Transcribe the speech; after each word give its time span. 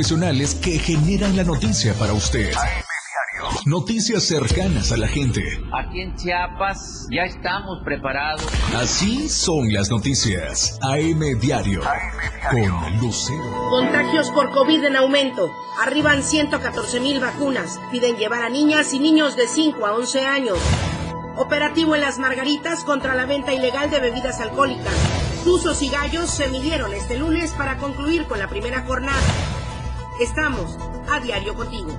profesionales 0.00 0.54
que 0.54 0.78
generan 0.78 1.34
la 1.34 1.42
noticia 1.42 1.92
para 1.94 2.12
usted. 2.12 2.52
Noticias 3.66 4.22
cercanas 4.22 4.92
a 4.92 4.96
la 4.96 5.08
gente. 5.08 5.42
Aquí 5.72 6.02
en 6.02 6.14
Chiapas 6.14 7.08
ya 7.10 7.22
estamos 7.22 7.80
preparados. 7.84 8.46
Así 8.76 9.28
son 9.28 9.72
las 9.72 9.90
noticias. 9.90 10.78
AM 10.82 11.40
Diario. 11.40 11.80
Con 12.48 13.00
Lucero. 13.00 13.70
Contagios 13.70 14.30
por 14.30 14.50
COVID 14.50 14.84
en 14.84 14.94
aumento. 14.94 15.50
Arriban 15.84 16.22
114 16.22 17.00
mil 17.00 17.18
vacunas. 17.18 17.80
Piden 17.90 18.14
llevar 18.18 18.42
a 18.42 18.50
niñas 18.50 18.94
y 18.94 19.00
niños 19.00 19.34
de 19.34 19.48
5 19.48 19.84
a 19.84 19.94
11 19.94 20.20
años. 20.24 20.58
Operativo 21.36 21.96
en 21.96 22.02
las 22.02 22.20
Margaritas 22.20 22.84
contra 22.84 23.16
la 23.16 23.26
venta 23.26 23.52
ilegal 23.52 23.90
de 23.90 23.98
bebidas 23.98 24.38
alcohólicas. 24.38 24.94
Tuzos 25.42 25.82
y 25.82 25.88
gallos 25.88 26.30
se 26.30 26.46
midieron 26.46 26.94
este 26.94 27.18
lunes 27.18 27.50
para 27.50 27.78
concluir 27.78 28.26
con 28.26 28.38
la 28.38 28.48
primera 28.48 28.82
jornada. 28.82 29.57
Estamos 30.20 30.76
a 31.08 31.20
diario 31.20 31.54
contigo. 31.54 31.92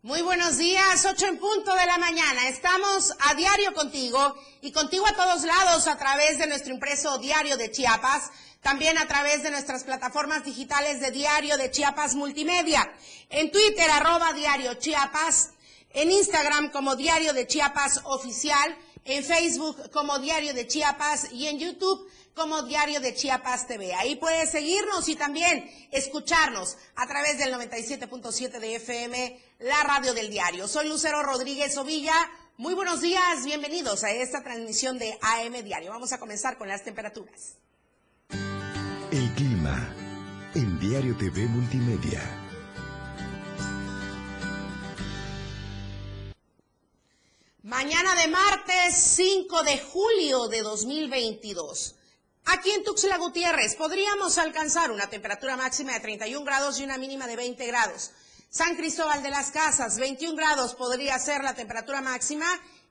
Muy 0.00 0.22
buenos 0.22 0.56
días, 0.56 1.04
8 1.04 1.26
en 1.26 1.38
punto 1.38 1.74
de 1.74 1.84
la 1.84 1.98
mañana. 1.98 2.48
Estamos 2.48 3.14
a 3.20 3.34
diario 3.34 3.74
contigo 3.74 4.34
y 4.62 4.72
contigo 4.72 5.06
a 5.06 5.12
todos 5.12 5.44
lados 5.44 5.86
a 5.88 5.98
través 5.98 6.38
de 6.38 6.46
nuestro 6.46 6.72
impreso 6.72 7.18
diario 7.18 7.58
de 7.58 7.70
Chiapas, 7.70 8.30
también 8.62 8.96
a 8.96 9.06
través 9.06 9.42
de 9.42 9.50
nuestras 9.50 9.84
plataformas 9.84 10.42
digitales 10.42 11.00
de 11.00 11.10
diario 11.10 11.58
de 11.58 11.70
Chiapas 11.70 12.14
Multimedia, 12.14 12.90
en 13.28 13.52
Twitter 13.52 13.90
arroba 13.90 14.32
diario 14.32 14.72
Chiapas, 14.74 15.50
en 15.94 16.10
Instagram 16.10 16.70
como 16.70 16.96
diario 16.96 17.32
de 17.32 17.46
Chiapas 17.46 18.00
oficial, 18.04 18.76
en 19.04 19.24
Facebook 19.24 19.90
como 19.90 20.18
diario 20.18 20.54
de 20.54 20.66
Chiapas 20.66 21.32
y 21.32 21.46
en 21.46 21.58
YouTube 21.58 22.08
como 22.34 22.62
Diario 22.62 23.00
de 23.00 23.14
Chiapas 23.14 23.66
TV. 23.66 23.94
Ahí 23.94 24.16
puedes 24.16 24.50
seguirnos 24.50 25.08
y 25.08 25.16
también 25.16 25.70
escucharnos 25.90 26.78
a 26.96 27.06
través 27.06 27.38
del 27.38 27.52
97.7 27.52 28.58
de 28.58 28.76
FM, 28.76 29.38
la 29.60 29.82
radio 29.82 30.14
del 30.14 30.30
diario. 30.30 30.66
Soy 30.66 30.88
Lucero 30.88 31.22
Rodríguez 31.22 31.76
Ovilla. 31.76 32.14
Muy 32.56 32.74
buenos 32.74 33.00
días, 33.00 33.44
bienvenidos 33.44 34.04
a 34.04 34.10
esta 34.12 34.42
transmisión 34.42 34.98
de 34.98 35.18
AM 35.20 35.62
Diario. 35.64 35.90
Vamos 35.90 36.12
a 36.12 36.18
comenzar 36.18 36.58
con 36.58 36.68
las 36.68 36.84
temperaturas. 36.84 37.56
El 39.10 39.30
clima 39.34 39.94
en 40.54 40.78
Diario 40.78 41.16
TV 41.16 41.46
Multimedia. 41.46 42.41
Mañana 47.72 48.14
de 48.16 48.28
martes 48.28 48.94
5 49.16 49.62
de 49.62 49.78
julio 49.78 50.46
de 50.48 50.60
2022. 50.60 51.94
Aquí 52.44 52.70
en 52.70 52.84
Tuxtla 52.84 53.16
Gutiérrez 53.16 53.76
podríamos 53.76 54.36
alcanzar 54.36 54.90
una 54.90 55.08
temperatura 55.08 55.56
máxima 55.56 55.94
de 55.94 56.00
31 56.00 56.44
grados 56.44 56.78
y 56.78 56.84
una 56.84 56.98
mínima 56.98 57.26
de 57.26 57.36
20 57.36 57.66
grados. 57.66 58.10
San 58.50 58.76
Cristóbal 58.76 59.22
de 59.22 59.30
las 59.30 59.52
Casas, 59.52 59.98
21 59.98 60.36
grados 60.36 60.74
podría 60.74 61.18
ser 61.18 61.42
la 61.42 61.54
temperatura 61.54 62.02
máxima 62.02 62.44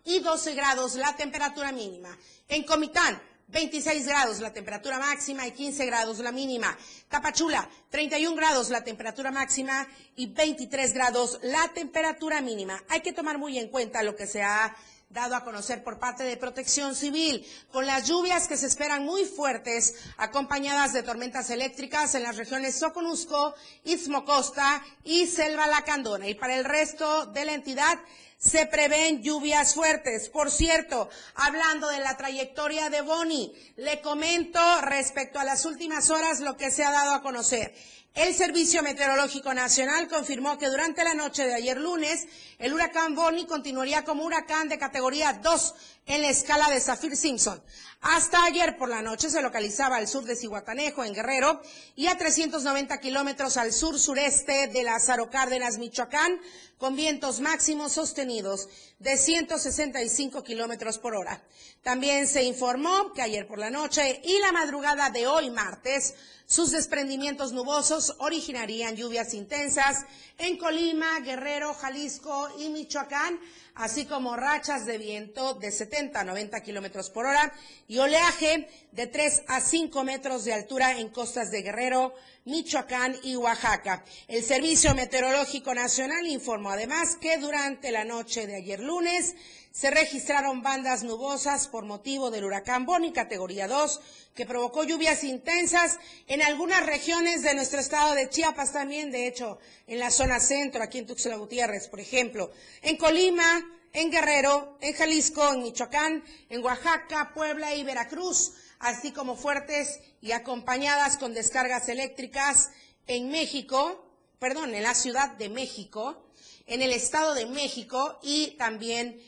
y 0.04 0.20
12 0.20 0.56
grados 0.56 0.96
la 0.96 1.16
temperatura 1.16 1.72
mínima. 1.72 2.18
En 2.48 2.64
Comitán, 2.64 3.22
26 3.52 4.08
grados 4.08 4.40
la 4.40 4.54
temperatura 4.54 4.98
máxima 4.98 5.46
y 5.46 5.52
15 5.52 5.86
grados 5.86 6.20
la 6.20 6.32
mínima. 6.32 6.78
Tapachula, 7.10 7.70
31 7.90 8.36
grados 8.36 8.70
la 8.70 8.84
temperatura 8.84 9.32
máxima 9.32 9.88
y 10.16 10.28
23 10.28 10.94
grados 10.94 11.40
la 11.44 11.68
temperatura 11.74 12.42
mínima. 12.42 12.82
Hay 12.90 13.02
que 13.02 13.14
tomar 13.14 13.38
muy 13.38 13.60
en 13.60 13.68
cuenta 13.68 14.04
lo 14.04 14.16
que 14.16 14.28
se 14.28 14.42
ha 14.42 14.76
dado 15.10 15.36
a 15.36 15.44
conocer 15.44 15.84
por 15.84 16.00
parte 16.00 16.24
de 16.24 16.38
Protección 16.38 16.96
Civil, 16.96 17.46
con 17.72 17.86
las 17.86 18.08
lluvias 18.08 18.48
que 18.48 18.56
se 18.56 18.68
esperan 18.68 19.04
muy 19.04 19.26
fuertes, 19.26 19.96
acompañadas 20.18 20.94
de 20.94 21.04
tormentas 21.04 21.50
eléctricas 21.50 22.16
en 22.16 22.24
las 22.24 22.38
regiones 22.38 22.80
Soconusco, 22.80 23.54
Istmo 23.84 24.24
Costa 24.24 24.82
y 25.04 25.28
Selva 25.28 25.68
Lacandona. 25.68 26.30
Y 26.30 26.36
para 26.36 26.56
el 26.58 26.64
resto 26.64 27.26
de 27.26 27.46
la 27.46 27.54
entidad, 27.54 28.00
se 28.42 28.66
prevén 28.66 29.22
lluvias 29.22 29.76
fuertes. 29.76 30.28
Por 30.30 30.50
cierto, 30.50 31.10
hablando 31.36 31.88
de 31.90 32.00
la 32.00 32.18
trayectoria 32.18 32.90
de 32.90 33.02
Boni, 33.02 33.54
le 33.78 34.02
comento 34.02 34.60
respecto 34.82 35.40
a 35.40 35.46
las 35.46 35.64
últimas 35.66 36.10
horas 36.10 36.40
lo 36.40 36.58
que 36.58 36.72
se 36.72 36.84
ha 36.84 36.92
dado 36.92 37.14
a 37.14 37.22
conocer. 37.22 37.72
El 38.16 38.34
Servicio 38.34 38.82
Meteorológico 38.82 39.54
Nacional 39.54 40.10
confirmó 40.10 40.58
que 40.58 40.68
durante 40.68 41.04
la 41.04 41.14
noche 41.14 41.46
de 41.46 41.54
ayer 41.54 41.78
lunes, 41.78 42.28
el 42.58 42.74
huracán 42.74 43.16
Bonnie 43.16 43.46
continuaría 43.46 44.04
como 44.04 44.26
huracán 44.26 44.68
de 44.68 44.80
categoría 44.80 45.34
2 45.34 45.76
en 46.12 46.22
la 46.22 46.30
escala 46.30 46.70
de 46.70 46.82
Zafir 46.82 47.16
Simpson. 47.16 47.64
Hasta 48.02 48.44
ayer 48.44 48.76
por 48.78 48.90
la 48.90 49.02
noche 49.02 49.30
se 49.30 49.42
localizaba 49.42 49.96
al 49.96 50.10
sur 50.10 50.26
de 50.26 50.36
Cihuatanejo, 50.36 51.06
en 51.06 51.14
Guerrero, 51.14 51.62
y 51.96 52.08
a 52.08 52.18
390 52.18 53.00
kilómetros 53.00 53.56
al 53.56 53.72
sur-sureste 53.72 54.68
de 54.68 54.84
Lázaro 54.84 55.30
Cárdenas, 55.30 55.78
Michoacán, 55.78 56.42
con 56.78 56.98
vientos 56.98 57.40
máximos 57.40 57.94
sostenidos 57.94 58.68
de 59.00 59.16
165 59.16 60.44
kilómetros 60.44 60.98
por 60.98 61.16
hora. 61.16 61.42
También 61.82 62.28
se 62.28 62.44
informó 62.44 63.14
que 63.14 63.22
ayer 63.22 63.48
por 63.48 63.60
la 63.60 63.70
noche 63.70 64.20
y 64.26 64.38
la 64.40 64.52
madrugada 64.52 65.12
de 65.12 65.28
hoy 65.28 65.50
martes, 65.50 66.16
sus 66.46 66.72
desprendimientos 66.72 67.54
nubosos 67.54 68.16
originarían 68.20 68.98
lluvias 68.98 69.34
intensas 69.34 70.06
en 70.38 70.58
Colima, 70.58 71.22
Guerrero, 71.22 71.74
Jalisco 71.74 72.50
y 72.60 72.68
Michoacán, 72.68 73.40
así 73.76 74.06
como 74.06 74.36
rachas 74.36 74.86
de 74.86 74.98
viento 74.98 75.54
de 75.56 75.72
70 75.72 76.20
a 76.20 76.24
90 76.24 76.62
kilómetros 76.62 77.10
por 77.10 77.26
hora 77.26 77.54
y 77.88 77.98
oleaje 78.00 78.68
de 78.92 79.08
3 79.08 79.44
a 79.48 79.62
5 79.62 80.04
metros 80.04 80.44
de 80.44 80.54
altura 80.54 81.00
en 81.00 81.10
costas 81.10 81.52
de 81.52 81.62
Guerrero, 81.62 82.14
Michoacán 82.46 83.16
y 83.24 83.36
Oaxaca. 83.36 84.04
El 84.28 84.44
Servicio 84.44 84.96
Meteorológico 84.96 85.74
Nacional 85.74 86.26
informó 86.28 86.72
además 86.72 87.16
que 87.16 87.38
durante 87.38 87.92
la 87.92 88.04
noche 88.04 88.48
de 88.48 88.56
ayer 88.56 88.80
lunes 88.80 89.36
se 89.72 89.90
registraron 89.90 90.62
bandas 90.62 91.04
nubosas 91.04 91.68
por 91.68 91.86
motivo 91.86 92.30
del 92.30 92.44
huracán 92.44 92.86
Boni 92.86 93.14
categoría 93.14 93.68
2, 93.68 94.02
que 94.36 94.46
provocó 94.46 94.84
lluvias 94.84 95.24
intensas 95.24 95.98
en 96.28 96.42
algunas 96.42 96.86
regiones 96.86 97.42
de 97.42 97.56
nuestro 97.56 97.80
estado 97.80 98.14
de 98.14 98.30
Chiapas 98.30 98.74
también, 98.74 99.12
de 99.12 99.28
hecho, 99.28 99.60
en 99.88 100.00
la 100.00 100.12
zona 100.12 100.40
centro, 100.40 100.84
aquí 100.84 100.98
en 100.98 101.08
Tuxtla 101.08 101.38
Gutiérrez, 101.38 101.88
por 101.88 102.02
ejemplo, 102.02 102.52
en 102.82 102.98
Colima, 102.98 103.66
en 103.94 104.12
Guerrero, 104.12 104.78
en 104.82 104.94
Jalisco, 104.94 105.54
en 105.54 105.64
Michoacán, 105.64 106.24
en 106.50 106.64
Oaxaca, 106.64 107.32
Puebla 107.34 107.74
y 107.74 107.84
Veracruz, 107.84 108.54
así 108.80 109.12
como 109.12 109.36
fuertes 109.36 110.00
y 110.22 110.34
acompañadas 110.34 111.18
con 111.18 111.34
descargas 111.34 111.88
eléctricas 111.88 112.72
en 113.08 113.30
México, 113.30 114.06
perdón, 114.40 114.76
en 114.76 114.84
la 114.84 114.96
Ciudad 114.96 115.32
de 115.38 115.50
México, 115.50 116.26
en 116.68 116.82
el 116.82 116.92
Estado 116.92 117.34
de 117.34 117.46
México 117.46 118.20
y 118.22 118.52
también 118.58 119.22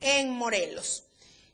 en 0.00 0.30
Morelos. 0.30 1.04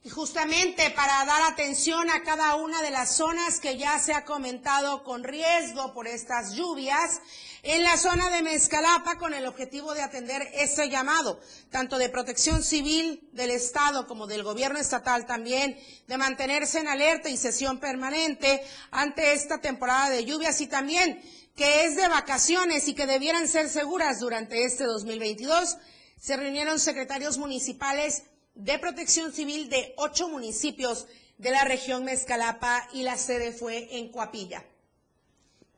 Y 0.06 0.10
justamente 0.10 0.90
para 0.90 1.24
dar 1.24 1.50
atención 1.50 2.10
a 2.10 2.22
cada 2.22 2.56
una 2.56 2.82
de 2.82 2.90
las 2.90 3.16
zonas 3.16 3.58
que 3.58 3.78
ya 3.78 3.98
se 3.98 4.12
ha 4.12 4.26
comentado 4.26 5.02
con 5.02 5.24
riesgo 5.24 5.94
por 5.94 6.06
estas 6.06 6.52
lluvias, 6.52 7.22
en 7.62 7.82
la 7.82 7.96
zona 7.96 8.28
de 8.28 8.42
Mezcalapa 8.42 9.16
con 9.16 9.32
el 9.32 9.46
objetivo 9.46 9.94
de 9.94 10.02
atender 10.02 10.46
este 10.52 10.90
llamado, 10.90 11.40
tanto 11.70 11.96
de 11.96 12.10
protección 12.10 12.62
civil 12.62 13.26
del 13.32 13.50
Estado 13.50 14.06
como 14.06 14.26
del 14.26 14.42
gobierno 14.42 14.78
estatal 14.78 15.24
también, 15.24 15.80
de 16.06 16.18
mantenerse 16.18 16.80
en 16.80 16.88
alerta 16.88 17.30
y 17.30 17.38
sesión 17.38 17.80
permanente 17.80 18.62
ante 18.90 19.32
esta 19.32 19.62
temporada 19.62 20.10
de 20.10 20.26
lluvias 20.26 20.60
y 20.60 20.66
también 20.66 21.22
que 21.56 21.86
es 21.86 21.96
de 21.96 22.08
vacaciones 22.08 22.88
y 22.88 22.94
que 22.94 23.06
debieran 23.06 23.48
ser 23.48 23.70
seguras 23.70 24.20
durante 24.20 24.64
este 24.64 24.84
2022, 24.84 25.78
se 26.20 26.36
reunieron 26.36 26.78
secretarios 26.78 27.38
municipales 27.38 28.24
de 28.54 28.78
protección 28.78 29.32
civil 29.32 29.68
de 29.68 29.94
ocho 29.96 30.28
municipios 30.28 31.06
de 31.38 31.50
la 31.50 31.64
región 31.64 32.04
Mezcalapa 32.04 32.88
y 32.92 33.02
la 33.02 33.16
sede 33.16 33.52
fue 33.52 33.98
en 33.98 34.10
Coapilla. 34.10 34.64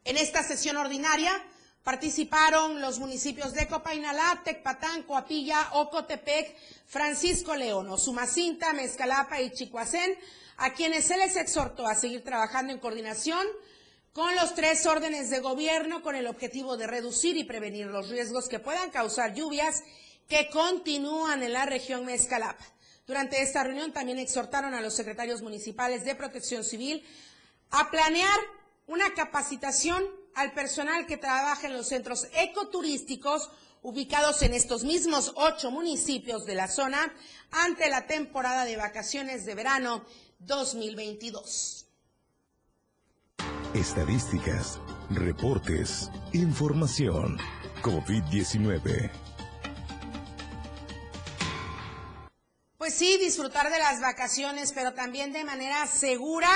En 0.05 0.17
esta 0.17 0.43
sesión 0.43 0.77
ordinaria 0.77 1.33
participaron 1.83 2.81
los 2.81 2.99
municipios 2.99 3.55
de 3.55 3.67
Copainalá, 3.67 4.43
Tecpatán, 4.45 5.05
Coapilla, 5.05 5.71
Ocotepec, 5.73 6.57
Francisco 6.87 7.55
León, 7.55 7.99
Sumacinta, 7.99 8.73
Mezcalapa 8.73 9.41
y 9.41 9.51
Chicoacén, 9.51 10.17
a 10.59 10.73
quienes 10.73 11.07
se 11.07 11.17
les 11.17 11.37
exhortó 11.37 11.87
a 11.87 11.95
seguir 11.95 12.25
trabajando 12.25 12.73
en 12.73 12.79
coordinación 12.79 13.47
con 14.13 14.35
los 14.35 14.55
tres 14.55 14.87
órdenes 14.87 15.31
de 15.31 15.41
gobierno 15.41 16.03
con 16.03 16.17
el 16.17 16.27
objetivo 16.27 16.77
de 16.77 16.87
reducir 16.87 17.37
y 17.37 17.45
prevenir 17.45 17.87
los 17.87 18.09
riesgos 18.09 18.49
que 18.49 18.59
puedan 18.59 18.91
causar 18.91 19.35
lluvias 19.35 19.83
que 20.29 20.49
continúan 20.51 21.43
en 21.43 21.53
la 21.53 21.67
región 21.67 22.05
Mezcalapa. 22.05 22.65
Durante 23.07 23.41
esta 23.41 23.63
reunión 23.63 23.93
también 23.93 24.19
exhortaron 24.19 24.75
a 24.75 24.81
los 24.81 24.95
secretarios 24.95 25.41
municipales 25.41 26.05
de 26.05 26.17
protección 26.17 26.65
civil 26.65 27.05
a 27.71 27.91
planear 27.91 28.39
una 28.89 29.15
capacitación 29.15 30.05
al 30.35 30.53
personal 30.53 31.07
que 31.07 31.17
trabaja 31.17 31.69
en 31.69 31.75
los 31.75 31.89
centros 31.89 32.27
ecoturísticos 32.35 33.51
ubicados 33.83 34.43
en 34.43 34.55
estos 34.55 34.83
mismos 34.83 35.33
ocho 35.37 35.71
municipios 35.71 36.45
de 36.47 36.57
la 36.57 36.67
zona 36.67 37.15
ante 37.53 37.89
la 37.89 38.07
temporada 38.07 38.65
de 38.65 38.77
vacaciones 38.77 39.45
de 39.45 39.55
verano 39.55 40.05
2022. 40.41 41.87
Estadísticas, 43.75 44.81
reportes, 45.11 46.11
información. 46.33 47.39
COVID-19. 47.83 49.26
Pues 52.87 52.99
sí, 52.99 53.19
disfrutar 53.19 53.69
de 53.69 53.81
las 53.81 54.01
vacaciones, 54.01 54.71
pero 54.73 54.95
también 54.95 55.33
de 55.33 55.43
manera 55.43 55.89
segura, 55.89 56.49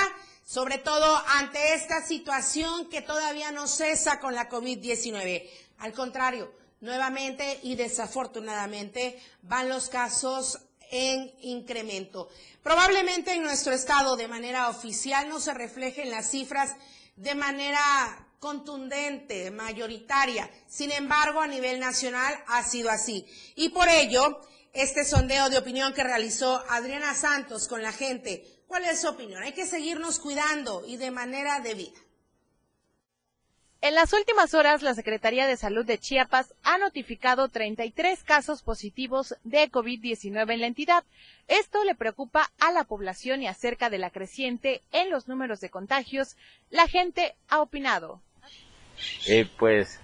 sobre 0.45 0.77
todo 0.77 1.21
ante 1.27 1.73
esta 1.73 2.01
situación 2.01 2.87
que 2.89 3.01
todavía 3.01 3.51
no 3.51 3.67
cesa 3.67 4.21
con 4.21 4.33
la 4.33 4.47
COVID-19. 4.47 5.49
Al 5.79 5.91
contrario, 5.91 6.53
nuevamente 6.79 7.59
y 7.63 7.75
desafortunadamente 7.75 9.21
van 9.41 9.67
los 9.67 9.89
casos 9.89 10.57
en 10.89 11.33
incremento. 11.41 12.29
Probablemente 12.63 13.33
en 13.33 13.43
nuestro 13.43 13.73
estado 13.73 14.15
de 14.15 14.29
manera 14.29 14.69
oficial 14.69 15.27
no 15.27 15.41
se 15.41 15.53
reflejen 15.53 16.09
las 16.11 16.31
cifras 16.31 16.77
de 17.17 17.35
manera 17.35 18.25
contundente, 18.39 19.51
mayoritaria. 19.51 20.49
Sin 20.65 20.93
embargo, 20.93 21.41
a 21.41 21.47
nivel 21.47 21.81
nacional 21.81 22.41
ha 22.47 22.63
sido 22.63 22.89
así. 22.89 23.27
Y 23.55 23.67
por 23.67 23.89
ello, 23.89 24.39
este 24.73 25.03
sondeo 25.03 25.49
de 25.49 25.57
opinión 25.57 25.93
que 25.93 26.03
realizó 26.03 26.63
Adriana 26.69 27.13
Santos 27.13 27.67
con 27.67 27.81
la 27.81 27.91
gente, 27.91 28.45
¿cuál 28.67 28.85
es 28.85 29.01
su 29.01 29.09
opinión? 29.09 29.43
Hay 29.43 29.53
que 29.53 29.65
seguirnos 29.65 30.19
cuidando 30.19 30.83
y 30.87 30.97
de 30.97 31.11
manera 31.11 31.59
debida. 31.59 31.99
En 33.83 33.95
las 33.95 34.13
últimas 34.13 34.53
horas, 34.53 34.83
la 34.83 34.93
Secretaría 34.93 35.47
de 35.47 35.57
Salud 35.57 35.83
de 35.83 35.97
Chiapas 35.97 36.53
ha 36.61 36.77
notificado 36.77 37.49
33 37.49 38.21
casos 38.23 38.61
positivos 38.61 39.35
de 39.43 39.71
COVID-19 39.71 40.53
en 40.53 40.61
la 40.61 40.67
entidad. 40.67 41.03
Esto 41.47 41.83
le 41.83 41.95
preocupa 41.95 42.51
a 42.59 42.71
la 42.71 42.83
población 42.83 43.41
y 43.41 43.47
acerca 43.47 43.89
de 43.89 43.97
la 43.97 44.11
creciente 44.11 44.83
en 44.91 45.09
los 45.09 45.27
números 45.27 45.61
de 45.61 45.71
contagios, 45.71 46.37
la 46.69 46.87
gente 46.87 47.33
ha 47.49 47.59
opinado. 47.59 48.21
Eh, 49.27 49.47
pues, 49.57 49.99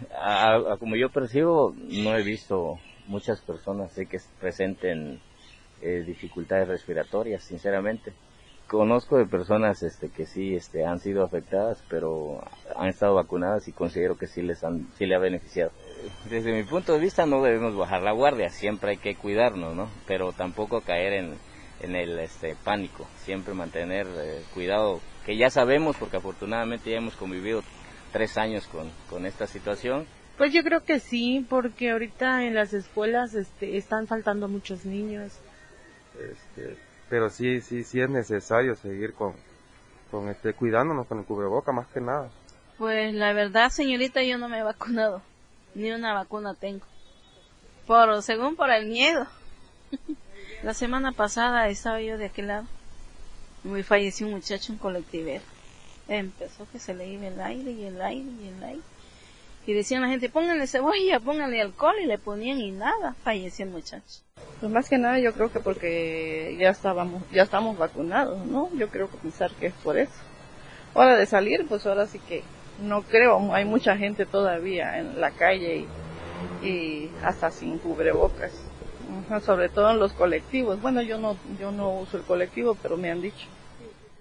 como 0.79 0.95
yo 0.95 1.09
percibo, 1.09 1.75
no 1.77 2.17
he 2.17 2.23
visto 2.23 2.79
muchas 3.07 3.42
personas 3.42 3.94
que 3.94 4.19
presenten 4.39 5.19
eh, 5.81 6.04
dificultades 6.06 6.68
respiratorias, 6.68 7.44
sinceramente. 7.44 8.13
Conozco 8.68 9.18
de 9.18 9.25
personas 9.25 9.81
este 9.81 10.09
que 10.09 10.25
sí 10.25 10.54
este 10.54 10.86
han 10.86 11.00
sido 11.00 11.24
afectadas 11.24 11.81
pero 11.89 12.44
han 12.75 12.89
estado 12.89 13.15
vacunadas 13.15 13.69
y 13.69 13.71
considero 13.71 14.18
que 14.18 14.27
sí 14.27 14.42
les 14.42 14.62
han 14.65 14.89
sí 14.98 15.06
le 15.06 15.15
ha 15.15 15.19
beneficiado. 15.19 15.71
Desde 16.30 16.51
mi 16.51 16.63
punto 16.63 16.92
de 16.92 17.00
vista 17.00 17.25
no 17.25 17.42
debemos 17.42 17.77
bajar 17.77 18.01
la 18.01 18.12
guardia 18.12 18.50
siempre 18.50 18.92
hay 18.92 18.98
que 18.98 19.15
cuidarnos 19.15 19.74
no 19.74 19.88
pero 20.06 20.33
tampoco 20.33 20.81
caer 20.81 21.13
en, 21.13 21.36
en 21.80 21.95
el 21.95 22.19
este 22.19 22.57
pánico 22.62 23.07
siempre 23.24 23.53
mantener 23.53 24.06
eh, 24.06 24.42
cuidado 24.53 25.00
que 25.25 25.38
ya 25.38 25.50
sabemos 25.50 25.95
porque 25.95 26.18
afortunadamente 26.18 26.92
ya 26.92 26.98
hemos 26.98 27.15
convivido 27.15 27.63
tres 28.12 28.38
años 28.38 28.68
con, 28.68 28.92
con 29.10 29.25
esta 29.25 29.48
situación 29.48 30.07
pues 30.38 30.54
yo 30.54 30.63
creo 30.63 30.84
que 30.84 31.00
sí 31.00 31.45
porque 31.50 31.92
ahorita 31.92 32.45
en 32.45 32.56
las 32.56 32.74
escuelas 32.74 33.34
este 33.34 33.78
están 33.78 34.07
faltando 34.07 34.48
muchos 34.48 34.86
niños 34.86 35.34
este 36.19 36.88
pero 37.10 37.30
sí, 37.30 37.62
sí, 37.62 37.84
sí 37.84 38.01
es 38.01 38.10
necesario 38.10 38.75
seguir 38.75 39.13
con, 39.13 39.34
con 40.12 40.30
este, 40.30 40.54
cuidándonos 40.54 41.07
con 41.07 41.19
el 41.19 41.25
cubreboca 41.25 41.72
más 41.72 41.88
que 41.88 42.01
nada. 42.01 42.30
Pues 42.78 43.13
la 43.13 43.34
verdad, 43.34 43.69
señorita, 43.69 44.22
yo 44.24 44.38
no 44.38 44.50
me 44.50 44.60
he 44.60 44.63
vacunado, 44.63 45.22
ni 45.74 45.92
una 45.92 46.13
vacuna 46.13 46.54
tengo. 46.54 46.86
Por, 47.86 48.22
según 48.22 48.56
por 48.56 48.69
el 48.69 48.88
miedo. 48.88 49.25
la 50.63 50.74
semana 50.74 51.13
pasada 51.13 51.68
estaba 51.69 52.01
yo 52.01 52.18
de 52.18 52.25
aquel 52.25 52.48
lado. 52.48 52.66
Me 53.63 53.84
falleció 53.84 54.28
un 54.28 54.34
muchacho 54.34 54.74
en 54.74 54.78
colectivero. 54.78 55.44
Empezó 56.10 56.68
que 56.72 56.80
se 56.80 56.94
le 56.94 57.07
iba 57.07 57.28
el 57.28 57.39
aire 57.39 57.72
y 57.72 57.86
el 57.86 58.01
aire 58.01 58.30
y 58.42 58.48
el 58.50 58.63
aire. 58.63 58.81
Y 59.67 59.73
decían 59.73 60.01
la 60.01 60.07
gente, 60.07 60.29
pónganle 60.29 60.65
cebolla, 60.65 61.19
pónganle 61.19 61.61
alcohol 61.61 61.95
y 62.01 62.05
le 62.05 62.17
ponían 62.17 62.57
y 62.59 62.71
nada, 62.71 63.15
falleció 63.21 63.65
el 63.65 63.71
muchacho. 63.71 64.21
Pues 64.61 64.71
más 64.71 64.87
que 64.87 64.97
nada 64.97 65.19
yo 65.19 65.33
creo 65.33 65.51
que 65.51 65.59
porque 65.59 66.55
ya 66.57 66.69
estábamos, 66.69 67.21
ya 67.33 67.43
estamos 67.43 67.77
vacunados, 67.77 68.45
¿no? 68.45 68.69
Yo 68.75 68.87
creo 68.87 69.11
que 69.11 69.17
pensar 69.17 69.51
que 69.59 69.67
es 69.67 69.73
por 69.73 69.97
eso. 69.97 70.13
Hora 70.93 71.17
de 71.17 71.25
salir, 71.25 71.65
pues 71.67 71.85
ahora 71.85 72.07
sí 72.07 72.17
que 72.17 72.43
no 72.81 73.01
creo, 73.01 73.53
hay 73.53 73.65
mucha 73.65 73.97
gente 73.97 74.25
todavía 74.25 74.99
en 74.99 75.19
la 75.19 75.31
calle 75.31 75.85
y, 76.63 77.09
hasta 77.21 77.51
sin 77.51 77.77
cubrebocas, 77.77 78.53
sobre 79.43 79.67
todo 79.67 79.91
en 79.91 79.99
los 79.99 80.13
colectivos. 80.13 80.81
Bueno, 80.81 81.01
yo 81.01 81.17
no, 81.17 81.35
yo 81.59 81.73
no 81.73 81.91
uso 81.91 82.15
el 82.15 82.23
colectivo, 82.23 82.77
pero 82.81 82.95
me 82.95 83.11
han 83.11 83.21
dicho. 83.21 83.47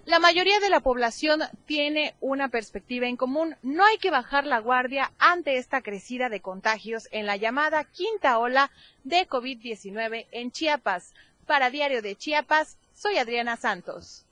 La 0.07 0.19
mayoría 0.19 0.61
de 0.61 0.69
la 0.69 0.79
población 0.79 1.41
tiene 1.65 2.15
una 2.21 2.47
perspectiva 2.47 3.07
en 3.07 3.17
común. 3.17 3.57
No 3.61 3.83
hay 3.83 3.97
que 3.97 4.09
bajar 4.09 4.45
la 4.45 4.59
guardia 4.59 5.11
ante 5.19 5.57
esta 5.57 5.81
crecida 5.81 6.29
de 6.29 6.39
contagios 6.39 7.09
en 7.11 7.25
la 7.25 7.35
llamada 7.35 7.83
quinta 7.83 8.37
ola 8.39 8.71
de 9.03 9.27
COVID-19 9.27 10.27
en 10.31 10.51
Chiapas. 10.53 11.11
Para 11.45 11.71
Diario 11.71 12.01
de 12.01 12.15
Chiapas, 12.15 12.77
soy 12.95 13.17
Adriana 13.17 13.57
Santos. 13.57 14.23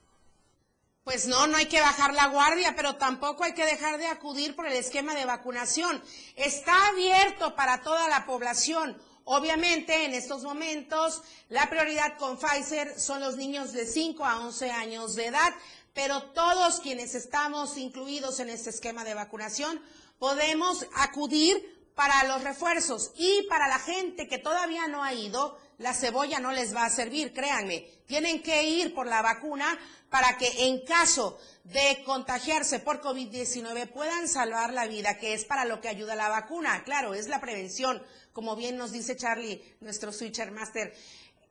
Pues 1.03 1.27
no, 1.27 1.45
no 1.45 1.57
hay 1.57 1.65
que 1.65 1.81
bajar 1.81 2.13
la 2.13 2.27
guardia, 2.27 2.73
pero 2.77 2.95
tampoco 2.95 3.43
hay 3.43 3.53
que 3.53 3.65
dejar 3.65 3.97
de 3.97 4.07
acudir 4.07 4.55
por 4.55 4.67
el 4.67 4.77
esquema 4.77 5.13
de 5.13 5.25
vacunación. 5.25 6.01
Está 6.37 6.87
abierto 6.87 7.53
para 7.53 7.81
toda 7.81 8.07
la 8.07 8.25
población. 8.25 8.97
Obviamente, 9.27 10.05
en 10.05 10.13
estos 10.13 10.43
momentos, 10.43 11.23
la 11.49 11.67
prioridad 11.67 12.15
con 12.17 12.37
Pfizer 12.37 12.99
son 12.99 13.21
los 13.21 13.37
niños 13.37 13.73
de 13.73 13.87
5 13.87 14.23
a 14.23 14.39
11 14.39 14.69
años 14.69 15.15
de 15.15 15.25
edad, 15.25 15.51
pero 15.95 16.21
todos 16.33 16.79
quienes 16.79 17.15
estamos 17.15 17.75
incluidos 17.77 18.39
en 18.39 18.49
este 18.49 18.69
esquema 18.69 19.03
de 19.03 19.15
vacunación 19.15 19.81
podemos 20.19 20.85
acudir 20.93 21.89
para 21.95 22.23
los 22.25 22.43
refuerzos. 22.43 23.13
Y 23.17 23.47
para 23.49 23.67
la 23.67 23.79
gente 23.79 24.27
que 24.27 24.37
todavía 24.37 24.87
no 24.87 25.03
ha 25.03 25.15
ido, 25.15 25.57
la 25.77 25.93
cebolla 25.93 26.39
no 26.39 26.51
les 26.51 26.75
va 26.75 26.85
a 26.85 26.89
servir, 26.89 27.33
créanme. 27.33 27.87
Tienen 28.05 28.41
que 28.41 28.63
ir 28.63 28.93
por 28.93 29.07
la 29.07 29.21
vacuna 29.21 29.77
para 30.09 30.37
que 30.37 30.67
en 30.67 30.85
caso 30.85 31.37
de 31.63 32.03
contagiarse 32.05 32.79
por 32.79 33.01
COVID-19 33.01 33.91
puedan 33.91 34.27
salvar 34.27 34.73
la 34.73 34.87
vida, 34.87 35.17
que 35.17 35.33
es 35.33 35.45
para 35.45 35.65
lo 35.65 35.81
que 35.81 35.89
ayuda 35.89 36.15
la 36.15 36.29
vacuna. 36.29 36.83
Claro, 36.83 37.13
es 37.13 37.27
la 37.27 37.41
prevención, 37.41 38.01
como 38.31 38.55
bien 38.55 38.77
nos 38.77 38.91
dice 38.91 39.17
Charlie, 39.17 39.61
nuestro 39.81 40.11
switcher 40.11 40.51
master. 40.51 40.93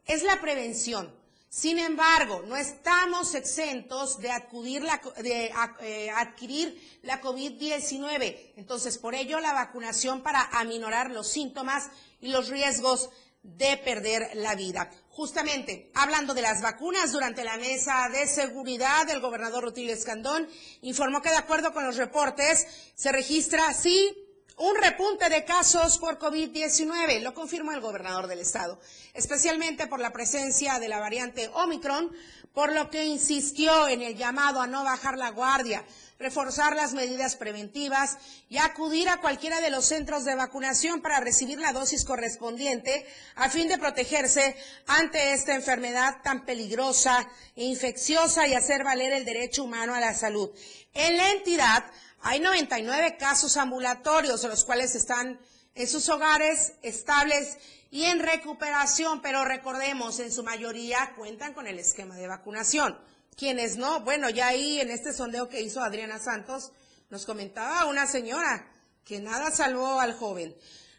Es 0.07 0.23
la 0.23 0.41
prevención. 0.41 1.13
Sin 1.55 1.79
embargo, 1.79 2.43
no 2.49 2.57
estamos 2.57 3.37
exentos 3.37 4.19
de, 4.19 4.29
eh, 4.29 6.11
adquirir 6.17 6.99
la 7.03 7.21
COVID-19. 7.21 8.55
Entonces, 8.57 8.99
por 8.99 9.15
ello, 9.15 9.39
la 9.39 9.53
vacunación 9.53 10.23
para 10.23 10.43
aminorar 10.43 11.13
los 11.13 11.29
síntomas 11.29 11.91
y 12.21 12.29
los 12.29 12.49
riesgos 12.49 13.11
de 13.45 13.77
perder 13.77 14.31
la 14.35 14.55
vida. 14.55 14.91
Justamente, 15.11 15.93
hablando 15.95 16.35
de 16.35 16.43
las 16.43 16.61
vacunas, 16.61 17.13
durante 17.13 17.45
la 17.45 17.57
mesa 17.59 18.09
de 18.11 18.27
seguridad, 18.27 19.09
el 19.11 19.21
gobernador 19.21 19.63
Rutilio 19.63 19.93
Escandón 19.93 20.49
informó 20.81 21.23
que 21.23 21.31
de 21.31 21.37
acuerdo 21.37 21.73
con 21.73 21.85
los 21.85 21.97
reportes, 21.97 22.67
se 22.97 23.13
registra, 23.13 23.73
sí, 23.75 24.17
un 24.57 24.75
repunte 24.77 25.29
de 25.29 25.45
casos 25.45 25.99
por 25.99 26.19
COVID-19, 26.19 27.21
lo 27.21 27.35
confirmó 27.35 27.73
el 27.73 27.81
gobernador 27.81 28.29
del 28.29 28.39
estado, 28.39 28.81
especialmente 29.13 29.87
por 29.87 30.01
la 30.01 30.13
presencia 30.13 30.79
de 30.79 30.89
la 30.89 31.01
variante 31.01 31.49
Omicron, 31.55 32.13
por 32.53 32.73
lo 32.73 32.89
que 32.89 33.05
insistió 33.05 33.89
en 33.89 34.01
el 34.01 34.17
llamado 34.17 34.61
a 34.61 34.67
no 34.67 34.85
bajar 34.85 35.19
la 35.19 35.31
guardia, 35.31 35.85
reforzar 36.19 36.77
las 36.77 36.95
medidas 36.95 37.37
preventivas 37.37 38.19
y 38.49 38.59
acudir 38.59 39.09
a 39.09 39.21
cualquiera 39.21 39.61
de 39.61 39.71
los 39.71 39.87
centros 39.87 40.25
de 40.25 40.35
vacunación 40.35 41.03
para 41.03 41.21
recibir 41.21 41.59
la 41.59 41.73
dosis 41.73 42.05
correspondiente 42.05 43.07
a 43.35 43.51
fin 43.51 43.69
de 43.69 43.79
protegerse 43.79 44.57
ante 44.87 45.33
esta 45.33 45.55
enfermedad 45.55 46.23
tan 46.23 46.45
peligrosa 46.45 47.29
e 47.57 47.65
infecciosa 47.65 48.47
y 48.47 48.55
hacer 48.55 48.85
valer 48.85 49.13
el 49.13 49.25
derecho 49.25 49.65
humano 49.65 49.95
a 49.95 50.01
la 50.01 50.15
salud. 50.15 50.51
En 50.95 51.17
la 51.17 51.31
entidad 51.33 51.85
hay 52.23 52.41
99 52.41 53.17
casos 53.19 53.57
ambulatorios, 53.57 54.45
los 54.45 54.65
cuales 54.65 54.95
están 54.95 55.39
en 55.75 55.89
sus 55.89 56.09
hogares 56.09 56.75
estables 56.83 57.59
y 57.91 58.05
en 58.05 58.21
recuperación, 58.21 59.21
pero 59.21 59.45
recordemos, 59.45 60.19
en 60.21 60.33
su 60.33 60.43
mayoría 60.43 61.13
cuentan 61.17 61.53
con 61.55 61.67
el 61.67 61.79
esquema 61.79 62.17
de 62.17 62.27
vacunación. 62.27 62.99
Quienes 63.37 63.77
no, 63.77 64.01
bueno, 64.01 64.31
ya 64.31 64.49
ahí 64.49 64.81
en 64.81 64.91
este 64.91 65.13
sondeo 65.13 65.49
que 65.49 65.61
hizo 65.61 65.81
Adriana 65.83 66.19
Santos, 66.19 66.73
nos 67.11 67.27
comentaba 67.27 67.87
una 67.87 68.07
señora 68.07 68.71
que 69.05 69.21
nada 69.21 69.51
salvó 69.51 70.01
al 70.01 70.15
joven. 70.15 70.57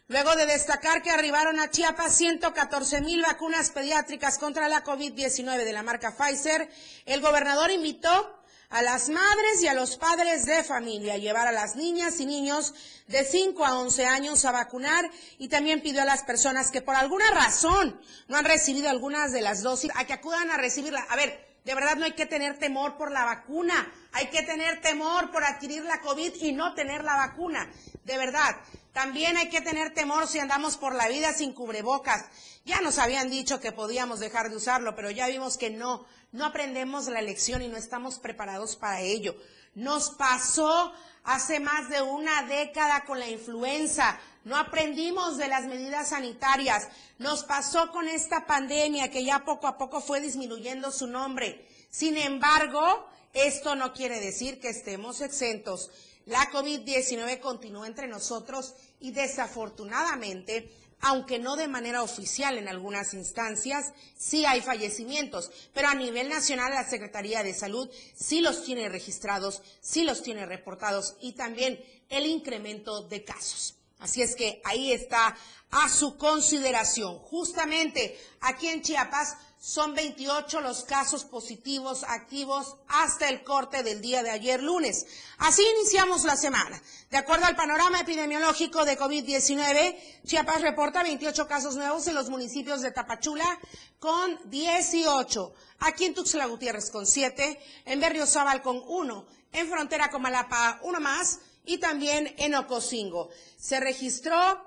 Luego 0.08 0.36
de 0.36 0.46
destacar 0.46 1.02
que 1.02 1.10
arribaron 1.10 1.58
a 1.58 1.70
Chiapas 1.70 2.14
114 2.16 3.00
mil 3.00 3.22
vacunas 3.22 3.70
pediátricas 3.70 4.38
contra 4.38 4.68
la 4.68 4.84
COVID-19 4.84 5.64
de 5.64 5.72
la 5.72 5.82
marca 5.82 6.14
Pfizer, 6.16 6.70
el 7.06 7.20
gobernador 7.20 7.70
invitó 7.70 8.36
a 8.68 8.82
las 8.82 9.08
madres 9.08 9.62
y 9.62 9.68
a 9.68 9.74
los 9.74 9.96
padres 9.96 10.44
de 10.44 10.62
familia, 10.62 11.16
llevar 11.16 11.48
a 11.48 11.52
las 11.52 11.76
niñas 11.76 12.20
y 12.20 12.26
niños 12.26 12.74
de 13.06 13.24
5 13.24 13.64
a 13.64 13.78
11 13.78 14.06
años 14.06 14.44
a 14.44 14.52
vacunar 14.52 15.10
y 15.38 15.48
también 15.48 15.82
pidió 15.82 16.02
a 16.02 16.06
las 16.06 16.24
personas 16.24 16.70
que 16.70 16.82
por 16.82 16.94
alguna 16.94 17.30
razón 17.30 18.00
no 18.28 18.36
han 18.36 18.44
recibido 18.44 18.90
algunas 18.90 19.32
de 19.32 19.42
las 19.42 19.62
dosis 19.62 19.90
a 19.94 20.04
que 20.04 20.12
acudan 20.12 20.50
a 20.50 20.56
recibirla. 20.56 21.00
A 21.08 21.16
ver, 21.16 21.45
de 21.66 21.74
verdad 21.74 21.96
no 21.96 22.04
hay 22.04 22.12
que 22.12 22.26
tener 22.26 22.58
temor 22.58 22.96
por 22.96 23.10
la 23.10 23.24
vacuna, 23.24 23.92
hay 24.12 24.28
que 24.28 24.44
tener 24.44 24.80
temor 24.80 25.32
por 25.32 25.42
adquirir 25.42 25.82
la 25.82 26.00
COVID 26.00 26.32
y 26.40 26.52
no 26.52 26.74
tener 26.74 27.02
la 27.02 27.16
vacuna. 27.16 27.68
De 28.04 28.16
verdad, 28.16 28.56
también 28.92 29.36
hay 29.36 29.48
que 29.48 29.60
tener 29.60 29.92
temor 29.92 30.28
si 30.28 30.38
andamos 30.38 30.76
por 30.76 30.94
la 30.94 31.08
vida 31.08 31.32
sin 31.32 31.52
cubrebocas. 31.52 32.24
Ya 32.64 32.80
nos 32.80 32.98
habían 32.98 33.30
dicho 33.30 33.58
que 33.58 33.72
podíamos 33.72 34.20
dejar 34.20 34.48
de 34.48 34.56
usarlo, 34.56 34.94
pero 34.94 35.10
ya 35.10 35.26
vimos 35.26 35.58
que 35.58 35.70
no 35.70 36.06
no 36.30 36.44
aprendemos 36.44 37.08
la 37.08 37.22
lección 37.22 37.62
y 37.62 37.68
no 37.68 37.76
estamos 37.76 38.18
preparados 38.18 38.76
para 38.76 39.00
ello. 39.00 39.34
Nos 39.74 40.10
pasó 40.10 40.92
hace 41.24 41.60
más 41.60 41.88
de 41.88 42.02
una 42.02 42.42
década 42.42 43.04
con 43.04 43.18
la 43.18 43.28
influenza. 43.28 44.18
No 44.46 44.56
aprendimos 44.56 45.38
de 45.38 45.48
las 45.48 45.64
medidas 45.64 46.10
sanitarias. 46.10 46.86
Nos 47.18 47.42
pasó 47.42 47.90
con 47.90 48.06
esta 48.06 48.46
pandemia 48.46 49.10
que 49.10 49.24
ya 49.24 49.44
poco 49.44 49.66
a 49.66 49.76
poco 49.76 50.00
fue 50.00 50.20
disminuyendo 50.20 50.92
su 50.92 51.08
nombre. 51.08 51.66
Sin 51.90 52.16
embargo, 52.16 53.08
esto 53.32 53.74
no 53.74 53.92
quiere 53.92 54.20
decir 54.20 54.60
que 54.60 54.68
estemos 54.68 55.20
exentos. 55.20 55.90
La 56.26 56.48
COVID-19 56.52 57.40
continúa 57.40 57.88
entre 57.88 58.06
nosotros 58.06 58.74
y 59.00 59.10
desafortunadamente 59.10 60.70
aunque 61.00 61.38
no 61.38 61.56
de 61.56 61.68
manera 61.68 62.02
oficial 62.02 62.56
en 62.56 62.68
algunas 62.68 63.12
instancias, 63.12 63.92
sí 64.16 64.46
hay 64.46 64.62
fallecimientos, 64.62 65.50
pero 65.74 65.88
a 65.88 65.94
nivel 65.94 66.30
nacional 66.30 66.72
la 66.72 66.88
Secretaría 66.88 67.42
de 67.42 67.52
Salud 67.52 67.90
sí 68.14 68.40
los 68.40 68.64
tiene 68.64 68.88
registrados, 68.88 69.60
sí 69.82 70.04
los 70.04 70.22
tiene 70.22 70.46
reportados 70.46 71.16
y 71.20 71.32
también 71.32 71.84
el 72.08 72.24
incremento 72.24 73.02
de 73.02 73.24
casos. 73.24 73.75
Así 73.98 74.22
es 74.22 74.36
que 74.36 74.60
ahí 74.64 74.92
está 74.92 75.36
a 75.70 75.88
su 75.88 76.16
consideración. 76.16 77.18
Justamente 77.18 78.18
aquí 78.40 78.68
en 78.68 78.82
Chiapas 78.82 79.36
son 79.58 79.94
28 79.94 80.60
los 80.60 80.84
casos 80.84 81.24
positivos 81.24 82.04
activos 82.04 82.76
hasta 82.88 83.28
el 83.28 83.42
corte 83.42 83.82
del 83.82 84.00
día 84.00 84.22
de 84.22 84.30
ayer 84.30 84.62
lunes. 84.62 85.06
Así 85.38 85.62
iniciamos 85.78 86.24
la 86.24 86.36
semana. 86.36 86.80
De 87.10 87.16
acuerdo 87.16 87.46
al 87.46 87.56
panorama 87.56 88.00
epidemiológico 88.00 88.84
de 88.84 88.98
COVID-19, 88.98 89.96
Chiapas 90.24 90.60
reporta 90.60 91.02
28 91.02 91.48
casos 91.48 91.74
nuevos 91.74 92.06
en 92.06 92.14
los 92.14 92.28
municipios 92.28 92.82
de 92.82 92.92
Tapachula 92.92 93.58
con 93.98 94.38
18, 94.50 95.54
aquí 95.80 96.04
en 96.04 96.14
Tuxtla 96.14 96.46
Gutiérrez 96.46 96.90
con 96.90 97.06
7, 97.06 97.58
en 97.86 98.00
Berriozábal 98.00 98.62
con 98.62 98.82
1, 98.86 99.26
en 99.52 99.68
Frontera 99.68 100.10
con 100.10 100.22
Malapa 100.22 100.80
uno 100.82 101.00
más 101.00 101.40
y 101.66 101.78
también 101.78 102.34
en 102.38 102.54
Ocosingo. 102.54 103.28
Se 103.58 103.78
registró 103.80 104.64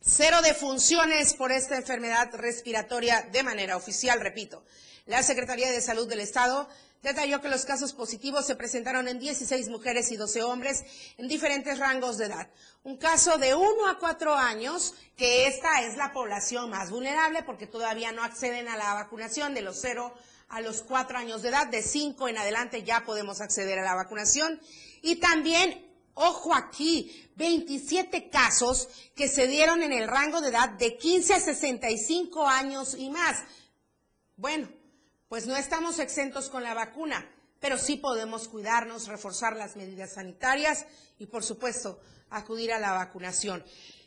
Cero 0.00 0.38
defunciones 0.42 1.34
por 1.34 1.50
esta 1.50 1.76
enfermedad 1.76 2.32
respiratoria 2.32 3.28
de 3.32 3.42
manera 3.42 3.76
oficial, 3.76 4.20
repito. 4.20 4.64
La 5.06 5.22
Secretaría 5.22 5.70
de 5.70 5.80
Salud 5.80 6.08
del 6.08 6.20
Estado 6.20 6.68
detalló 7.02 7.40
que 7.40 7.48
los 7.48 7.64
casos 7.64 7.92
positivos 7.92 8.46
se 8.46 8.54
presentaron 8.54 9.08
en 9.08 9.18
16 9.18 9.68
mujeres 9.68 10.10
y 10.12 10.16
12 10.16 10.42
hombres 10.44 10.84
en 11.16 11.28
diferentes 11.28 11.78
rangos 11.78 12.16
de 12.16 12.26
edad. 12.26 12.48
Un 12.84 12.96
caso 12.96 13.38
de 13.38 13.54
1 13.54 13.88
a 13.88 13.98
4 13.98 14.34
años, 14.34 14.94
que 15.16 15.46
esta 15.46 15.82
es 15.82 15.96
la 15.96 16.12
población 16.12 16.70
más 16.70 16.90
vulnerable 16.90 17.42
porque 17.42 17.66
todavía 17.66 18.12
no 18.12 18.22
acceden 18.22 18.68
a 18.68 18.76
la 18.76 18.94
vacunación 18.94 19.52
de 19.52 19.62
los 19.62 19.78
0 19.80 20.14
a 20.48 20.60
los 20.60 20.82
4 20.82 21.18
años 21.18 21.42
de 21.42 21.50
edad, 21.50 21.66
de 21.66 21.82
5 21.82 22.28
en 22.28 22.38
adelante 22.38 22.84
ya 22.84 23.04
podemos 23.04 23.40
acceder 23.40 23.80
a 23.80 23.84
la 23.84 23.94
vacunación. 23.94 24.60
Y 25.02 25.16
también 25.16 25.87
Ojo 26.20 26.52
aquí, 26.52 27.30
27 27.36 28.28
casos 28.28 28.88
que 29.14 29.28
se 29.28 29.46
dieron 29.46 29.84
en 29.84 29.92
el 29.92 30.08
rango 30.08 30.40
de 30.40 30.48
edad 30.48 30.70
de 30.70 30.96
15 30.96 31.34
a 31.34 31.40
65 31.40 32.48
años 32.48 32.96
y 32.98 33.08
más. 33.08 33.44
Bueno, 34.34 34.68
pues 35.28 35.46
no 35.46 35.56
estamos 35.56 36.00
exentos 36.00 36.50
con 36.50 36.64
la 36.64 36.74
vacuna, 36.74 37.30
pero 37.60 37.78
sí 37.78 37.96
podemos 37.96 38.48
cuidarnos, 38.48 39.06
reforzar 39.06 39.54
las 39.54 39.76
medidas 39.76 40.14
sanitarias 40.14 40.86
y, 41.20 41.26
por 41.26 41.44
supuesto, 41.44 42.00
acudir 42.30 42.72
a 42.72 42.80
la 42.80 42.92
vacunación. 42.94 43.64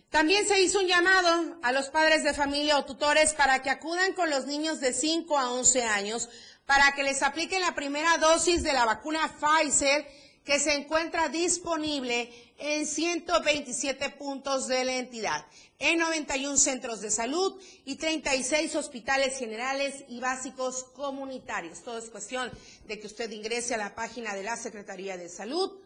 También 0.10 0.46
se 0.46 0.60
hizo 0.60 0.80
un 0.80 0.88
llamado 0.88 1.60
a 1.64 1.72
los 1.72 1.90
padres 1.90 2.26
de 2.26 2.34
familia 2.34 2.78
o 2.78 2.84
tutores 2.84 3.34
para 3.34 3.62
que 3.62 3.70
acudan 3.70 4.12
con 4.16 4.30
los 4.30 4.48
niños 4.48 4.82
de 4.82 4.92
5 4.92 5.40
a 5.40 5.54
11 5.54 5.84
años 5.84 6.28
para 6.66 6.92
que 6.92 7.04
les 7.04 7.24
apliquen 7.24 7.62
la 7.62 7.74
primera 7.74 8.18
dosis 8.18 8.64
de 8.64 8.74
la 8.74 8.84
vacuna 8.84 9.34
Pfizer 9.40 10.06
que 10.44 10.60
se 10.60 10.74
encuentra 10.74 11.30
disponible 11.30 12.32
en 12.58 12.86
127 12.86 14.10
puntos 14.12 14.68
de 14.68 14.86
la 14.86 14.96
entidad, 14.96 15.46
en 15.80 16.00
91 16.00 16.58
centros 16.58 17.02
de 17.02 17.12
salud 17.12 17.60
y 17.86 17.96
36 17.96 18.76
hospitales 18.76 19.38
generales 19.38 20.04
y 20.08 20.20
básicos 20.20 20.84
comunitarios. 20.96 21.84
Todo 21.84 21.98
es 21.98 22.10
cuestión 22.10 22.52
de 22.86 23.00
que 23.00 23.08
usted 23.08 23.30
ingrese 23.32 23.76
a 23.76 23.80
la 23.80 23.96
página 23.96 24.36
de 24.36 24.44
la 24.44 24.58
Secretaría 24.58 25.18
de 25.18 25.30
Salud 25.30 25.80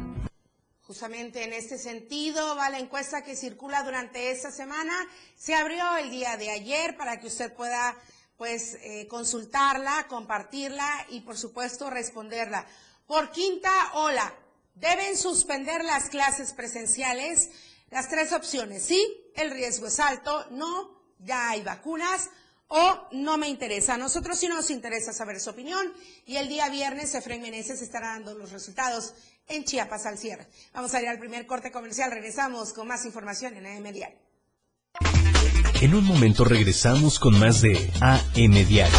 Justamente 0.86 1.42
en 1.42 1.52
este 1.52 1.78
sentido 1.78 2.54
va 2.54 2.70
la 2.70 2.78
encuesta 2.78 3.24
que 3.24 3.34
circula 3.34 3.82
durante 3.82 4.30
esta 4.30 4.52
semana. 4.52 4.94
Se 5.36 5.52
abrió 5.52 5.96
el 5.96 6.10
día 6.10 6.36
de 6.36 6.50
ayer 6.50 6.96
para 6.96 7.18
que 7.18 7.26
usted 7.26 7.52
pueda 7.52 7.96
pues 8.36 8.74
eh, 8.82 9.08
consultarla, 9.08 10.06
compartirla 10.06 11.06
y 11.08 11.22
por 11.22 11.36
supuesto 11.36 11.90
responderla. 11.90 12.66
Por 13.08 13.32
quinta 13.32 13.70
ola, 13.94 14.32
¿deben 14.76 15.16
suspender 15.16 15.82
las 15.84 16.08
clases 16.08 16.52
presenciales? 16.52 17.50
Las 17.90 18.08
tres 18.08 18.32
opciones, 18.32 18.84
sí, 18.84 19.32
el 19.34 19.50
riesgo 19.50 19.88
es 19.88 19.98
alto, 19.98 20.46
no, 20.50 21.00
ya 21.18 21.50
hay 21.50 21.62
vacunas 21.62 22.30
o 22.68 23.08
no 23.12 23.38
me 23.38 23.48
interesa. 23.48 23.94
A 23.94 23.98
nosotros 23.98 24.38
sí 24.38 24.48
nos 24.48 24.70
interesa 24.70 25.12
saber 25.12 25.40
su 25.40 25.50
opinión 25.50 25.92
y 26.26 26.36
el 26.36 26.48
día 26.48 26.68
viernes 26.68 27.14
Efraín 27.14 27.42
Meneses 27.42 27.82
estará 27.82 28.08
dando 28.08 28.34
los 28.34 28.52
resultados 28.52 29.14
en 29.48 29.64
Chiapas 29.64 30.06
al 30.06 30.18
cierre. 30.18 30.46
Vamos 30.74 30.94
a 30.94 31.02
ir 31.02 31.08
al 31.08 31.18
primer 31.18 31.46
corte 31.46 31.70
comercial. 31.70 32.10
Regresamos 32.10 32.72
con 32.72 32.88
más 32.88 33.04
información 33.04 33.56
en 33.56 33.66
AM 33.66 33.92
Diario. 33.92 34.18
En 35.80 35.94
un 35.94 36.04
momento 36.04 36.44
regresamos 36.44 37.18
con 37.18 37.38
más 37.38 37.60
de 37.60 37.90
AM 38.00 38.66
Diario. 38.66 38.96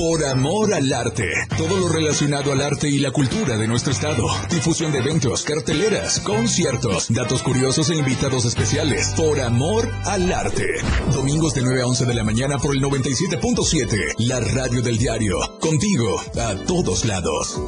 Por 0.00 0.24
amor 0.24 0.72
al 0.72 0.90
arte. 0.94 1.30
Todo 1.58 1.76
lo 1.76 1.86
relacionado 1.86 2.52
al 2.52 2.62
arte 2.62 2.88
y 2.88 3.00
la 3.00 3.10
cultura 3.10 3.58
de 3.58 3.68
nuestro 3.68 3.92
estado. 3.92 4.26
Difusión 4.48 4.92
de 4.92 5.00
eventos, 5.00 5.42
carteleras, 5.42 6.20
conciertos, 6.20 7.08
datos 7.10 7.42
curiosos 7.42 7.90
e 7.90 7.96
invitados 7.96 8.46
especiales. 8.46 9.12
Por 9.14 9.38
amor 9.40 9.92
al 10.06 10.32
arte. 10.32 10.66
Domingos 11.12 11.52
de 11.52 11.60
9 11.60 11.82
a 11.82 11.86
11 11.86 12.06
de 12.06 12.14
la 12.14 12.24
mañana 12.24 12.56
por 12.56 12.74
el 12.74 12.82
97.7. 12.82 14.14
La 14.20 14.40
radio 14.40 14.80
del 14.80 14.96
diario. 14.96 15.36
Contigo, 15.60 16.18
a 16.34 16.54
todos 16.64 17.04
lados. 17.04 17.60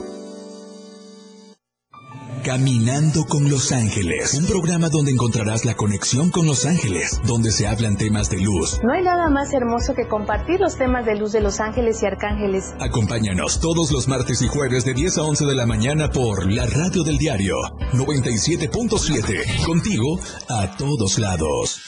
Caminando 2.44 3.24
con 3.24 3.48
Los 3.48 3.70
Ángeles, 3.70 4.34
un 4.34 4.46
programa 4.46 4.88
donde 4.88 5.12
encontrarás 5.12 5.64
la 5.64 5.74
conexión 5.74 6.30
con 6.30 6.44
Los 6.44 6.66
Ángeles, 6.66 7.20
donde 7.24 7.52
se 7.52 7.68
hablan 7.68 7.96
temas 7.96 8.30
de 8.30 8.40
luz. 8.40 8.80
No 8.82 8.92
hay 8.92 9.02
nada 9.02 9.30
más 9.30 9.52
hermoso 9.52 9.94
que 9.94 10.08
compartir 10.08 10.58
los 10.58 10.76
temas 10.76 11.06
de 11.06 11.14
luz 11.14 11.30
de 11.30 11.40
Los 11.40 11.60
Ángeles 11.60 12.02
y 12.02 12.06
Arcángeles. 12.06 12.74
Acompáñanos 12.80 13.60
todos 13.60 13.92
los 13.92 14.08
martes 14.08 14.42
y 14.42 14.48
jueves 14.48 14.84
de 14.84 14.92
10 14.92 15.18
a 15.18 15.22
11 15.22 15.46
de 15.46 15.54
la 15.54 15.66
mañana 15.66 16.10
por 16.10 16.50
la 16.50 16.66
radio 16.66 17.04
del 17.04 17.16
diario 17.16 17.56
97.7. 17.92 19.64
Contigo 19.64 20.18
a 20.48 20.76
todos 20.76 21.18
lados. 21.20 21.80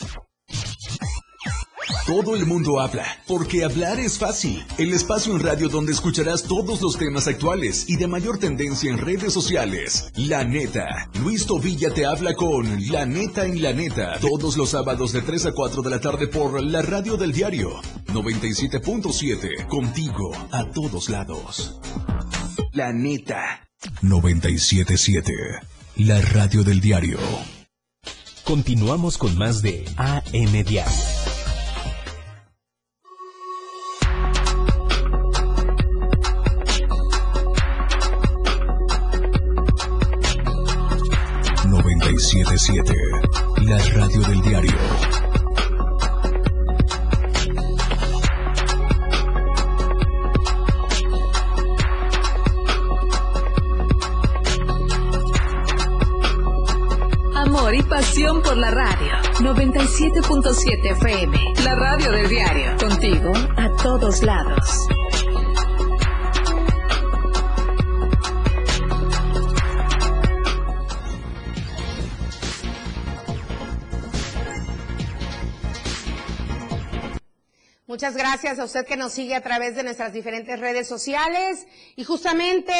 Todo 2.07 2.37
el 2.37 2.47
mundo 2.47 2.81
habla, 2.81 3.05
porque 3.27 3.65
hablar 3.65 3.99
es 3.99 4.19
fácil. 4.19 4.65
El 4.79 4.93
espacio 4.93 5.33
en 5.33 5.41
radio 5.41 5.69
donde 5.69 5.93
escucharás 5.93 6.45
todos 6.45 6.81
los 6.81 6.99
temas 6.99 7.27
actuales 7.27 7.87
y 7.89 7.97
de 7.97 8.07
mayor 8.07 8.39
tendencia 8.39 8.91
en 8.91 8.99
redes 8.99 9.33
sociales. 9.33 10.11
La 10.15 10.45
neta. 10.45 11.09
Luis 11.21 11.47
Tobilla 11.47 11.93
te 11.93 12.07
habla 12.07 12.35
con 12.35 12.91
La 12.91 13.07
neta 13.07 13.45
en 13.45 13.63
la 13.63 13.73
neta. 13.73 14.19
Todos 14.21 14.57
los 14.57 14.71
sábados 14.71 15.13
de 15.13 15.23
3 15.23 15.47
a 15.47 15.53
4 15.53 15.83
de 15.83 15.91
la 15.91 16.01
tarde 16.01 16.27
por 16.29 16.63
la 16.63 16.83
radio 16.83 17.17
del 17.17 17.33
diario 17.33 17.81
97.7. 18.07 19.67
Contigo 19.69 20.33
a 20.53 20.65
todos 20.71 21.09
lados. 21.09 21.81
La 22.73 22.93
neta. 22.93 23.69
97.7. 24.03 25.33
La 25.97 26.21
radio 26.21 26.65
del 26.65 26.81
diario. 26.81 27.19
Continuamos 28.45 29.17
con 29.17 29.39
más 29.39 29.63
de 29.63 29.85
AM 29.97 30.65
Diario. 30.65 31.14
La 42.73 43.77
radio 43.77 44.21
del 44.23 44.41
diario. 44.41 44.73
Amor 57.35 57.75
y 57.75 57.83
pasión 57.83 58.41
por 58.43 58.57
la 58.57 58.71
radio. 58.71 59.13
97.7 59.41 60.93
FM. 60.93 61.39
La 61.65 61.75
radio 61.75 62.13
del 62.13 62.29
diario. 62.31 62.77
Contigo 62.79 63.33
a 63.57 63.69
todos 63.83 64.23
lados. 64.23 64.94
Muchas 77.95 78.17
gracias 78.17 78.59
a 78.59 78.65
usted 78.65 78.85
que 78.85 78.97
nos 78.97 79.13
sigue 79.13 79.37
a 79.37 79.41
través 79.41 79.77
de 79.77 79.85
nuestras 79.85 80.13
diferentes 80.13 80.59
redes 80.59 80.89
sociales. 80.89 81.65
Y 81.95 82.03
justamente 82.03 82.75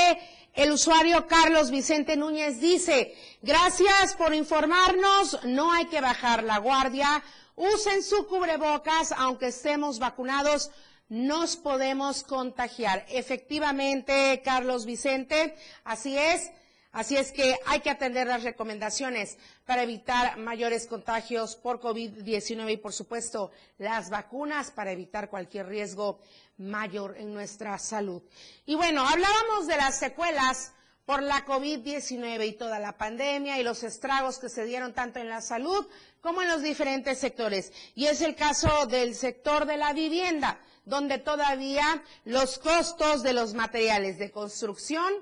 el 0.55 0.73
usuario 0.73 1.29
Carlos 1.29 1.71
Vicente 1.71 2.17
Núñez 2.17 2.59
dice, 2.59 3.15
gracias 3.41 4.17
por 4.17 4.35
informarnos, 4.35 5.39
no 5.45 5.71
hay 5.73 5.87
que 5.87 6.01
bajar 6.01 6.43
la 6.43 6.59
guardia, 6.59 7.23
usen 7.55 8.03
su 8.03 8.27
cubrebocas, 8.27 9.13
aunque 9.13 9.47
estemos 9.47 10.01
vacunados, 10.01 10.73
nos 11.09 11.55
podemos 11.55 12.25
contagiar. 12.25 13.07
Efectivamente, 13.09 14.43
Carlos 14.45 14.85
Vicente, 14.85 15.55
así 15.85 16.19
es. 16.19 16.51
Así 16.95 17.17
es 17.17 17.33
que 17.33 17.59
hay 17.67 17.81
que 17.81 17.91
atender 17.91 18.29
las 18.29 18.45
recomendaciones 18.45 19.37
para 19.67 19.83
evitar 19.83 20.39
mayores 20.39 20.87
contagios 20.87 21.57
por 21.57 21.81
COVID-19 21.81 22.73
y, 22.73 22.77
por 22.77 22.93
supuesto, 22.93 23.51
las 23.79 24.11
vacunas 24.11 24.71
para 24.71 24.93
evitar 24.93 25.29
cualquier 25.29 25.67
riesgo 25.67 26.21
mayor 26.57 27.17
en 27.19 27.35
nuestra 27.35 27.77
salud. 27.81 28.23
Y 28.65 28.77
bueno, 28.77 29.05
hablábamos 29.09 29.67
de 29.67 29.77
las 29.77 29.99
secuelas 29.99 30.73
por 31.05 31.21
la 31.21 31.45
COVID-19 31.45 32.47
y 32.47 32.53
toda 32.53 32.79
la 32.79 32.97
pandemia 32.97 33.59
y 33.59 33.65
los 33.65 33.83
estragos 33.83 34.39
que 34.39 34.49
se 34.49 34.65
dieron 34.65 34.95
tanto 34.95 35.19
en 35.19 35.29
la 35.29 35.41
salud 35.41 35.85
como 36.21 36.43
en 36.43 36.49
los 36.49 36.63
diferentes 36.63 37.19
sectores. 37.19 37.73
Y 37.97 38.07
es 38.07 38.21
el 38.21 38.37
caso 38.37 38.87
del 38.87 39.17
sector 39.17 39.67
de 39.67 39.79
la 39.79 39.93
vivienda, 39.95 40.61
donde 40.85 41.19
todavía 41.19 42.05
los 42.25 42.61
costos 42.61 43.25
de 43.25 43.33
los 43.33 43.53
materiales 43.53 44.21
de 44.21 44.31
construcción 44.31 45.13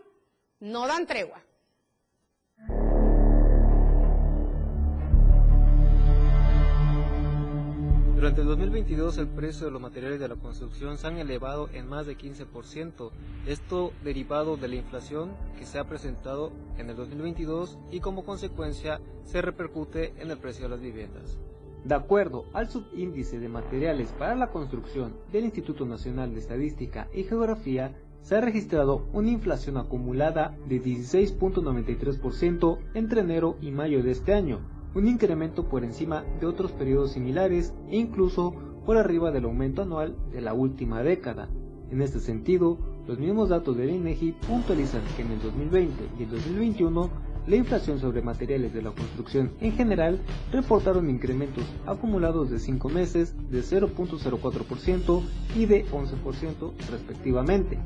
no 0.61 0.87
dan 0.87 1.07
tregua. 1.07 1.43
Durante 8.23 8.43
el 8.43 8.47
2022 8.47 9.19
el 9.19 9.27
precio 9.27 9.67
de 9.67 9.73
los 9.73 9.83
materiales 9.83 10.21
de 10.21 10.29
la 10.29 10.37
construcción 10.37 10.97
se 10.97 11.09
han 11.09 11.19
elevado 11.19 11.69
en 11.73 11.89
más 11.89 12.07
de 12.07 12.17
15%, 12.17 13.11
esto 13.49 13.93
derivado 14.05 14.57
de 14.57 14.69
la 14.69 14.77
inflación 14.77 15.33
que 15.59 15.67
se 15.67 15.81
ha 15.81 15.89
presentado 15.89 16.53
en 16.79 16.89
el 16.89 16.95
2022 16.95 17.81
y 17.91 17.99
como 17.99 18.25
consecuencia 18.25 19.01
se 19.25 19.43
repercute 19.43 20.15
en 20.19 20.31
el 20.31 20.39
precio 20.39 20.67
de 20.67 20.69
las 20.69 20.81
viviendas. 20.81 21.37
De 21.85 21.97
acuerdo 21.97 22.45
al 22.53 22.71
subíndice 22.71 23.41
de 23.41 23.49
materiales 23.49 24.13
para 24.17 24.37
la 24.37 24.53
construcción 24.53 25.17
del 25.33 25.47
Instituto 25.47 25.85
Nacional 25.85 26.33
de 26.33 26.39
Estadística 26.39 27.09
y 27.13 27.25
Geografía, 27.25 27.97
se 28.21 28.37
ha 28.37 28.41
registrado 28.41 29.09
una 29.13 29.31
inflación 29.31 29.79
acumulada 29.79 30.57
de 30.69 30.81
16.93% 30.81 32.79
entre 32.95 33.23
enero 33.23 33.57
y 33.61 33.73
mayo 33.73 34.01
de 34.05 34.13
este 34.13 34.33
año, 34.33 34.61
un 34.95 35.09
incremento 35.09 35.69
por 35.69 35.85
encima 35.85 36.25
de 36.41 36.47
otros 36.47 36.73
periodos 36.73 37.13
similares 37.13 37.73
e 37.89 37.97
incluso 37.97 38.55
por 38.85 38.97
arriba 38.97 39.31
del 39.31 39.45
aumento 39.45 39.83
anual 39.83 40.17
de 40.33 40.41
la 40.41 40.55
última 40.55 41.03
década. 41.03 41.49
En 41.91 42.03
este 42.03 42.21
sentido, 42.21 42.79
los 43.07 43.19
mismos 43.19 43.49
datos 43.49 43.77
del 43.77 43.91
INEGI 43.91 44.33
puntualizan 44.47 45.03
que 45.17 45.23
en 45.23 45.33
el 45.33 45.41
2020 45.41 45.95
y 46.19 46.23
el 46.23 46.31
2021 46.31 47.11
la 47.47 47.57
inflación 47.57 47.99
sobre 47.99 48.23
materiales 48.23 48.73
de 48.73 48.83
la 48.83 48.93
construcción 48.93 49.51
en 49.61 49.73
general 49.73 50.21
reportaron 50.53 51.11
incrementos 51.11 51.65
acumulados 51.87 52.51
de 52.51 52.61
5 52.61 52.89
meses 52.89 53.35
de 53.51 53.61
0.04% 53.61 55.23
y 55.57 55.67
de 55.67 55.85
11% 55.87 56.73
respectivamente. 56.91 57.79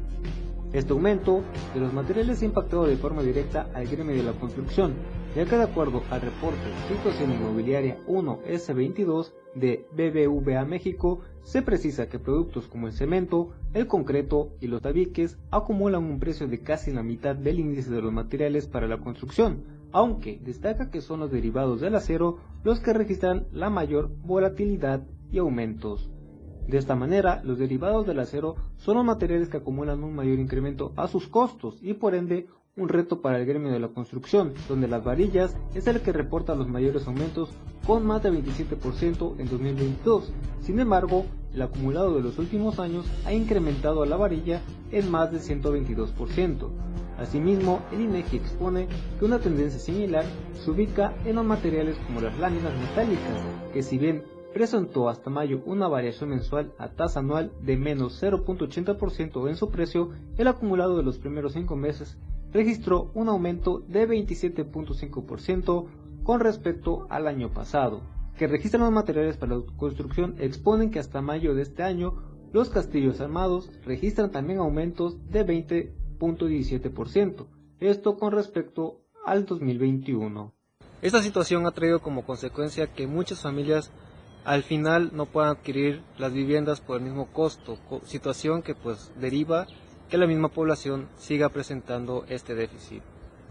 Este 0.72 0.92
aumento 0.92 1.42
de 1.72 1.80
los 1.80 1.94
materiales 1.94 2.42
ha 2.42 2.44
impactado 2.44 2.84
de 2.84 2.96
forma 2.96 3.22
directa 3.22 3.70
al 3.72 3.86
gremio 3.86 4.14
de 4.14 4.24
la 4.24 4.32
construcción, 4.32 4.94
ya 5.36 5.44
que 5.44 5.56
de 5.56 5.64
acuerdo 5.64 6.02
al 6.10 6.22
reporte 6.22 6.72
Situación 6.88 7.30
Inmobiliaria 7.30 7.98
1S22 8.06 9.34
de 9.54 9.86
BBVA 9.92 10.64
México, 10.64 11.20
se 11.42 11.60
precisa 11.60 12.08
que 12.08 12.18
productos 12.18 12.68
como 12.68 12.86
el 12.86 12.94
cemento, 12.94 13.50
el 13.74 13.86
concreto 13.86 14.52
y 14.62 14.68
los 14.68 14.80
tabiques 14.80 15.36
acumulan 15.50 16.04
un 16.04 16.20
precio 16.20 16.48
de 16.48 16.62
casi 16.62 16.90
la 16.90 17.02
mitad 17.02 17.36
del 17.36 17.60
índice 17.60 17.90
de 17.90 18.00
los 18.00 18.14
materiales 18.14 18.66
para 18.66 18.86
la 18.86 18.96
construcción, 18.96 19.64
aunque 19.92 20.40
destaca 20.42 20.90
que 20.90 21.02
son 21.02 21.20
los 21.20 21.30
derivados 21.30 21.82
del 21.82 21.96
acero 21.96 22.38
los 22.64 22.80
que 22.80 22.94
registran 22.94 23.46
la 23.52 23.68
mayor 23.68 24.10
volatilidad 24.24 25.06
y 25.30 25.36
aumentos. 25.36 26.10
De 26.66 26.78
esta 26.78 26.96
manera, 26.96 27.42
los 27.44 27.58
derivados 27.58 28.06
del 28.06 28.20
acero 28.20 28.56
son 28.78 28.96
los 28.96 29.04
materiales 29.04 29.50
que 29.50 29.58
acumulan 29.58 30.02
un 30.02 30.14
mayor 30.14 30.38
incremento 30.38 30.94
a 30.96 31.08
sus 31.08 31.28
costos 31.28 31.78
y 31.82 31.92
por 31.92 32.14
ende 32.14 32.46
un 32.76 32.90
reto 32.90 33.22
para 33.22 33.38
el 33.38 33.46
gremio 33.46 33.72
de 33.72 33.80
la 33.80 33.88
construcción, 33.88 34.52
donde 34.68 34.86
las 34.86 35.02
varillas 35.02 35.56
es 35.74 35.86
el 35.86 36.02
que 36.02 36.12
reporta 36.12 36.54
los 36.54 36.68
mayores 36.68 37.06
aumentos 37.06 37.48
con 37.86 38.04
más 38.04 38.22
de 38.22 38.30
27% 38.30 39.36
en 39.38 39.48
2022. 39.48 40.30
Sin 40.60 40.78
embargo, 40.78 41.24
el 41.54 41.62
acumulado 41.62 42.14
de 42.14 42.22
los 42.22 42.38
últimos 42.38 42.78
años 42.78 43.06
ha 43.24 43.32
incrementado 43.32 44.02
a 44.02 44.06
la 44.06 44.16
varilla 44.16 44.60
en 44.92 45.10
más 45.10 45.32
de 45.32 45.38
122%. 45.38 46.68
Asimismo, 47.16 47.80
el 47.92 48.02
INEGI 48.02 48.36
expone 48.36 48.88
que 49.18 49.24
una 49.24 49.38
tendencia 49.38 49.80
similar 49.80 50.26
se 50.52 50.70
ubica 50.70 51.14
en 51.24 51.36
los 51.36 51.46
materiales 51.46 51.96
como 52.06 52.20
las 52.20 52.38
láminas 52.38 52.78
metálicas, 52.78 53.42
que 53.72 53.82
si 53.82 53.96
bien 53.96 54.22
presentó 54.52 55.08
hasta 55.08 55.30
mayo 55.30 55.62
una 55.64 55.88
variación 55.88 56.30
mensual 56.30 56.74
a 56.76 56.88
tasa 56.88 57.20
anual 57.20 57.52
de 57.62 57.78
menos 57.78 58.22
0.80% 58.22 59.48
en 59.48 59.56
su 59.56 59.70
precio, 59.70 60.10
el 60.36 60.48
acumulado 60.48 60.98
de 60.98 61.04
los 61.04 61.16
primeros 61.16 61.54
5 61.54 61.74
meses 61.74 62.18
registró 62.52 63.10
un 63.14 63.28
aumento 63.28 63.80
de 63.88 64.08
27.5% 64.08 65.86
con 66.22 66.40
respecto 66.40 67.06
al 67.10 67.26
año 67.26 67.52
pasado. 67.52 68.02
Que 68.36 68.46
registran 68.46 68.82
los 68.82 68.92
materiales 68.92 69.36
para 69.36 69.56
la 69.56 69.62
construcción 69.76 70.36
exponen 70.38 70.90
que 70.90 70.98
hasta 70.98 71.22
mayo 71.22 71.54
de 71.54 71.62
este 71.62 71.82
año 71.82 72.22
los 72.52 72.70
castillos 72.70 73.20
armados 73.20 73.70
registran 73.84 74.30
también 74.30 74.58
aumentos 74.58 75.16
de 75.30 75.46
20.17%, 75.46 77.46
esto 77.80 78.16
con 78.16 78.32
respecto 78.32 79.00
al 79.24 79.46
2021. 79.46 80.52
Esta 81.02 81.22
situación 81.22 81.66
ha 81.66 81.72
traído 81.72 82.00
como 82.00 82.24
consecuencia 82.24 82.92
que 82.92 83.06
muchas 83.06 83.40
familias 83.40 83.90
al 84.44 84.62
final 84.62 85.10
no 85.12 85.26
puedan 85.26 85.50
adquirir 85.50 86.02
las 86.18 86.32
viviendas 86.32 86.80
por 86.80 86.98
el 86.98 87.04
mismo 87.04 87.26
costo, 87.32 87.78
situación 88.04 88.62
que 88.62 88.74
pues 88.74 89.12
deriva 89.20 89.66
que 90.08 90.18
la 90.18 90.26
misma 90.26 90.48
población 90.48 91.08
siga 91.18 91.48
presentando 91.48 92.24
este 92.28 92.54
déficit. 92.54 93.02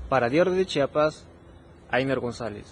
Para 0.09 0.29
Diario 0.29 0.53
de 0.53 0.65
Chiapas, 0.65 1.25
Ainer 1.89 2.19
González. 2.19 2.65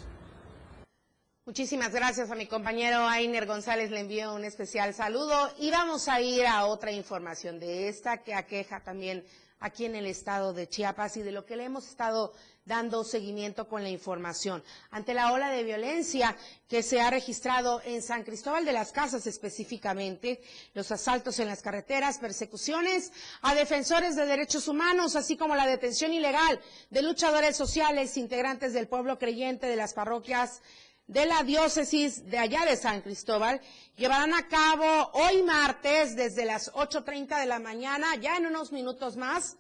Muchísimas 1.46 1.92
gracias 1.94 2.32
a 2.32 2.36
mi 2.36 2.48
compañero 2.48 3.06
Ainer 3.06 3.46
González, 3.46 3.92
le 3.92 4.00
envío 4.00 4.34
un 4.34 4.46
especial 4.46 4.94
saludo 4.94 5.52
y 5.60 5.72
vamos 5.72 6.08
a 6.08 6.22
ir 6.22 6.46
a 6.46 6.66
otra 6.66 6.94
información 6.94 7.60
de 7.60 7.90
esta 7.90 8.24
que 8.24 8.34
aqueja 8.34 8.80
también 8.80 9.26
aquí 9.64 9.86
en 9.86 9.96
el 9.96 10.08
estado 10.08 10.52
de 10.54 10.68
Chiapas 10.68 11.16
y 11.16 11.22
de 11.22 11.32
lo 11.32 11.46
que 11.46 11.56
le 11.56 11.64
hemos 11.64 11.88
estado 11.88 12.34
dando 12.66 13.06
seguimiento 13.06 13.68
con 13.68 13.82
la 13.82 13.90
información. 13.90 14.62
Ante 14.92 15.14
la 15.14 15.32
ola 15.32 15.50
de 15.50 15.64
violencia 15.64 16.36
que 16.68 16.84
se 16.84 17.00
ha 17.00 17.10
registrado 17.10 17.82
en 17.86 18.02
San 18.02 18.24
Cristóbal 18.24 18.66
de 18.66 18.74
las 18.74 18.92
Casas 18.92 19.26
específicamente, 19.26 20.42
los 20.74 20.92
asaltos 20.92 21.40
en 21.40 21.48
las 21.48 21.62
carreteras, 21.62 22.20
persecuciones 22.20 23.12
a 23.42 23.56
defensores 23.56 24.18
de 24.18 24.26
derechos 24.26 24.68
humanos, 24.68 25.16
así 25.16 25.38
como 25.38 25.56
la 25.56 25.66
detención 25.66 26.14
ilegal 26.14 26.60
de 26.90 27.02
luchadores 27.02 27.56
sociales, 27.56 28.18
integrantes 28.18 28.74
del 28.74 28.90
pueblo 28.90 29.18
creyente 29.18 29.68
de 29.68 29.78
las 29.78 29.94
parroquias 29.94 30.62
de 31.08 31.26
la 31.26 31.44
diócesis 31.44 32.30
de 32.30 32.38
allá 32.38 32.66
de 32.66 32.78
San 32.78 33.02
Cristóbal 33.02 33.62
llevarán 33.98 34.34
a 34.34 34.48
cabo 34.48 35.12
hoy 35.14 35.44
martes 35.44 36.16
desde 36.16 36.46
las 36.46 36.72
8.30 36.74 37.40
de 37.40 37.46
la 37.46 37.60
mañana, 37.60 38.16
ya 38.16 38.38
en 38.38 38.48
unos 38.48 38.72
minutos 38.72 39.18
más, 39.18 39.58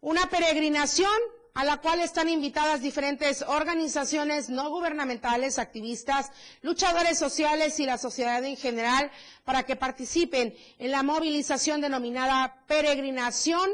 una 0.00 0.28
peregrinación 0.30 1.10
a 1.54 1.64
la 1.64 1.78
cual 1.78 1.98
están 2.00 2.28
invitadas 2.28 2.80
diferentes 2.82 3.42
organizaciones 3.42 4.48
no 4.48 4.70
gubernamentales, 4.70 5.58
activistas, 5.58 6.30
luchadores 6.62 7.18
sociales 7.18 7.80
y 7.80 7.84
la 7.84 7.98
sociedad 7.98 8.44
en 8.44 8.56
general 8.56 9.10
para 9.44 9.64
que 9.64 9.74
participen 9.74 10.54
en 10.78 10.90
la 10.92 11.02
movilización 11.02 11.80
denominada 11.80 12.62
Peregrinación 12.68 13.68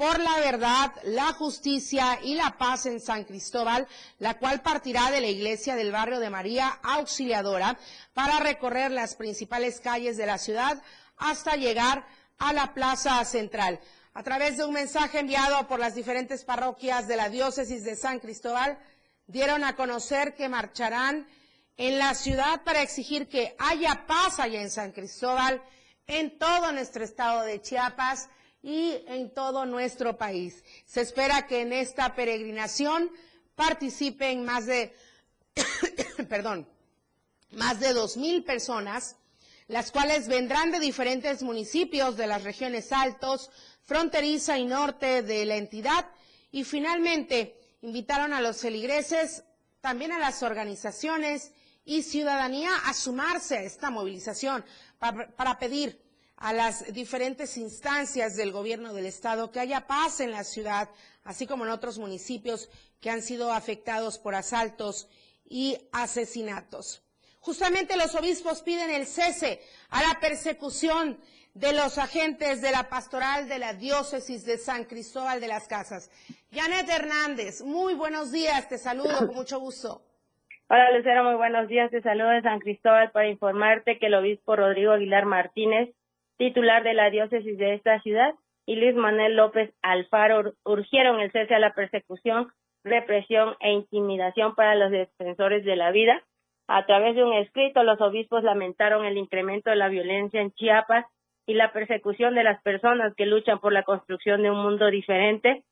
por 0.00 0.18
la 0.18 0.40
verdad, 0.40 0.94
la 1.02 1.34
justicia 1.34 2.20
y 2.22 2.34
la 2.34 2.56
paz 2.56 2.86
en 2.86 3.00
San 3.00 3.24
Cristóbal, 3.24 3.86
la 4.18 4.38
cual 4.38 4.62
partirá 4.62 5.10
de 5.10 5.20
la 5.20 5.26
iglesia 5.26 5.74
del 5.74 5.92
barrio 5.92 6.20
de 6.20 6.30
María 6.30 6.78
Auxiliadora 6.82 7.78
para 8.14 8.40
recorrer 8.40 8.92
las 8.92 9.14
principales 9.14 9.78
calles 9.78 10.16
de 10.16 10.24
la 10.24 10.38
ciudad 10.38 10.82
hasta 11.18 11.56
llegar 11.56 12.06
a 12.38 12.54
la 12.54 12.72
plaza 12.72 13.22
central. 13.26 13.78
A 14.14 14.22
través 14.22 14.56
de 14.56 14.64
un 14.64 14.72
mensaje 14.72 15.18
enviado 15.18 15.68
por 15.68 15.78
las 15.78 15.94
diferentes 15.94 16.44
parroquias 16.44 17.06
de 17.06 17.16
la 17.16 17.28
diócesis 17.28 17.84
de 17.84 17.94
San 17.94 18.20
Cristóbal, 18.20 18.78
dieron 19.26 19.64
a 19.64 19.76
conocer 19.76 20.34
que 20.34 20.48
marcharán 20.48 21.28
en 21.76 21.98
la 21.98 22.14
ciudad 22.14 22.62
para 22.64 22.80
exigir 22.80 23.28
que 23.28 23.54
haya 23.58 24.06
paz 24.06 24.40
allá 24.40 24.62
en 24.62 24.70
San 24.70 24.92
Cristóbal, 24.92 25.62
en 26.06 26.38
todo 26.38 26.72
nuestro 26.72 27.04
estado 27.04 27.42
de 27.42 27.60
Chiapas 27.60 28.30
y 28.62 29.02
en 29.06 29.32
todo 29.32 29.66
nuestro 29.66 30.16
país. 30.18 30.62
Se 30.84 31.00
espera 31.00 31.46
que 31.46 31.62
en 31.62 31.72
esta 31.72 32.14
peregrinación 32.14 33.10
participen 33.54 34.44
más 34.44 34.66
de, 34.66 34.94
perdón, 36.28 36.68
más 37.52 37.80
de 37.80 37.92
dos 37.92 38.16
mil 38.16 38.44
personas, 38.44 39.16
las 39.68 39.92
cuales 39.92 40.28
vendrán 40.28 40.70
de 40.70 40.80
diferentes 40.80 41.42
municipios 41.42 42.16
de 42.16 42.26
las 42.26 42.42
regiones 42.42 42.92
altos, 42.92 43.50
fronteriza 43.82 44.58
y 44.58 44.64
norte 44.64 45.22
de 45.22 45.44
la 45.44 45.56
entidad. 45.56 46.06
Y 46.52 46.64
finalmente, 46.64 47.56
invitaron 47.82 48.32
a 48.32 48.40
los 48.40 48.60
feligreses, 48.60 49.44
también 49.80 50.12
a 50.12 50.18
las 50.18 50.42
organizaciones 50.42 51.52
y 51.84 52.02
ciudadanía 52.02 52.70
a 52.86 52.94
sumarse 52.94 53.58
a 53.58 53.62
esta 53.62 53.90
movilización 53.90 54.64
para, 54.98 55.58
pedir 55.58 56.00
a 56.40 56.54
las 56.54 56.92
diferentes 56.92 57.56
instancias 57.58 58.34
del 58.34 58.50
gobierno 58.50 58.94
del 58.94 59.06
Estado 59.06 59.52
que 59.52 59.60
haya 59.60 59.86
paz 59.86 60.20
en 60.20 60.32
la 60.32 60.42
ciudad, 60.42 60.88
así 61.22 61.46
como 61.46 61.64
en 61.64 61.70
otros 61.70 61.98
municipios 61.98 62.70
que 63.00 63.10
han 63.10 63.22
sido 63.22 63.52
afectados 63.52 64.18
por 64.18 64.34
asaltos 64.34 65.08
y 65.48 65.76
asesinatos. 65.92 67.04
Justamente 67.40 67.96
los 67.96 68.14
obispos 68.14 68.62
piden 68.62 68.90
el 68.90 69.06
cese 69.06 69.60
a 69.90 70.02
la 70.02 70.18
persecución 70.18 71.20
de 71.54 71.72
los 71.74 71.98
agentes 71.98 72.62
de 72.62 72.70
la 72.70 72.88
pastoral 72.88 73.48
de 73.48 73.58
la 73.58 73.74
diócesis 73.74 74.44
de 74.46 74.56
San 74.56 74.84
Cristóbal 74.84 75.40
de 75.40 75.48
las 75.48 75.68
Casas. 75.68 76.10
Janet 76.52 76.88
Hernández, 76.88 77.62
muy 77.62 77.94
buenos 77.94 78.32
días, 78.32 78.68
te 78.68 78.78
saludo 78.78 79.26
con 79.26 79.34
mucho 79.34 79.60
gusto. 79.60 80.02
Hola 80.68 80.96
Lucero, 80.96 81.24
muy 81.24 81.34
buenos 81.34 81.68
días, 81.68 81.90
te 81.90 82.00
saludo 82.00 82.28
de 82.30 82.42
San 82.42 82.60
Cristóbal 82.60 83.10
para 83.10 83.28
informarte 83.28 83.98
que 83.98 84.06
el 84.06 84.14
obispo 84.14 84.54
Rodrigo 84.54 84.92
Aguilar 84.92 85.26
Martínez, 85.26 85.90
titular 86.40 86.82
de 86.82 86.94
la 86.94 87.10
diócesis 87.10 87.58
de 87.58 87.74
esta 87.74 88.00
ciudad, 88.00 88.34
y 88.64 88.76
Luis 88.76 88.94
Manuel 88.94 89.36
López 89.36 89.74
Alfaro 89.82 90.54
urgieron 90.64 91.20
el 91.20 91.30
cese 91.32 91.54
a 91.54 91.58
la 91.58 91.74
persecución, 91.74 92.48
represión 92.82 93.56
e 93.60 93.72
intimidación 93.72 94.54
para 94.54 94.74
los 94.74 94.90
defensores 94.90 95.66
de 95.66 95.76
la 95.76 95.90
vida. 95.90 96.22
A 96.66 96.86
través 96.86 97.14
de 97.14 97.24
un 97.24 97.34
escrito, 97.34 97.82
los 97.82 98.00
obispos 98.00 98.42
lamentaron 98.42 99.04
el 99.04 99.18
incremento 99.18 99.68
de 99.68 99.76
la 99.76 99.88
violencia 99.88 100.40
en 100.40 100.50
Chiapas 100.52 101.04
y 101.46 101.52
la 101.52 101.74
persecución 101.74 102.34
de 102.34 102.44
las 102.44 102.62
personas 102.62 103.14
que 103.16 103.26
luchan 103.26 103.58
por 103.58 103.74
la 103.74 103.82
construcción 103.82 104.42
de 104.42 104.50
un 104.50 104.62
mundo 104.62 104.86
diferente. 104.86 105.62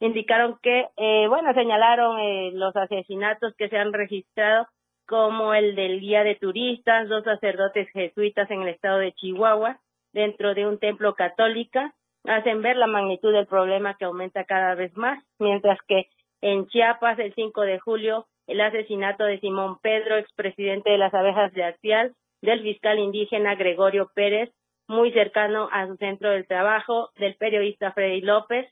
Indicaron 0.00 0.58
que, 0.62 0.88
eh, 0.96 1.26
bueno, 1.28 1.52
señalaron 1.52 2.18
eh, 2.18 2.50
los 2.54 2.74
asesinatos 2.74 3.54
que 3.58 3.68
se 3.68 3.76
han 3.76 3.92
registrado, 3.92 4.68
como 5.06 5.52
el 5.52 5.74
del 5.74 6.00
guía 6.00 6.24
de 6.24 6.36
turistas, 6.36 7.10
dos 7.10 7.24
sacerdotes 7.24 7.90
jesuitas 7.90 8.50
en 8.50 8.62
el 8.62 8.68
estado 8.68 8.98
de 8.98 9.12
Chihuahua, 9.12 9.80
dentro 10.14 10.54
de 10.54 10.66
un 10.66 10.78
templo 10.78 11.14
católica, 11.14 11.92
hacen 12.24 12.62
ver 12.62 12.76
la 12.76 12.86
magnitud 12.86 13.32
del 13.32 13.46
problema 13.46 13.96
que 13.98 14.06
aumenta 14.06 14.44
cada 14.44 14.74
vez 14.74 14.96
más, 14.96 15.22
mientras 15.38 15.78
que 15.86 16.06
en 16.40 16.66
Chiapas, 16.68 17.18
el 17.18 17.34
5 17.34 17.60
de 17.62 17.78
julio, 17.78 18.26
el 18.46 18.60
asesinato 18.60 19.24
de 19.24 19.40
Simón 19.40 19.78
Pedro, 19.82 20.16
expresidente 20.16 20.90
de 20.90 20.98
las 20.98 21.12
abejas 21.12 21.52
de 21.52 21.64
Axial, 21.64 22.14
del 22.40 22.62
fiscal 22.62 22.98
indígena 22.98 23.54
Gregorio 23.54 24.10
Pérez, 24.14 24.50
muy 24.86 25.12
cercano 25.12 25.68
a 25.72 25.86
su 25.86 25.96
centro 25.96 26.30
del 26.30 26.46
trabajo, 26.46 27.10
del 27.16 27.34
periodista 27.36 27.92
Freddy 27.92 28.20
López, 28.20 28.66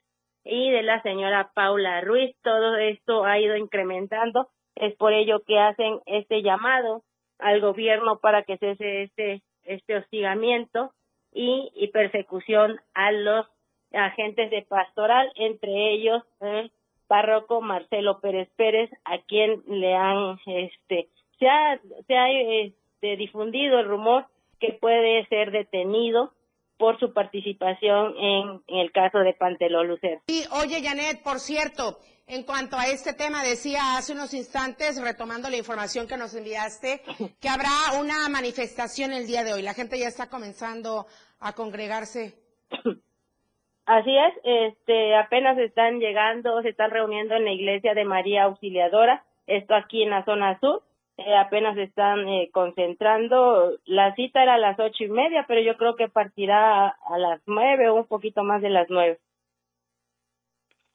y 0.45 0.71
de 0.71 0.83
la 0.83 1.01
señora 1.03 1.51
Paula 1.55 2.01
Ruiz. 2.01 2.37
Todo 2.43 2.77
esto 2.77 3.25
ha 3.25 3.39
ido 3.39 3.57
incrementando. 3.57 4.49
Es 4.75 4.95
por 4.97 5.13
ello 5.13 5.43
que 5.47 5.59
hacen 5.59 6.01
este 6.07 6.43
llamado 6.43 7.03
al 7.39 7.61
gobierno 7.61 8.19
para 8.19 8.43
que 8.43 8.59
cese 8.59 9.05
este, 9.05 9.43
este 9.65 9.97
hostigamiento 9.97 10.93
y, 11.33 11.71
y 11.75 11.89
persecución 11.89 12.81
a 12.95 13.13
los 13.13 13.47
agentes 13.93 14.51
de 14.51 14.63
pastoral, 14.63 15.31
entre 15.37 15.93
ellos 15.93 16.23
el 16.41 16.71
párroco 17.07 17.61
Marcelo 17.61 18.21
Pérez 18.21 18.49
Pérez, 18.57 18.91
a 19.05 19.19
quien 19.19 19.63
le 19.67 19.95
han, 19.95 20.39
este, 20.47 21.09
se 21.39 21.49
ha, 21.49 21.79
se 22.07 22.17
ha 22.17 22.31
este, 22.31 23.17
difundido 23.17 23.81
el 23.81 23.87
rumor 23.87 24.27
que 24.61 24.73
puede 24.81 25.27
ser 25.27 25.51
detenido 25.51 26.33
por 26.79 26.99
su 26.99 27.13
participación 27.13 28.15
en, 28.19 28.63
en 28.67 28.79
el 28.79 28.93
caso 28.93 29.19
de 29.19 29.35
Panteló 29.35 29.85
Lucero. 29.85 30.21
Y 30.27 30.45
oye, 30.65 30.83
Janet, 30.83 31.23
por 31.23 31.39
cierto, 31.39 31.99
en 32.33 32.45
cuanto 32.45 32.77
a 32.77 32.87
este 32.87 33.13
tema, 33.13 33.43
decía 33.43 33.97
hace 33.99 34.15
unos 34.15 34.33
instantes, 34.33 35.01
retomando 35.03 35.51
la 35.51 35.59
información 35.59 36.07
que 36.07 36.17
nos 36.17 36.35
enviaste, 36.35 37.03
que 37.41 37.49
habrá 37.49 38.01
una 38.01 38.29
manifestación 38.31 39.13
el 39.13 39.27
día 39.27 39.45
de 39.45 39.53
hoy. 39.53 39.63
La 39.63 39.75
gente 39.75 39.99
ya 39.99 40.09
está 40.09 40.31
comenzando 40.31 41.05
a 41.41 41.53
congregarse. 41.53 42.35
Así 43.85 44.17
es, 44.17 44.35
este, 44.45 45.15
apenas 45.17 45.59
están 45.59 45.99
llegando, 45.99 46.63
se 46.63 46.71
están 46.71 46.91
reuniendo 46.91 47.35
en 47.35 47.45
la 47.45 47.53
iglesia 47.53 47.93
de 47.93 48.05
María 48.05 48.45
Auxiliadora, 48.45 49.25
esto 49.47 49.75
aquí 49.75 50.03
en 50.03 50.11
la 50.11 50.25
zona 50.25 50.59
sur, 50.61 50.83
eh, 51.19 51.37
apenas 51.37 51.77
están 51.77 52.27
eh, 52.29 52.49
concentrando. 52.53 53.77
La 53.85 54.15
cita 54.15 54.43
era 54.43 54.55
a 54.55 54.59
las 54.59 54.79
ocho 54.79 55.05
y 55.05 55.09
media, 55.09 55.45
pero 55.47 55.61
yo 55.61 55.77
creo 55.77 55.97
que 55.97 56.09
partirá 56.09 56.87
a, 56.87 56.97
a 57.11 57.19
las 57.19 57.41
nueve 57.45 57.91
o 57.91 57.97
un 57.97 58.07
poquito 58.07 58.43
más 58.43 58.63
de 58.63 58.71
las 58.71 58.89
nueve. 58.89 59.19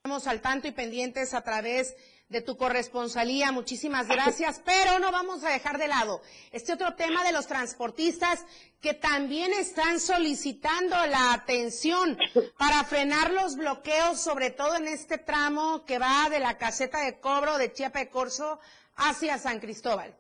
Estamos 0.08 0.28
al 0.28 0.42
tanto 0.42 0.70
y 0.70 0.72
pendientes 0.72 1.34
a 1.34 1.44
través 1.44 1.98
de 2.30 2.42
tu 2.42 2.56
corresponsalía. 2.56 3.52
Muchísimas 3.52 4.08
gracias, 4.08 4.64
pero 4.66 5.00
no 5.00 5.12
vamos 5.12 5.44
a 5.44 5.50
dejar 5.50 5.78
de 5.78 5.90
lado 5.90 6.22
este 6.54 6.72
otro 6.72 6.96
tema 6.96 7.26
de 7.26 7.34
los 7.34 7.46
transportistas 7.46 8.46
que 8.82 8.94
también 8.94 9.52
están 9.52 10.00
solicitando 10.00 10.96
la 11.08 11.34
atención 11.34 12.18
para 12.58 12.86
frenar 12.86 13.32
los 13.32 13.58
bloqueos, 13.58 14.24
sobre 14.24 14.50
todo 14.50 14.78
en 14.78 14.88
este 14.88 15.18
tramo 15.18 15.84
que 15.84 16.00
va 16.00 16.30
de 16.30 16.40
la 16.40 16.58
caseta 16.58 17.04
de 17.04 17.20
cobro 17.20 17.58
de 17.58 17.74
Chiapa 17.74 18.00
de 18.00 18.08
Corzo 18.08 18.62
hacia 18.96 19.38
San 19.38 19.60
Cristóbal. 19.60 20.16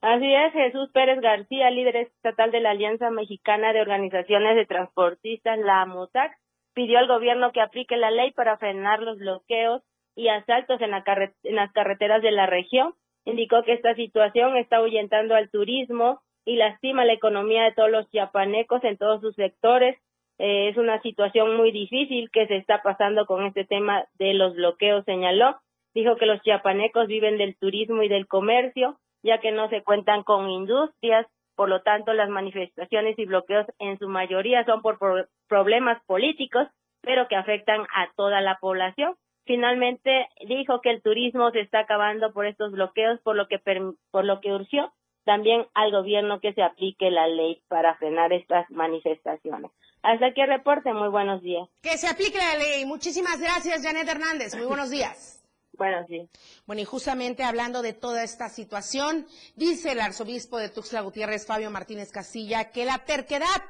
Así 0.00 0.32
es, 0.32 0.52
Jesús 0.52 0.90
Pérez 0.92 1.20
García, 1.20 1.70
líder 1.70 1.96
estatal 1.96 2.52
de 2.52 2.60
la 2.60 2.70
Alianza 2.70 3.10
Mexicana 3.10 3.72
de 3.72 3.80
Organizaciones 3.80 4.54
de 4.54 4.64
Transportistas, 4.64 5.58
la 5.58 5.82
AMOTAC, 5.82 6.38
pidió 6.78 7.00
al 7.00 7.08
gobierno 7.08 7.50
que 7.50 7.60
aplique 7.60 7.96
la 7.96 8.12
ley 8.12 8.30
para 8.30 8.56
frenar 8.56 9.02
los 9.02 9.18
bloqueos 9.18 9.82
y 10.14 10.28
asaltos 10.28 10.80
en, 10.80 10.92
la 10.92 11.02
en 11.42 11.56
las 11.56 11.72
carreteras 11.72 12.22
de 12.22 12.30
la 12.30 12.46
región. 12.46 12.94
Indicó 13.24 13.64
que 13.64 13.72
esta 13.72 13.96
situación 13.96 14.56
está 14.56 14.76
ahuyentando 14.76 15.34
al 15.34 15.50
turismo 15.50 16.20
y 16.44 16.54
lastima 16.54 17.04
la 17.04 17.14
economía 17.14 17.64
de 17.64 17.72
todos 17.72 17.90
los 17.90 18.08
chiapanecos 18.10 18.84
en 18.84 18.96
todos 18.96 19.20
sus 19.20 19.34
sectores. 19.34 19.98
Eh, 20.38 20.68
es 20.68 20.76
una 20.76 21.02
situación 21.02 21.56
muy 21.56 21.72
difícil 21.72 22.30
que 22.30 22.46
se 22.46 22.54
está 22.54 22.80
pasando 22.80 23.26
con 23.26 23.44
este 23.44 23.64
tema 23.64 24.04
de 24.20 24.34
los 24.34 24.54
bloqueos, 24.54 25.04
señaló. 25.04 25.56
Dijo 25.94 26.14
que 26.14 26.26
los 26.26 26.40
chiapanecos 26.42 27.08
viven 27.08 27.38
del 27.38 27.56
turismo 27.56 28.04
y 28.04 28.08
del 28.08 28.28
comercio, 28.28 29.00
ya 29.24 29.38
que 29.38 29.50
no 29.50 29.68
se 29.68 29.82
cuentan 29.82 30.22
con 30.22 30.48
industrias, 30.48 31.26
por 31.58 31.68
lo 31.68 31.82
tanto 31.82 32.12
las 32.12 32.28
manifestaciones 32.28 33.18
y 33.18 33.24
bloqueos 33.24 33.66
en 33.80 33.98
su 33.98 34.08
mayoría 34.08 34.64
son 34.64 34.80
por 34.80 34.96
problemas 35.48 36.00
políticos, 36.06 36.68
pero 37.00 37.26
que 37.26 37.34
afectan 37.34 37.80
a 37.80 38.12
toda 38.14 38.40
la 38.40 38.58
población. 38.60 39.16
Finalmente 39.44 40.28
dijo 40.46 40.80
que 40.80 40.90
el 40.90 41.02
turismo 41.02 41.50
se 41.50 41.58
está 41.58 41.80
acabando 41.80 42.32
por 42.32 42.46
estos 42.46 42.70
bloqueos, 42.70 43.18
por 43.22 43.34
lo 43.34 43.48
que 43.48 43.58
por 44.12 44.24
lo 44.24 44.40
que 44.40 44.52
urgió 44.52 44.92
también 45.24 45.66
al 45.74 45.90
gobierno 45.90 46.38
que 46.38 46.52
se 46.52 46.62
aplique 46.62 47.10
la 47.10 47.26
ley 47.26 47.60
para 47.66 47.96
frenar 47.96 48.32
estas 48.32 48.70
manifestaciones. 48.70 49.72
Hasta 50.02 50.26
aquí 50.26 50.40
el 50.40 50.48
reporte, 50.50 50.92
muy 50.92 51.08
buenos 51.08 51.42
días. 51.42 51.68
Que 51.82 51.98
se 51.98 52.06
aplique 52.06 52.38
la 52.38 52.56
ley. 52.56 52.86
Muchísimas 52.86 53.40
gracias, 53.40 53.82
Janet 53.82 54.08
Hernández. 54.08 54.54
Muy 54.54 54.66
buenos 54.66 54.90
días. 54.90 55.44
Bueno, 55.78 56.04
sí. 56.08 56.28
Bueno, 56.66 56.82
y 56.82 56.84
justamente 56.84 57.44
hablando 57.44 57.82
de 57.82 57.92
toda 57.92 58.24
esta 58.24 58.48
situación, 58.48 59.26
dice 59.54 59.92
el 59.92 60.00
arzobispo 60.00 60.58
de 60.58 60.70
Tuxtla 60.70 61.02
Gutiérrez, 61.02 61.46
Fabio 61.46 61.70
Martínez 61.70 62.10
Castilla, 62.10 62.72
que 62.72 62.84
la 62.84 63.04
terquedad 63.04 63.62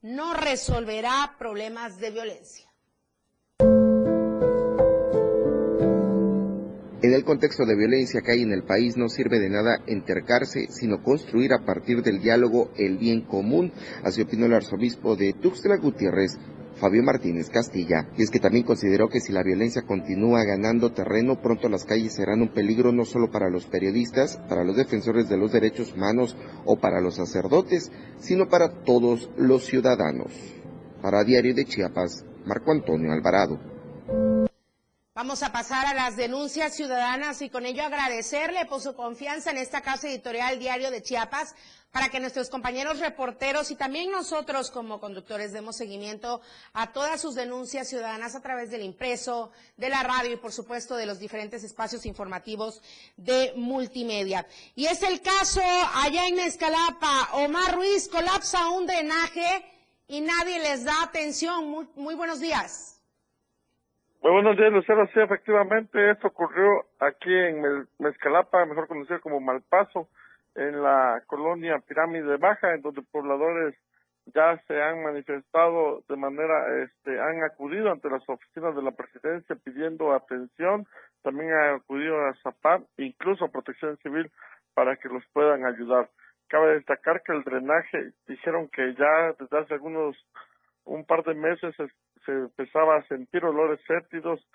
no 0.00 0.32
resolverá 0.34 1.34
problemas 1.38 1.98
de 1.98 2.10
violencia. 2.12 2.66
En 7.02 7.12
el 7.12 7.24
contexto 7.24 7.66
de 7.66 7.76
violencia 7.76 8.20
que 8.20 8.32
hay 8.32 8.42
en 8.42 8.52
el 8.52 8.62
país 8.62 8.96
no 8.96 9.08
sirve 9.08 9.38
de 9.38 9.50
nada 9.50 9.82
entercarse, 9.86 10.68
sino 10.70 11.02
construir 11.02 11.52
a 11.52 11.64
partir 11.64 12.02
del 12.02 12.20
diálogo 12.20 12.70
el 12.76 12.96
bien 12.98 13.22
común, 13.22 13.72
así 14.02 14.22
opinó 14.22 14.46
el 14.46 14.54
arzobispo 14.54 15.14
de 15.14 15.32
Tuxtla 15.32 15.76
Gutiérrez, 15.76 16.38
Fabio 16.80 17.02
Martínez 17.02 17.48
Castilla, 17.48 18.08
y 18.16 18.22
es 18.22 18.30
que 18.30 18.38
también 18.38 18.64
consideró 18.64 19.08
que 19.08 19.20
si 19.20 19.32
la 19.32 19.42
violencia 19.42 19.82
continúa 19.82 20.44
ganando 20.44 20.92
terreno, 20.92 21.40
pronto 21.40 21.68
las 21.68 21.84
calles 21.84 22.14
serán 22.14 22.42
un 22.42 22.48
peligro 22.48 22.92
no 22.92 23.04
solo 23.04 23.30
para 23.30 23.48
los 23.48 23.66
periodistas, 23.66 24.36
para 24.48 24.64
los 24.64 24.76
defensores 24.76 25.28
de 25.28 25.38
los 25.38 25.52
derechos 25.52 25.94
humanos 25.94 26.36
o 26.64 26.78
para 26.78 27.00
los 27.00 27.16
sacerdotes, 27.16 27.90
sino 28.18 28.48
para 28.48 28.82
todos 28.84 29.30
los 29.36 29.64
ciudadanos. 29.64 30.32
Para 31.00 31.24
Diario 31.24 31.54
de 31.54 31.64
Chiapas, 31.64 32.24
Marco 32.44 32.72
Antonio 32.72 33.12
Alvarado. 33.12 34.45
Vamos 35.16 35.42
a 35.42 35.50
pasar 35.50 35.86
a 35.86 35.94
las 35.94 36.14
denuncias 36.14 36.76
ciudadanas 36.76 37.40
y 37.40 37.48
con 37.48 37.64
ello 37.64 37.82
agradecerle 37.82 38.66
por 38.66 38.82
su 38.82 38.94
confianza 38.94 39.50
en 39.50 39.56
esta 39.56 39.80
casa 39.80 40.08
editorial 40.08 40.58
Diario 40.58 40.90
de 40.90 41.02
Chiapas 41.02 41.54
para 41.90 42.10
que 42.10 42.20
nuestros 42.20 42.50
compañeros 42.50 42.98
reporteros 42.98 43.70
y 43.70 43.76
también 43.76 44.10
nosotros 44.10 44.70
como 44.70 45.00
conductores 45.00 45.54
demos 45.54 45.74
seguimiento 45.74 46.42
a 46.74 46.92
todas 46.92 47.18
sus 47.18 47.34
denuncias 47.34 47.88
ciudadanas 47.88 48.34
a 48.34 48.42
través 48.42 48.70
del 48.70 48.82
impreso, 48.82 49.52
de 49.78 49.88
la 49.88 50.02
radio 50.02 50.34
y 50.34 50.36
por 50.36 50.52
supuesto 50.52 50.96
de 50.96 51.06
los 51.06 51.18
diferentes 51.18 51.64
espacios 51.64 52.04
informativos 52.04 52.82
de 53.16 53.54
multimedia. 53.56 54.46
Y 54.74 54.84
es 54.84 55.02
el 55.02 55.22
caso 55.22 55.62
allá 55.94 56.26
en 56.26 56.40
Escalapa, 56.40 57.30
Omar 57.32 57.74
Ruiz 57.74 58.06
colapsa 58.08 58.68
un 58.68 58.86
drenaje 58.86 59.64
y 60.08 60.20
nadie 60.20 60.58
les 60.58 60.84
da 60.84 61.04
atención. 61.04 61.70
Muy, 61.70 61.88
muy 61.94 62.14
buenos 62.14 62.38
días. 62.38 62.95
Muy 64.26 64.32
buenos 64.42 64.56
días, 64.56 64.72
Lucero. 64.72 65.06
Sí, 65.14 65.20
efectivamente, 65.20 66.10
esto 66.10 66.26
ocurrió 66.26 66.84
aquí 66.98 67.32
en 67.32 67.86
Mezcalapa, 68.00 68.66
mejor 68.66 68.88
conocido 68.88 69.20
como 69.20 69.38
Malpaso, 69.38 70.08
en 70.56 70.82
la 70.82 71.22
colonia 71.28 71.78
Pirámide 71.78 72.36
Baja, 72.36 72.74
en 72.74 72.82
donde 72.82 73.02
pobladores 73.02 73.76
ya 74.34 74.60
se 74.66 74.82
han 74.82 75.04
manifestado 75.04 76.02
de 76.08 76.16
manera, 76.16 76.82
este, 76.82 77.20
han 77.20 77.44
acudido 77.44 77.92
ante 77.92 78.10
las 78.10 78.28
oficinas 78.28 78.74
de 78.74 78.82
la 78.82 78.90
presidencia 78.90 79.54
pidiendo 79.62 80.12
atención, 80.12 80.88
también 81.22 81.52
han 81.52 81.76
acudido 81.76 82.18
a 82.26 82.34
ZAPAR, 82.42 82.80
incluso 82.96 83.44
a 83.44 83.52
Protección 83.52 83.96
Civil, 83.98 84.28
para 84.74 84.96
que 84.96 85.08
los 85.08 85.24
puedan 85.32 85.64
ayudar. 85.64 86.10
Cabe 86.48 86.74
destacar 86.74 87.22
que 87.22 87.30
el 87.30 87.44
drenaje, 87.44 88.10
dijeron 88.26 88.68
que 88.70 88.92
ya 88.94 89.34
desde 89.38 89.56
hace 89.56 89.74
algunos, 89.74 90.16
un 90.84 91.04
par 91.04 91.22
de 91.22 91.34
meses 91.34 91.76
se 92.26 92.32
empezaba 92.32 92.96
a 92.96 93.06
sentir 93.06 93.44
olores 93.44 93.80
fétidos 93.86 94.46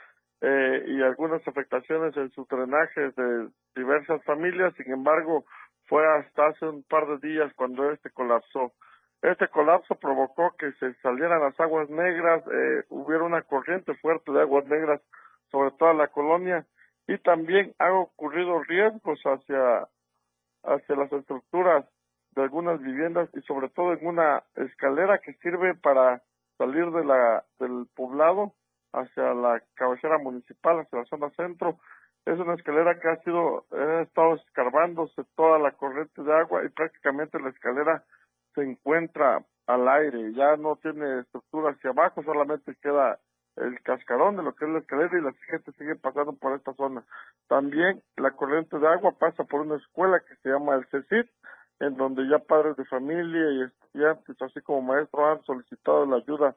eh, 0.41 0.83
y 0.87 1.01
algunas 1.01 1.45
afectaciones 1.47 2.15
en 2.17 2.29
su 2.31 2.45
drenaje 2.45 3.11
de 3.11 3.49
diversas 3.75 4.23
familias. 4.25 4.73
Sin 4.75 4.91
embargo, 4.91 5.45
fue 5.85 6.05
hasta 6.07 6.47
hace 6.47 6.65
un 6.65 6.83
par 6.83 7.07
de 7.07 7.27
días 7.27 7.51
cuando 7.55 7.89
este 7.91 8.11
colapsó. 8.11 8.73
Este 9.21 9.47
colapso 9.47 9.95
provocó 9.95 10.55
que 10.57 10.71
se 10.73 10.93
salieran 10.95 11.41
las 11.41 11.59
aguas 11.59 11.89
negras, 11.89 12.43
eh, 12.51 12.83
hubiera 12.89 13.23
una 13.23 13.43
corriente 13.43 13.93
fuerte 13.95 14.31
de 14.31 14.41
aguas 14.41 14.65
negras 14.67 15.01
sobre 15.51 15.71
toda 15.71 15.93
la 15.93 16.07
colonia 16.07 16.65
y 17.07 17.17
también 17.19 17.73
ha 17.77 17.93
ocurrido 17.93 18.63
riesgos 18.63 19.19
hacia, 19.23 19.87
hacia 20.63 20.95
las 20.95 21.11
estructuras 21.11 21.85
de 22.31 22.41
algunas 22.41 22.81
viviendas 22.81 23.29
y 23.33 23.41
sobre 23.41 23.69
todo 23.69 23.93
en 23.93 24.07
una 24.07 24.43
escalera 24.55 25.19
que 25.19 25.33
sirve 25.35 25.75
para 25.75 26.23
salir 26.61 26.91
de 26.91 27.03
la, 27.03 27.43
del 27.59 27.87
poblado 27.95 28.53
hacia 28.93 29.33
la 29.33 29.63
cabecera 29.73 30.19
municipal, 30.19 30.79
hacia 30.79 30.99
la 30.99 31.05
zona 31.05 31.29
centro. 31.31 31.79
Es 32.25 32.37
una 32.37 32.53
escalera 32.53 32.99
que 32.99 33.09
ha 33.09 33.15
sido, 33.23 33.65
ha 33.71 34.01
estado 34.01 34.35
escarbándose 34.35 35.23
toda 35.35 35.57
la 35.57 35.71
corriente 35.71 36.21
de 36.21 36.33
agua 36.33 36.63
y 36.63 36.69
prácticamente 36.69 37.39
la 37.39 37.49
escalera 37.49 38.03
se 38.53 38.61
encuentra 38.61 39.43
al 39.65 39.87
aire, 39.87 40.33
ya 40.33 40.55
no 40.57 40.75
tiene 40.75 41.21
estructura 41.21 41.71
hacia 41.71 41.91
abajo, 41.91 42.21
solamente 42.21 42.75
queda 42.81 43.17
el 43.55 43.81
cascarón 43.81 44.37
de 44.37 44.43
lo 44.43 44.53
que 44.53 44.65
es 44.65 44.71
la 44.71 44.79
escalera 44.79 45.17
y 45.17 45.21
la 45.21 45.33
gente 45.49 45.71
sigue 45.73 45.95
pasando 45.95 46.33
por 46.33 46.53
esta 46.53 46.73
zona. 46.73 47.03
También 47.47 48.03
la 48.17 48.31
corriente 48.31 48.77
de 48.77 48.87
agua 48.87 49.13
pasa 49.17 49.43
por 49.45 49.61
una 49.61 49.77
escuela 49.77 50.19
que 50.19 50.35
se 50.43 50.49
llama 50.49 50.75
el 50.75 50.85
CECIT, 50.87 51.27
en 51.81 51.97
donde 51.97 52.27
ya 52.27 52.37
padres 52.37 52.77
de 52.77 52.85
familia 52.85 53.51
y 53.51 53.63
estudiantes, 53.63 54.39
así 54.41 54.61
como 54.61 54.83
maestros, 54.83 55.39
han 55.39 55.43
solicitado 55.45 56.05
la 56.05 56.17
ayuda 56.17 56.55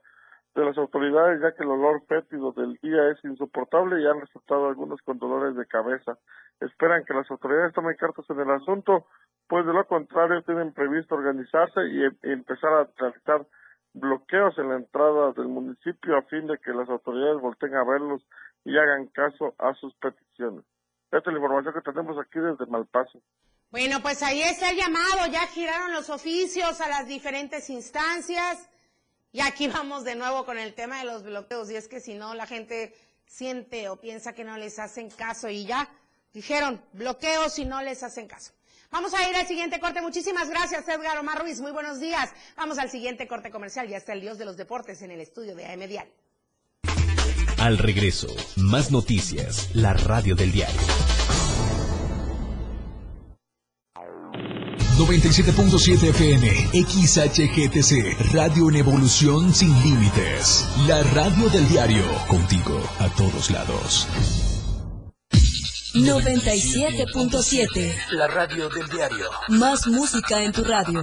de 0.55 0.65
las 0.65 0.77
autoridades 0.77 1.41
ya 1.41 1.53
que 1.53 1.65
el 1.65 1.71
olor 1.71 2.03
fétido 2.07 2.53
del 2.53 2.75
día 2.83 3.09
es 3.11 3.25
insoportable 3.25 4.01
y 4.01 4.07
han 4.07 4.21
resultado 4.21 4.69
algunos 4.69 5.01
con 5.03 5.19
dolores 5.19 5.57
de 5.57 5.67
cabeza. 5.67 6.19
Esperan 6.61 7.05
que 7.05 7.15
las 7.15 7.29
autoridades 7.31 7.73
tomen 7.73 7.97
cartas 7.97 8.29
en 8.29 8.39
el 8.39 8.51
asunto, 8.51 9.07
pues 9.49 9.65
de 9.67 9.73
lo 9.73 9.87
contrario 9.87 10.43
tienen 10.43 10.73
previsto 10.73 11.15
organizarse 11.15 11.81
y 11.89 12.05
em- 12.05 12.19
empezar 12.23 12.73
a 12.73 12.89
realizar 12.99 13.47
bloqueos 13.95 14.59
en 14.59 14.69
la 14.69 14.77
entrada 14.77 15.33
del 15.33 15.49
municipio 15.49 16.19
a 16.19 16.23
fin 16.23 16.47
de 16.47 16.59
que 16.59 16.73
las 16.73 16.89
autoridades 16.91 17.41
volteen 17.41 17.75
a 17.75 17.85
verlos 17.85 18.23
y 18.65 18.77
hagan 18.77 19.07
caso 19.07 19.55
a 19.59 19.73
sus 19.75 19.95
peticiones. 19.95 20.65
Esta 21.11 21.31
es 21.31 21.35
la 21.35 21.41
información 21.41 21.75
que 21.75 21.81
tenemos 21.81 22.19
aquí 22.19 22.39
desde 22.41 22.67
Malpaso. 22.67 23.21
Bueno, 23.75 24.01
pues 24.03 24.23
ahí 24.23 24.41
está 24.41 24.71
el 24.71 24.77
llamado, 24.77 25.27
ya 25.33 25.49
giraron 25.49 25.93
los 25.93 26.09
oficios 26.09 26.81
a 26.81 26.87
las 26.87 27.09
diferentes 27.09 27.69
instancias 27.71 28.57
y 29.33 29.41
aquí 29.41 29.67
vamos 29.75 30.05
de 30.05 30.15
nuevo 30.15 30.45
con 30.45 30.61
el 30.61 30.75
tema 30.75 31.01
de 31.01 31.07
los 31.07 31.25
bloqueos 31.25 31.69
y 31.73 31.75
es 31.75 31.89
que 31.89 31.99
si 31.99 32.15
no 32.15 32.35
la 32.35 32.47
gente 32.47 32.95
siente 33.27 33.89
o 33.89 34.01
piensa 34.01 34.33
que 34.33 34.45
no 34.45 34.57
les 34.59 34.79
hacen 34.79 35.11
caso 35.11 35.49
y 35.49 35.67
ya 35.67 35.91
dijeron 36.33 36.85
bloqueos 36.93 37.59
y 37.59 37.65
no 37.65 37.83
les 37.83 38.05
hacen 38.05 38.29
caso. 38.29 38.53
Vamos 38.93 39.13
a 39.13 39.29
ir 39.29 39.35
al 39.35 39.49
siguiente 39.49 39.81
corte. 39.81 40.01
Muchísimas 40.01 40.49
gracias, 40.49 40.87
Edgar 40.87 41.19
Omar 41.19 41.41
Ruiz. 41.41 41.61
Muy 41.61 41.73
buenos 41.73 41.99
días. 41.99 42.31
Vamos 42.57 42.79
al 42.79 42.91
siguiente 42.91 43.27
corte 43.27 43.51
comercial. 43.51 43.89
Ya 43.89 43.97
está 43.97 44.13
el 44.13 44.21
dios 44.21 44.39
de 44.39 44.45
los 44.45 44.57
deportes 44.57 45.03
en 45.03 45.11
el 45.11 45.21
estudio 45.21 45.57
de 45.57 45.67
AM 45.67 45.81
Diario. 45.89 46.13
Al 47.59 47.79
regreso, 47.79 48.29
más 48.55 48.93
noticias, 48.93 49.75
la 49.75 49.95
radio 49.95 50.37
del 50.37 50.53
diario. 50.53 50.81
97.7 54.97 56.11
FM, 56.11 56.49
XHGTC, 56.73 58.33
Radio 58.33 58.71
en 58.71 58.77
Evolución 58.77 59.53
Sin 59.53 59.73
Límites. 59.83 60.69
La 60.87 61.03
radio 61.03 61.49
del 61.49 61.69
diario, 61.69 62.05
contigo 62.29 62.81
a 63.01 63.09
todos 63.09 63.51
lados. 63.51 64.07
97.7. 65.95 67.93
La 68.13 68.29
radio 68.29 68.69
del 68.69 68.89
diario. 68.89 69.31
Más 69.49 69.89
música 69.89 70.45
en 70.45 70.53
tu 70.53 70.63
radio. 70.63 71.03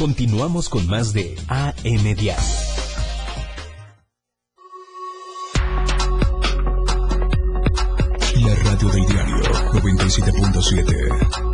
Continuamos 0.00 0.70
con 0.70 0.86
más 0.86 1.12
de 1.12 1.36
AM 1.48 2.14
Diario. 2.14 2.34
La 8.36 8.54
radio 8.64 8.88
del 8.88 9.04
diario 9.04 9.36
97.7. 9.74 11.50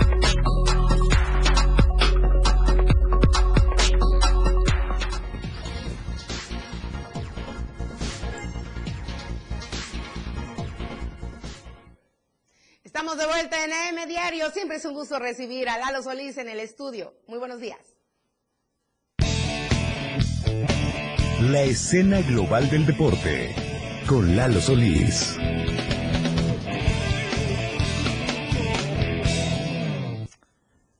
Estamos 12.84 13.18
de 13.18 13.26
vuelta 13.26 13.64
en 13.64 13.72
AM 13.72 14.06
Diario. 14.06 14.52
Siempre 14.52 14.76
es 14.76 14.84
un 14.84 14.94
gusto 14.94 15.18
recibir 15.18 15.68
a 15.68 15.78
Lalo 15.78 16.04
Solís 16.04 16.38
en 16.38 16.48
el 16.48 16.60
estudio. 16.60 17.12
Muy 17.26 17.40
buenos 17.40 17.58
días. 17.58 17.95
La 21.40 21.62
escena 21.62 22.22
global 22.22 22.70
del 22.70 22.86
deporte 22.86 23.54
con 24.06 24.36
Lalo 24.36 24.60
Solís. 24.60 25.36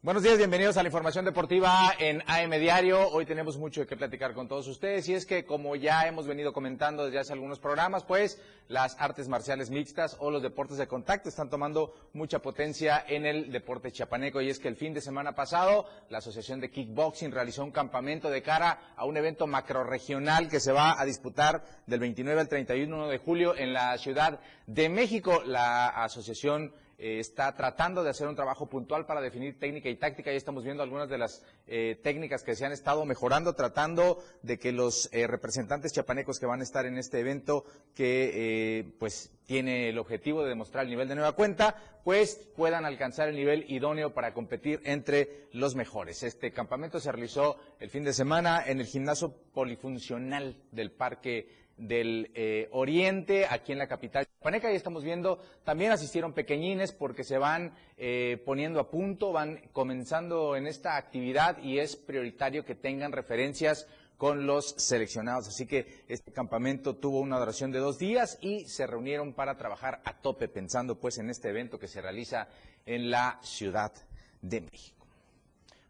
Buenos 0.07 0.23
días, 0.23 0.39
bienvenidos 0.39 0.77
a 0.77 0.85
la 0.85 0.89
información 0.89 1.25
deportiva 1.25 1.93
en 1.99 2.23
AM 2.29 2.53
Diario. 2.61 3.09
Hoy 3.09 3.27
tenemos 3.27 3.59
mucho 3.59 3.85
que 3.89 3.97
platicar 3.97 4.35
con 4.35 4.47
todos 4.47 4.69
ustedes 4.69 5.09
y 5.09 5.15
es 5.15 5.27
que 5.27 5.45
como 5.45 5.75
ya 5.75 6.07
hemos 6.07 6.29
venido 6.29 6.53
comentando 6.53 7.05
desde 7.05 7.19
hace 7.19 7.33
algunos 7.33 7.59
programas, 7.59 8.05
pues 8.05 8.41
las 8.69 8.95
artes 9.01 9.27
marciales 9.27 9.69
mixtas 9.69 10.17
o 10.21 10.31
los 10.31 10.43
deportes 10.45 10.79
de 10.79 10.87
contacto 10.87 11.29
están 11.29 11.51
tomando 11.51 11.93
mucha 12.13 12.39
potencia 12.39 13.05
en 13.09 13.27
el 13.27 13.51
deporte 13.51 13.91
chiapaneco 13.91 14.41
y 14.41 14.49
es 14.49 14.61
que 14.61 14.69
el 14.69 14.77
fin 14.77 14.95
de 14.95 15.01
semana 15.01 15.35
pasado 15.35 15.87
la 16.09 16.19
Asociación 16.19 16.61
de 16.61 16.71
Kickboxing 16.71 17.33
realizó 17.33 17.65
un 17.65 17.73
campamento 17.73 18.31
de 18.31 18.43
cara 18.43 18.93
a 18.95 19.07
un 19.07 19.17
evento 19.17 19.49
macroregional 19.49 20.49
que 20.49 20.61
se 20.61 20.71
va 20.71 21.01
a 21.01 21.05
disputar 21.05 21.65
del 21.89 21.99
29 21.99 22.43
al 22.43 22.49
31 22.49 23.09
de 23.09 23.19
julio 23.19 23.57
en 23.57 23.73
la 23.73 23.99
Ciudad 23.99 24.39
de 24.69 24.89
México. 24.89 25.43
La 25.45 25.89
asociación 25.89 26.73
eh, 26.99 27.19
está 27.19 27.55
tratando 27.55 28.03
de 28.03 28.11
hacer 28.11 28.27
un 28.27 28.37
trabajo 28.37 28.69
puntual 28.69 29.07
para 29.07 29.21
definir 29.21 29.59
técnica 29.59 29.89
y 29.89 29.97
táctica. 29.97 30.31
Ya 30.31 30.37
estamos 30.37 30.65
viendo 30.65 30.83
algunas 30.83 31.09
de 31.09 31.19
las 31.19 31.43
eh, 31.67 31.99
técnicas 32.03 32.43
que 32.43 32.55
se 32.55 32.65
han 32.65 32.73
estado 32.73 33.05
mejorando, 33.05 33.55
tratando 33.55 34.23
de 34.43 34.59
que 34.59 34.73
los 34.73 35.09
eh, 35.13 35.27
representantes 35.27 35.93
chiapanecos 35.93 36.39
que 36.39 36.47
van 36.47 36.61
a 36.61 36.65
estar 36.65 36.87
en 36.87 36.99
este 36.99 37.21
evento, 37.21 37.65
que 37.95 38.79
eh, 38.79 38.85
pues 38.99 39.31
tiene 39.47 39.89
el 39.89 39.99
objetivo 39.99 40.43
de 40.43 40.49
demostrar 40.49 40.85
el 40.85 40.91
nivel 40.91 41.09
de 41.09 41.15
nueva 41.15 41.33
cuenta, 41.33 41.77
pues 42.05 42.37
puedan 42.57 42.85
alcanzar 42.85 43.29
el 43.29 43.37
nivel 43.37 43.65
idóneo 43.69 44.13
para 44.13 44.33
competir 44.33 44.81
entre 44.85 45.49
los 45.53 45.75
mejores. 45.75 46.23
Este 46.23 46.53
campamento 46.53 46.99
se 47.01 47.13
realizó 47.13 47.57
el 47.79 47.91
fin 47.91 48.05
de 48.05 48.13
semana 48.13 48.63
en 48.67 48.81
el 48.81 48.87
gimnasio 48.87 49.35
polifuncional 49.53 50.57
del 50.73 50.91
Parque 50.91 51.66
del 51.77 52.31
eh, 52.35 52.69
Oriente, 52.73 53.47
aquí 53.49 53.73
en 53.73 53.79
la 53.79 53.87
capital 53.87 54.27
chiapaneca, 54.27 54.73
y 54.73 54.77
estamos 54.77 55.05
viendo, 55.05 55.41
también 55.65 55.93
asistieron 55.93 56.33
pequeñines 56.33 56.93
porque 56.93 57.25
se 57.25 57.39
van 57.39 57.75
eh, 57.97 58.43
poniendo 58.45 58.81
a 58.81 58.91
punto, 58.91 59.33
van 59.33 59.61
comenzando 59.73 60.57
en 60.57 60.67
esta 60.67 60.97
actividad 60.97 61.59
y 61.63 61.79
es 61.79 61.97
prioritario 61.97 62.65
que 62.65 62.75
tengan 62.75 63.13
referencias 63.13 63.87
con 64.17 64.47
los 64.47 64.75
seleccionados. 64.79 65.49
Así 65.49 65.67
que 65.67 66.05
este 66.09 66.33
campamento 66.33 66.97
tuvo 66.97 67.21
una 67.21 67.39
duración 67.39 67.71
de 67.71 67.79
dos 67.79 67.99
días 67.99 68.39
y 68.41 68.65
se 68.67 68.87
reunieron 68.87 69.35
para 69.35 69.57
trabajar 69.57 70.01
a 70.05 70.15
tope, 70.15 70.49
pensando 70.49 70.99
pues 70.99 71.19
en 71.19 71.31
este 71.31 71.51
evento 71.51 71.79
que 71.79 71.89
se 71.89 72.01
realiza 72.01 72.49
en 72.87 73.11
la 73.11 73.39
Ciudad 73.43 73.93
de 74.41 74.63
México. 74.63 74.96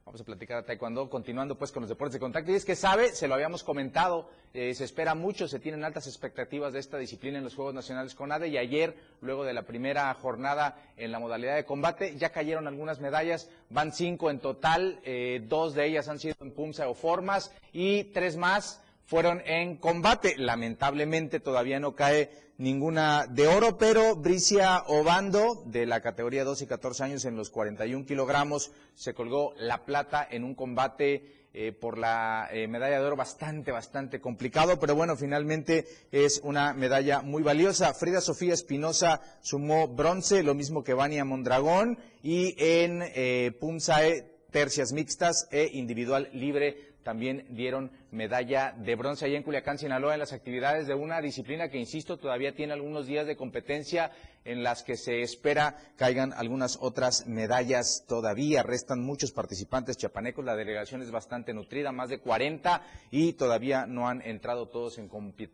Vamos 0.06 0.20
a 0.20 0.24
platicar 0.24 0.58
de 0.58 0.62
taekwondo, 0.68 1.10
continuando 1.10 1.58
pues 1.58 1.72
con 1.72 1.80
los 1.80 1.88
deportes 1.88 2.12
de 2.12 2.20
contacto. 2.20 2.52
Y 2.52 2.54
es 2.54 2.64
que 2.64 2.76
sabe, 2.76 3.08
se 3.08 3.26
lo 3.26 3.34
habíamos 3.34 3.64
comentado, 3.64 4.30
eh, 4.54 4.72
se 4.72 4.84
espera 4.84 5.16
mucho, 5.16 5.48
se 5.48 5.58
tienen 5.58 5.82
altas 5.82 6.06
expectativas 6.06 6.72
de 6.72 6.78
esta 6.78 6.96
disciplina 6.96 7.38
en 7.38 7.44
los 7.44 7.56
Juegos 7.56 7.74
Nacionales 7.74 8.14
con 8.14 8.30
ADE 8.30 8.46
y 8.46 8.56
ayer, 8.56 8.96
luego 9.20 9.42
de 9.42 9.52
la 9.52 9.62
primera 9.62 10.14
jornada 10.14 10.80
en 10.96 11.10
la 11.10 11.18
modalidad 11.18 11.56
de 11.56 11.64
combate, 11.64 12.16
ya 12.16 12.30
cayeron 12.30 12.68
algunas 12.68 13.00
medallas, 13.00 13.50
van 13.68 13.92
cinco 13.92 14.30
en 14.30 14.38
total, 14.38 15.00
eh, 15.02 15.44
dos 15.48 15.74
de 15.74 15.86
ellas 15.86 16.06
han 16.06 16.20
sido 16.20 16.36
en 16.40 16.52
Pumsa 16.52 16.88
o 16.88 16.94
Formas 16.94 17.52
y 17.72 18.04
tres 18.04 18.36
más 18.36 18.80
fueron 19.06 19.42
en 19.44 19.76
combate. 19.76 20.36
Lamentablemente 20.36 21.40
todavía 21.40 21.80
no 21.80 21.96
cae 21.96 22.30
ninguna 22.58 23.26
de 23.26 23.46
oro, 23.46 23.76
pero 23.78 24.16
Bricia 24.16 24.82
Obando, 24.86 25.62
de 25.66 25.86
la 25.86 26.00
categoría 26.00 26.44
12 26.44 26.64
y 26.64 26.66
14 26.66 27.04
años 27.04 27.24
en 27.24 27.36
los 27.36 27.50
41 27.50 28.06
kilogramos, 28.06 28.72
se 28.94 29.14
colgó 29.14 29.54
la 29.58 29.84
plata 29.84 30.26
en 30.30 30.44
un 30.44 30.54
combate 30.54 31.48
eh, 31.58 31.72
por 31.72 31.96
la 31.96 32.48
eh, 32.52 32.68
medalla 32.68 32.98
de 32.98 33.06
oro 33.06 33.16
bastante, 33.16 33.72
bastante 33.72 34.20
complicado, 34.20 34.78
pero 34.78 34.94
bueno, 34.94 35.16
finalmente 35.16 35.86
es 36.12 36.40
una 36.44 36.74
medalla 36.74 37.22
muy 37.22 37.42
valiosa. 37.42 37.94
Frida 37.94 38.20
Sofía 38.20 38.52
Espinosa 38.52 39.22
sumó 39.40 39.88
bronce, 39.88 40.42
lo 40.42 40.54
mismo 40.54 40.84
que 40.84 40.92
Vania 40.92 41.24
Mondragón, 41.24 41.98
y 42.22 42.54
en 42.58 43.02
eh, 43.02 43.52
Punzae 43.58 44.36
tercias 44.50 44.92
mixtas 44.92 45.48
e 45.50 45.70
individual 45.72 46.28
libre 46.32 46.85
también 47.06 47.46
dieron 47.50 47.92
medalla 48.10 48.74
de 48.76 48.96
bronce 48.96 49.26
allá 49.26 49.36
en 49.36 49.44
Culiacán, 49.44 49.78
Sinaloa, 49.78 50.14
en 50.14 50.18
las 50.18 50.32
actividades 50.32 50.88
de 50.88 50.94
una 50.94 51.20
disciplina 51.20 51.68
que, 51.68 51.78
insisto, 51.78 52.16
todavía 52.16 52.52
tiene 52.52 52.72
algunos 52.72 53.06
días 53.06 53.28
de 53.28 53.36
competencia 53.36 54.10
en 54.44 54.64
las 54.64 54.82
que 54.82 54.96
se 54.96 55.22
espera 55.22 55.76
caigan 55.94 56.32
algunas 56.32 56.78
otras 56.80 57.28
medallas 57.28 58.06
todavía. 58.08 58.64
Restan 58.64 59.04
muchos 59.04 59.30
participantes 59.30 59.96
chapanecos, 59.96 60.44
la 60.44 60.56
delegación 60.56 61.00
es 61.00 61.12
bastante 61.12 61.54
nutrida, 61.54 61.92
más 61.92 62.08
de 62.08 62.18
40, 62.18 62.82
y 63.12 63.34
todavía 63.34 63.86
no 63.86 64.08
han 64.08 64.20
entrado 64.22 64.66
todos 64.66 64.98
en, 64.98 65.08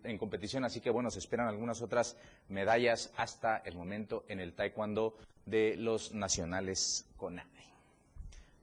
en 0.04 0.16
competición, 0.16 0.64
así 0.64 0.80
que 0.80 0.88
bueno, 0.88 1.10
se 1.10 1.18
esperan 1.18 1.48
algunas 1.48 1.82
otras 1.82 2.16
medallas 2.48 3.12
hasta 3.18 3.58
el 3.58 3.74
momento 3.74 4.24
en 4.28 4.40
el 4.40 4.54
taekwondo 4.54 5.18
de 5.44 5.76
los 5.76 6.14
nacionales. 6.14 7.04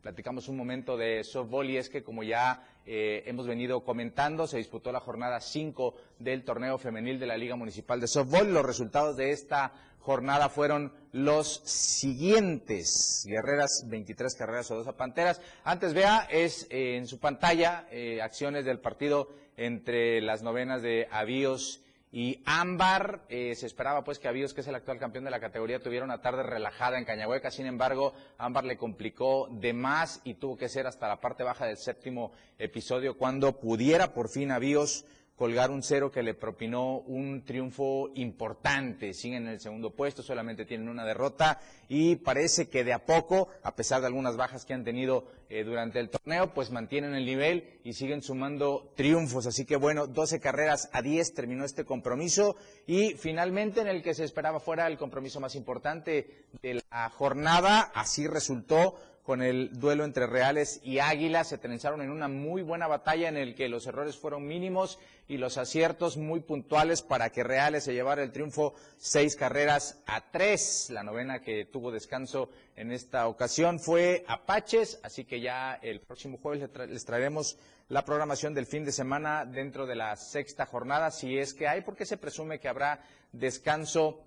Platicamos 0.01 0.47
un 0.47 0.55
momento 0.55 0.95
de 0.95 1.25
softball 1.25 1.69
y 1.69 1.77
es 1.77 1.89
que 1.89 2.03
como 2.03 2.23
ya 2.23 2.63
eh, 2.85 3.23
hemos 3.25 3.47
venido 3.47 3.83
comentando, 3.83 4.47
se 4.47 4.57
disputó 4.57 4.93
la 4.93 5.01
jornada 5.01 5.41
5 5.41 5.93
del 6.19 6.45
torneo 6.45 6.77
femenil 6.77 7.19
de 7.19 7.27
la 7.27 7.35
Liga 7.35 7.57
Municipal 7.57 7.99
de 7.99 8.07
Softball. 8.07 8.53
Los 8.53 8.65
resultados 8.65 9.17
de 9.17 9.31
esta 9.31 9.73
jornada 9.99 10.47
fueron 10.47 10.93
los 11.11 11.61
siguientes. 11.65 13.25
Guerreras, 13.27 13.83
23 13.87 14.35
carreras 14.35 14.71
o 14.71 14.75
2 14.75 14.87
a 14.87 14.95
Panteras. 14.95 15.41
Antes 15.65 15.93
vea, 15.93 16.27
es 16.31 16.65
eh, 16.69 16.95
en 16.95 17.05
su 17.05 17.19
pantalla 17.19 17.85
eh, 17.91 18.21
acciones 18.21 18.63
del 18.63 18.79
partido 18.79 19.29
entre 19.57 20.21
las 20.21 20.43
novenas 20.43 20.81
de 20.81 21.09
Avíos 21.11 21.83
y 22.11 22.41
Ámbar, 22.45 23.25
eh, 23.29 23.53
se 23.53 23.67
esperaba 23.67 24.03
pues 24.03 24.17
que 24.17 24.27
Avíos, 24.27 24.53
que 24.53 24.61
es 24.61 24.67
el 24.67 24.73
actual 24.73 24.97
campeón 24.97 25.25
de 25.25 25.31
la 25.31 25.39
categoría, 25.39 25.79
tuviera 25.79 26.05
una 26.05 26.21
tarde 26.21 26.41
relajada 26.41 26.97
en 26.97 27.05
Cañahueca. 27.05 27.51
Sin 27.51 27.67
embargo, 27.67 28.13
Ámbar 28.39 28.63
le 28.63 28.77
complicó 28.77 29.47
de 29.51 29.73
más 29.73 30.21
y 30.23 30.33
tuvo 30.33 30.57
que 30.57 30.69
ser 30.69 30.87
hasta 30.87 31.07
la 31.07 31.21
parte 31.21 31.43
baja 31.43 31.67
del 31.67 31.77
séptimo 31.77 32.31
episodio 32.57 33.15
cuando 33.15 33.59
pudiera 33.59 34.13
por 34.13 34.29
fin 34.29 34.51
Avíos 34.51 35.05
colgar 35.39 35.71
un 35.71 35.81
cero 35.83 36.11
que 36.11 36.21
le 36.21 36.33
propinó 36.33 36.97
un 36.97 37.45
triunfo 37.45 38.11
importante. 38.15 39.13
Siguen 39.13 39.43
en 39.43 39.53
el 39.53 39.61
segundo 39.61 39.91
puesto, 39.91 40.21
solamente 40.21 40.65
tienen 40.65 40.89
una 40.89 41.05
derrota 41.05 41.61
y 41.87 42.17
parece 42.17 42.67
que 42.67 42.83
de 42.83 42.91
a 42.91 43.05
poco, 43.05 43.47
a 43.63 43.73
pesar 43.73 44.01
de 44.01 44.07
algunas 44.07 44.35
bajas 44.35 44.65
que 44.65 44.73
han 44.73 44.83
tenido 44.83 45.27
eh, 45.47 45.63
durante 45.63 46.01
el 46.01 46.09
torneo, 46.09 46.53
pues 46.53 46.71
mantienen 46.71 47.15
el 47.15 47.25
nivel 47.25 47.79
y 47.85 47.93
siguen 47.93 48.21
sumando 48.21 48.91
triunfos. 48.97 49.47
Así 49.47 49.63
que 49.63 49.77
bueno, 49.77 50.07
12 50.07 50.41
carreras 50.41 50.89
a 50.91 51.01
10 51.01 51.33
terminó 51.33 51.63
este 51.63 51.85
compromiso 51.85 52.57
y 52.85 53.13
finalmente 53.13 53.79
en 53.79 53.87
el 53.87 54.03
que 54.03 54.15
se 54.15 54.25
esperaba 54.25 54.59
fuera 54.59 54.87
el 54.87 54.97
compromiso 54.97 55.39
más 55.39 55.55
importante 55.55 56.47
de 56.61 56.81
la 56.91 57.09
jornada, 57.11 57.79
así 57.95 58.27
resultó 58.27 58.95
con 59.29 59.43
el 59.43 59.79
duelo 59.79 60.05
entre 60.05 60.25
Reales 60.25 60.81
y 60.83 60.97
Águilas. 60.97 61.49
Se 61.49 61.59
trenzaron 61.59 62.01
en 62.01 62.09
una 62.09 62.27
muy 62.27 62.63
buena 62.63 62.87
batalla 62.87 63.29
en 63.29 63.37
el 63.37 63.53
que 63.53 63.69
los 63.69 63.85
errores 63.85 64.17
fueron 64.17 64.47
mínimos 64.47 64.97
y 65.27 65.37
los 65.37 65.59
aciertos 65.59 66.17
muy 66.17 66.39
puntuales 66.39 67.03
para 67.03 67.29
que 67.29 67.43
Reales 67.43 67.83
se 67.83 67.93
llevara 67.93 68.23
el 68.23 68.31
triunfo 68.31 68.73
seis 68.97 69.35
carreras 69.35 70.01
a 70.07 70.31
tres. 70.31 70.89
La 70.89 71.03
novena 71.03 71.41
que 71.41 71.65
tuvo 71.65 71.91
descanso 71.91 72.49
en 72.75 72.91
esta 72.91 73.27
ocasión 73.27 73.79
fue 73.79 74.25
Apaches, 74.27 74.99
así 75.03 75.25
que 75.25 75.41
ya 75.41 75.75
el 75.75 76.01
próximo 76.01 76.39
jueves 76.41 76.67
les 76.89 77.05
traeremos 77.05 77.55
la 77.87 78.03
programación 78.05 78.55
del 78.55 78.65
fin 78.65 78.83
de 78.83 78.91
semana 78.91 79.45
dentro 79.45 79.85
de 79.85 79.93
la 79.93 80.15
sexta 80.15 80.65
jornada, 80.65 81.11
si 81.11 81.37
es 81.37 81.53
que 81.53 81.67
hay, 81.67 81.81
porque 81.81 82.07
se 82.07 82.17
presume 82.17 82.59
que 82.59 82.67
habrá 82.67 83.03
descanso 83.31 84.23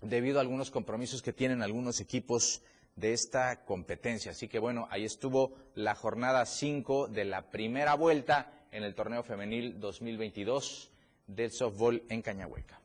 debido 0.00 0.38
a 0.38 0.40
algunos 0.40 0.70
compromisos 0.70 1.20
que 1.20 1.34
tienen 1.34 1.60
algunos 1.60 2.00
equipos 2.00 2.62
de 3.00 3.14
esta 3.14 3.64
competencia. 3.64 4.32
Así 4.32 4.46
que 4.46 4.58
bueno, 4.58 4.86
ahí 4.90 5.04
estuvo 5.04 5.54
la 5.74 5.94
jornada 5.94 6.44
5 6.44 7.08
de 7.08 7.24
la 7.24 7.50
primera 7.50 7.94
vuelta 7.94 8.52
en 8.70 8.84
el 8.84 8.94
torneo 8.94 9.22
femenil 9.22 9.80
2022 9.80 10.90
del 11.26 11.50
softball 11.50 12.02
en 12.08 12.20
Cañahueca. 12.20 12.78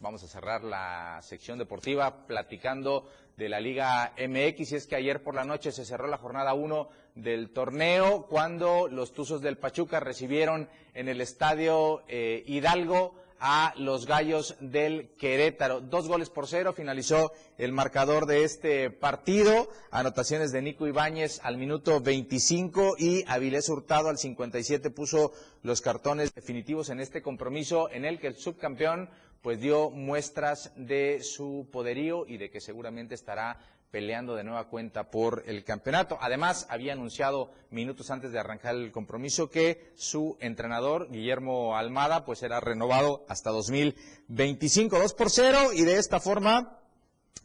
Vamos 0.00 0.22
a 0.24 0.28
cerrar 0.28 0.64
la 0.64 1.20
sección 1.22 1.58
deportiva 1.58 2.26
platicando 2.26 3.08
de 3.36 3.48
la 3.48 3.60
Liga 3.60 4.14
MX 4.18 4.72
y 4.72 4.76
es 4.76 4.86
que 4.86 4.96
ayer 4.96 5.22
por 5.22 5.34
la 5.34 5.44
noche 5.44 5.72
se 5.72 5.84
cerró 5.84 6.06
la 6.08 6.18
jornada 6.18 6.54
1 6.54 6.88
del 7.14 7.50
torneo 7.50 8.26
cuando 8.26 8.88
los 8.88 9.12
Tuzos 9.12 9.40
del 9.40 9.58
Pachuca 9.58 10.00
recibieron 10.00 10.68
en 10.94 11.08
el 11.08 11.20
estadio 11.20 12.02
eh, 12.08 12.44
Hidalgo 12.46 13.14
a 13.40 13.74
los 13.76 14.06
Gallos 14.06 14.56
del 14.60 15.10
Querétaro. 15.18 15.80
Dos 15.80 16.08
goles 16.08 16.30
por 16.30 16.46
cero 16.46 16.72
finalizó 16.72 17.32
el 17.58 17.72
marcador 17.72 18.26
de 18.26 18.44
este 18.44 18.90
partido. 18.90 19.68
Anotaciones 19.90 20.52
de 20.52 20.62
Nico 20.62 20.86
Ibáñez 20.86 21.40
al 21.42 21.56
minuto 21.56 22.00
25 22.00 22.96
y 22.98 23.24
Avilés 23.26 23.68
Hurtado 23.68 24.08
al 24.08 24.18
57 24.18 24.90
puso 24.90 25.32
los 25.62 25.80
cartones 25.80 26.34
definitivos 26.34 26.90
en 26.90 27.00
este 27.00 27.22
compromiso 27.22 27.90
en 27.90 28.04
el 28.04 28.18
que 28.18 28.28
el 28.28 28.36
subcampeón 28.36 29.10
pues 29.42 29.60
dio 29.60 29.90
muestras 29.90 30.72
de 30.74 31.22
su 31.22 31.68
poderío 31.70 32.26
y 32.26 32.38
de 32.38 32.50
que 32.50 32.62
seguramente 32.62 33.14
estará 33.14 33.58
peleando 33.90 34.34
de 34.34 34.44
nueva 34.44 34.68
cuenta 34.68 35.10
por 35.10 35.44
el 35.46 35.64
campeonato. 35.64 36.18
Además, 36.20 36.66
había 36.68 36.94
anunciado 36.94 37.50
minutos 37.70 38.10
antes 38.10 38.32
de 38.32 38.38
arrancar 38.38 38.74
el 38.74 38.90
compromiso 38.90 39.50
que 39.50 39.92
su 39.94 40.36
entrenador, 40.40 41.08
Guillermo 41.10 41.76
Almada, 41.76 42.24
pues 42.24 42.40
será 42.40 42.60
renovado 42.60 43.24
hasta 43.28 43.50
2025, 43.50 44.98
2 44.98 45.14
por 45.14 45.30
0, 45.30 45.72
y 45.74 45.82
de 45.82 45.98
esta 45.98 46.20
forma, 46.20 46.78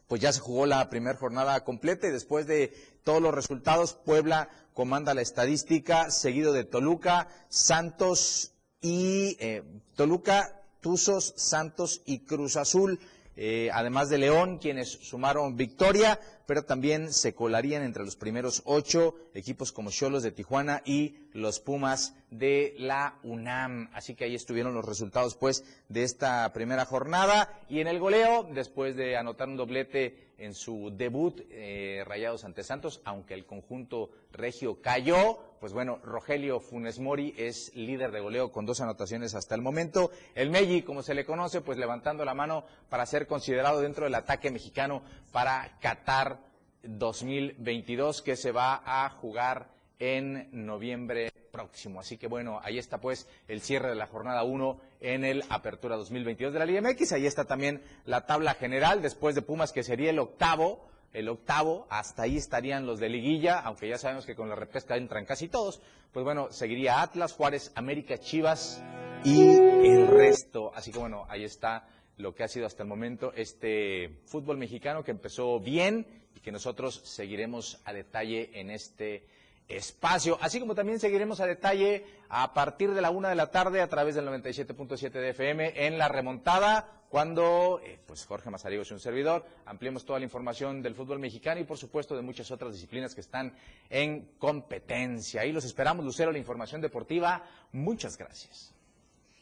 pues 0.08 0.22
ya 0.22 0.34
se 0.34 0.40
jugó 0.40 0.66
la 0.66 0.90
primera 0.90 1.18
jornada 1.18 1.64
completa 1.64 2.08
y 2.08 2.12
después 2.12 2.48
de 2.48 2.74
todos 3.04 3.22
los 3.22 3.34
resultados, 3.34 3.94
Puebla 3.94 4.50
comanda 4.74 5.14
la 5.14 5.22
estadística, 5.22 6.10
seguido 6.10 6.54
de 6.54 6.64
Toluca, 6.64 7.28
Santos 7.50 8.54
y 8.82 9.38
eh, 9.40 9.64
Toluca, 9.96 10.62
Tuzos, 10.82 11.34
Santos 11.36 12.02
y 12.06 12.20
Cruz 12.20 12.56
Azul. 12.56 13.00
Eh, 13.42 13.70
además 13.74 14.10
de 14.10 14.18
León, 14.18 14.58
quienes 14.58 14.90
sumaron 14.90 15.56
victoria, 15.56 16.20
pero 16.46 16.66
también 16.66 17.14
se 17.14 17.34
colarían 17.34 17.84
entre 17.84 18.04
los 18.04 18.18
primeros 18.18 18.62
ocho 18.66 19.16
equipos 19.34 19.72
como 19.72 19.92
Cholos 19.92 20.24
de 20.24 20.34
Tijuana 20.34 20.82
y 20.84 21.16
los 21.32 21.62
Pumas 21.62 22.16
de 22.32 22.76
la 22.78 23.18
UNAM. 23.24 23.92
Así 23.94 24.14
que 24.14 24.26
ahí 24.26 24.36
estuvieron 24.36 24.74
los 24.74 24.84
resultados, 24.84 25.36
pues, 25.36 25.64
de 25.88 26.04
esta 26.04 26.52
primera 26.52 26.84
jornada. 26.84 27.62
Y 27.70 27.80
en 27.80 27.88
el 27.88 28.00
goleo, 28.00 28.46
después 28.52 28.98
de 28.98 29.16
anotar 29.16 29.48
un 29.48 29.56
doblete 29.56 30.29
en 30.40 30.54
su 30.54 30.92
debut, 30.96 31.42
eh, 31.52 32.04
Rayados 32.06 32.44
ante 32.44 32.64
Santos, 32.64 33.02
aunque 33.06 33.34
el 33.34 33.46
conjunto 33.46 34.10
regio 34.32 34.82
cayó, 34.82 35.38
pues 35.60 35.74
bueno, 35.74 36.00
Rogelio 36.04 36.60
Funes 36.60 37.00
Mori 37.00 37.34
es 37.38 37.76
líder 37.76 38.12
de 38.12 38.22
goleo 38.22 38.52
con 38.52 38.66
dos 38.66 38.82
anotaciones 38.82 39.36
hasta 39.36 39.56
el 39.56 39.62
momento. 39.62 40.12
El 40.36 40.50
Meji, 40.50 40.82
como 40.82 41.04
se 41.04 41.14
le 41.14 41.26
conoce, 41.26 41.62
pues 41.62 41.78
levantando 41.78 42.26
la 42.26 42.34
mano 42.34 42.64
para 42.90 43.06
ser 43.06 43.28
considerado 43.28 43.82
dentro 43.82 44.06
del 44.06 44.16
ataque 44.16 44.52
mexicano 44.52 45.02
para 45.32 45.78
Qatar 45.80 46.40
2022, 46.84 48.22
que 48.22 48.36
se 48.36 48.52
va 48.52 48.82
a 48.86 49.10
jugar 49.10 49.79
en 50.00 50.50
noviembre 50.52 51.32
próximo. 51.52 52.00
Así 52.00 52.18
que 52.18 52.28
bueno, 52.28 52.60
ahí 52.64 52.78
está 52.78 53.00
pues 53.00 53.28
el 53.48 53.62
cierre 53.62 53.90
de 53.90 53.96
la 53.96 54.08
jornada 54.08 54.44
1 54.44 54.82
en 55.02 55.26
el 55.26 55.44
Apertura 55.50 55.98
2022 55.98 56.54
de 56.54 56.60
la 56.60 56.66
Liga 56.66 56.82
MX. 56.82 57.14
Ahí 57.14 57.26
está 57.26 57.46
también 57.46 57.82
la 58.06 58.26
tabla 58.26 58.54
general 58.54 59.02
después 59.02 59.36
de 59.36 59.42
Pumas, 59.42 59.72
que 59.72 59.84
sería 59.84 60.10
el 60.10 60.20
octavo. 60.20 60.88
El 61.12 61.28
octavo, 61.28 61.88
hasta 61.90 62.24
ahí 62.24 62.38
estarían 62.38 62.86
los 62.86 63.00
de 63.00 63.10
liguilla, 63.10 63.60
aunque 63.62 63.90
ya 63.90 63.98
sabemos 63.98 64.28
que 64.28 64.36
con 64.36 64.48
la 64.48 64.54
repesca 64.54 64.96
entran 64.96 65.26
casi 65.26 65.48
todos. 65.48 65.82
Pues 66.14 66.24
bueno, 66.24 66.52
seguiría 66.52 67.02
Atlas, 67.02 67.34
Juárez, 67.34 67.72
América, 67.74 68.20
Chivas 68.20 68.84
y 69.24 69.42
el 69.42 70.06
resto. 70.08 70.72
Así 70.76 70.92
que 70.92 71.00
bueno, 71.00 71.26
ahí 71.28 71.44
está 71.44 71.88
lo 72.18 72.36
que 72.36 72.44
ha 72.44 72.48
sido 72.48 72.68
hasta 72.68 72.84
el 72.84 72.90
momento 72.90 73.34
este 73.34 74.20
fútbol 74.26 74.58
mexicano 74.58 75.04
que 75.04 75.12
empezó 75.12 75.60
bien 75.60 76.06
y 76.36 76.42
que 76.42 76.52
nosotros 76.52 77.02
seguiremos 77.06 77.82
a 77.86 77.94
detalle 77.94 78.52
en 78.60 78.70
este 78.70 79.26
espacio. 79.70 80.38
Así 80.42 80.60
como 80.60 80.76
también 80.76 81.00
seguiremos 81.00 81.40
a 81.40 81.46
detalle 81.46 82.06
a 82.28 82.54
partir 82.54 82.94
de 82.94 83.02
la 83.02 83.12
una 83.12 83.30
de 83.30 83.36
la 83.36 83.52
tarde 83.52 83.82
a 83.82 83.88
través 83.88 84.16
del 84.16 84.28
97.7 84.28 85.12
de 85.12 85.30
FM 85.30 85.86
en 85.86 85.98
la 85.98 86.10
remontada, 86.10 87.04
cuando 87.10 87.80
eh, 87.84 88.00
pues 88.06 88.26
Jorge 88.26 88.50
Mazariego 88.50 88.82
es 88.82 88.92
un 88.92 89.00
servidor, 89.00 89.46
ampliemos 89.66 90.06
toda 90.06 90.20
la 90.20 90.26
información 90.26 90.82
del 90.82 90.96
fútbol 90.96 91.20
mexicano 91.20 91.62
y 91.62 91.64
por 91.64 91.78
supuesto 91.78 92.16
de 92.16 92.22
muchas 92.24 92.52
otras 92.52 92.74
disciplinas 92.74 93.16
que 93.16 93.22
están 93.22 93.54
en 93.90 94.32
competencia. 94.40 95.42
Ahí 95.42 95.52
los 95.52 95.66
esperamos, 95.66 96.04
Lucero, 96.04 96.32
la 96.32 96.40
información 96.40 96.82
deportiva. 96.82 97.44
Muchas 97.72 98.18
gracias. 98.18 98.74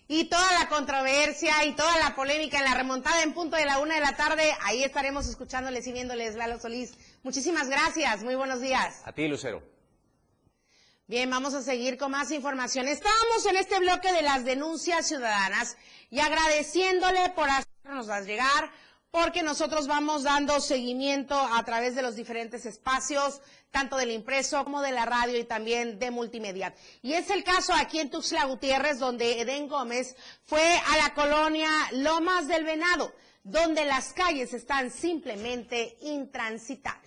Y 0.10 0.26
toda 0.26 0.60
la 0.60 0.70
controversia 0.70 1.66
y 1.66 1.74
toda 1.74 1.98
la 2.00 2.16
polémica 2.16 2.58
en 2.58 2.64
la 2.64 2.76
remontada 2.76 3.24
en 3.24 3.34
punto 3.34 3.58
de 3.58 3.66
la 3.66 3.80
una 3.80 3.96
de 3.96 4.02
la 4.02 4.16
tarde, 4.16 4.54
ahí 4.64 4.84
estaremos 4.84 5.28
escuchándoles 5.28 5.86
y 5.88 5.92
viéndoles, 5.92 6.36
Lalo 6.36 6.60
Solís. 6.60 6.94
Muchísimas 7.24 7.68
gracias, 7.68 8.24
muy 8.24 8.36
buenos 8.36 8.62
días. 8.62 9.02
A 9.06 9.12
ti, 9.12 9.28
Lucero. 9.28 9.77
Bien, 11.10 11.30
vamos 11.30 11.54
a 11.54 11.62
seguir 11.62 11.98
con 11.98 12.12
más 12.12 12.32
información. 12.32 12.86
Estábamos 12.86 13.46
en 13.46 13.56
este 13.56 13.80
bloque 13.80 14.12
de 14.12 14.24
las 14.24 14.44
denuncias 14.44 15.08
ciudadanas 15.08 15.78
y 16.10 16.20
agradeciéndole 16.20 17.30
por 17.30 17.48
hacernos 17.50 18.08
llegar 18.26 18.70
porque 19.10 19.42
nosotros 19.42 19.88
vamos 19.88 20.24
dando 20.24 20.60
seguimiento 20.60 21.34
a 21.40 21.64
través 21.64 21.96
de 21.96 22.02
los 22.02 22.18
diferentes 22.18 22.66
espacios, 22.66 23.40
tanto 23.72 23.96
del 23.96 24.12
impreso 24.12 24.62
como 24.66 24.82
de 24.82 24.92
la 24.92 25.06
radio 25.06 25.40
y 25.40 25.46
también 25.46 25.98
de 25.98 26.12
multimedia. 26.12 26.76
Y 27.02 27.14
es 27.14 27.30
el 27.30 27.46
caso 27.46 27.72
aquí 27.74 28.02
en 28.02 28.10
Tuxtla 28.10 28.44
Gutiérrez, 28.44 29.00
donde 29.00 29.40
Eden 29.40 29.70
Gómez 29.70 30.18
fue 30.44 30.78
a 30.90 30.98
la 30.98 31.14
colonia 31.14 31.70
Lomas 31.94 32.50
del 32.50 32.66
Venado, 32.66 33.14
donde 33.44 33.86
las 33.86 34.12
calles 34.12 34.54
están 34.54 34.92
simplemente 34.92 35.96
intransitables. 36.02 37.07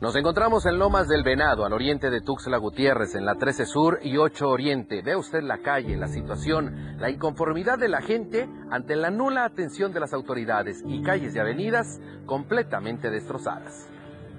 Nos 0.00 0.16
encontramos 0.16 0.64
en 0.64 0.78
Lomas 0.78 1.08
del 1.08 1.22
Venado, 1.22 1.66
al 1.66 1.74
oriente 1.74 2.08
de 2.08 2.22
Tuxtla 2.22 2.56
Gutiérrez, 2.56 3.14
en 3.16 3.26
la 3.26 3.34
13 3.34 3.66
Sur 3.66 3.98
y 4.02 4.16
8 4.16 4.48
Oriente. 4.48 5.02
Ve 5.02 5.14
usted 5.14 5.42
la 5.42 5.58
calle, 5.58 5.94
la 5.98 6.08
situación, 6.08 6.96
la 6.98 7.10
inconformidad 7.10 7.78
de 7.78 7.88
la 7.88 8.00
gente 8.00 8.48
ante 8.70 8.96
la 8.96 9.10
nula 9.10 9.44
atención 9.44 9.92
de 9.92 10.00
las 10.00 10.14
autoridades 10.14 10.82
y 10.86 11.02
calles 11.02 11.36
y 11.36 11.38
avenidas 11.38 12.00
completamente 12.24 13.10
destrozadas. 13.10 13.90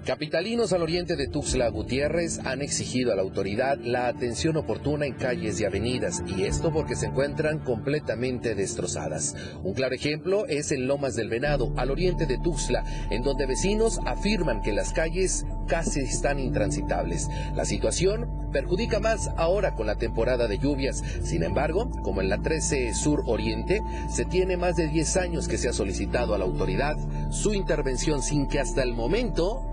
Capitalinos 0.06 0.74
al 0.74 0.82
oriente 0.82 1.16
de 1.16 1.28
Tuxtla 1.28 1.70
Gutiérrez 1.70 2.39
han 2.43 2.64
exigido 2.64 3.14
a 3.14 3.16
la 3.16 3.22
autoridad 3.22 3.78
la 3.84 4.08
atención 4.08 4.58
oportuna 4.58 5.06
en 5.06 5.14
calles 5.14 5.62
y 5.62 5.66
avenidas, 5.66 6.24
y 6.26 6.45
esto 6.45 6.74
porque 6.74 6.95
se 6.95 7.06
encuentran 7.06 7.60
completamente 7.60 8.56
destrozadas. 8.56 9.36
Un 9.64 9.76
claro 9.76 9.93
ejemplo 9.93 10.47
es 10.47 10.72
en 10.72 10.88
Lomas 10.88 11.16
del 11.16 11.30
Venado, 11.30 11.72
al 11.78 11.91
oriente 11.91 12.26
de 12.26 12.39
Tuxtla, 12.39 12.84
en 13.12 13.22
donde 13.22 13.45
vecinos 13.45 13.99
afirman 14.08 14.64
que 14.64 14.74
las 14.74 14.91
calles 14.91 15.45
casi 15.68 15.99
están 15.99 16.39
intransitables. 16.39 17.30
La 17.56 17.66
situación 17.66 18.49
perjudica 18.52 18.99
más 18.99 19.30
ahora 19.38 19.76
con 19.76 19.86
la 19.86 19.97
temporada 19.97 20.47
de 20.47 20.58
lluvias. 20.58 21.04
Sin 21.22 21.43
embargo, 21.43 21.91
como 22.02 22.22
en 22.22 22.30
la 22.30 22.41
13 22.41 22.95
Sur 22.95 23.22
Oriente, 23.28 23.82
se 24.10 24.26
tiene 24.26 24.58
más 24.58 24.76
de 24.78 24.88
10 24.88 25.18
años 25.18 25.47
que 25.47 25.60
se 25.60 25.70
ha 25.70 25.74
solicitado 25.74 26.34
a 26.34 26.39
la 26.39 26.45
autoridad 26.45 26.97
su 27.30 27.54
intervención 27.54 28.24
sin 28.24 28.47
que 28.47 28.60
hasta 28.60 28.82
el 28.82 28.93
momento 28.93 29.70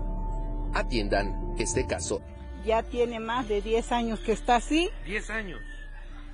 atiendan 0.79 1.55
este 1.57 1.85
caso. 1.85 2.21
Ya 2.65 2.83
tiene 2.83 3.19
más 3.19 3.47
de 3.47 3.61
10 3.61 3.91
años 3.91 4.19
que 4.19 4.33
está 4.33 4.57
así. 4.57 4.89
10 5.05 5.29
años. 5.29 5.59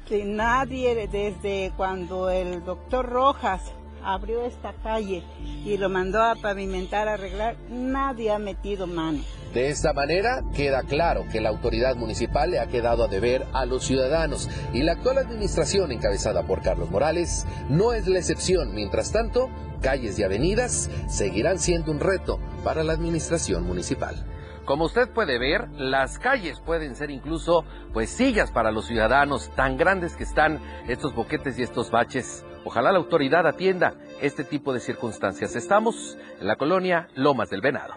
Que 0.08 0.24
nadie, 0.26 1.08
desde 1.08 1.72
cuando 1.78 2.30
el 2.30 2.64
doctor 2.64 3.08
Rojas 3.08 3.62
abrió 4.04 4.46
esta 4.46 4.74
calle 4.84 5.24
y 5.66 5.78
lo 5.78 5.90
mandó 5.90 6.22
a 6.22 6.36
pavimentar, 6.36 7.08
a 7.08 7.14
arreglar, 7.14 7.58
nadie 7.70 8.32
ha 8.32 8.40
metido 8.40 8.86
mano. 8.88 9.20
De 9.54 9.70
esta 9.70 9.94
manera 9.94 10.44
queda 10.54 10.84
claro 10.84 11.26
que 11.32 11.42
la 11.42 11.50
autoridad 11.50 11.96
municipal 11.96 12.52
le 12.52 12.60
ha 12.60 12.68
quedado 12.68 13.06
a 13.06 13.08
deber 13.08 13.46
a 13.54 13.66
los 13.66 13.86
ciudadanos 13.86 14.50
y 14.74 14.84
la 14.84 14.94
actual 14.94 15.18
administración 15.18 15.92
encabezada 15.92 16.46
por 16.46 16.62
Carlos 16.62 16.92
Morales 16.92 17.48
no 17.70 17.94
es 17.94 18.06
la 18.06 18.20
excepción. 18.20 18.76
Mientras 18.76 19.12
tanto, 19.12 19.50
calles 19.82 20.20
y 20.20 20.24
avenidas 20.24 20.90
seguirán 21.08 21.60
siendo 21.60 21.92
un 21.92 22.00
reto 22.00 22.40
para 22.64 22.84
la 22.84 22.94
administración 22.94 23.64
municipal. 23.64 24.26
Como 24.66 24.86
usted 24.86 25.08
puede 25.10 25.38
ver, 25.38 25.70
las 25.78 26.18
calles 26.18 26.60
pueden 26.60 26.96
ser 26.96 27.12
incluso 27.12 27.64
pues 27.94 28.10
sillas 28.10 28.52
para 28.52 28.72
los 28.72 28.88
ciudadanos, 28.88 29.52
tan 29.56 29.78
grandes 29.78 30.16
que 30.16 30.24
están 30.24 30.60
estos 30.88 31.14
boquetes 31.14 31.60
y 31.60 31.64
estos 31.64 31.92
baches. 31.92 32.44
Ojalá 32.64 32.92
la 32.92 32.98
autoridad 32.98 33.46
atienda 33.46 33.94
este 34.22 34.44
tipo 34.44 34.74
de 34.74 34.80
circunstancias. 34.80 35.56
Estamos 35.56 36.18
en 36.40 36.48
la 36.48 36.56
colonia 36.56 37.10
Lomas 37.14 37.52
del 37.52 37.62
Venado. 37.62 37.94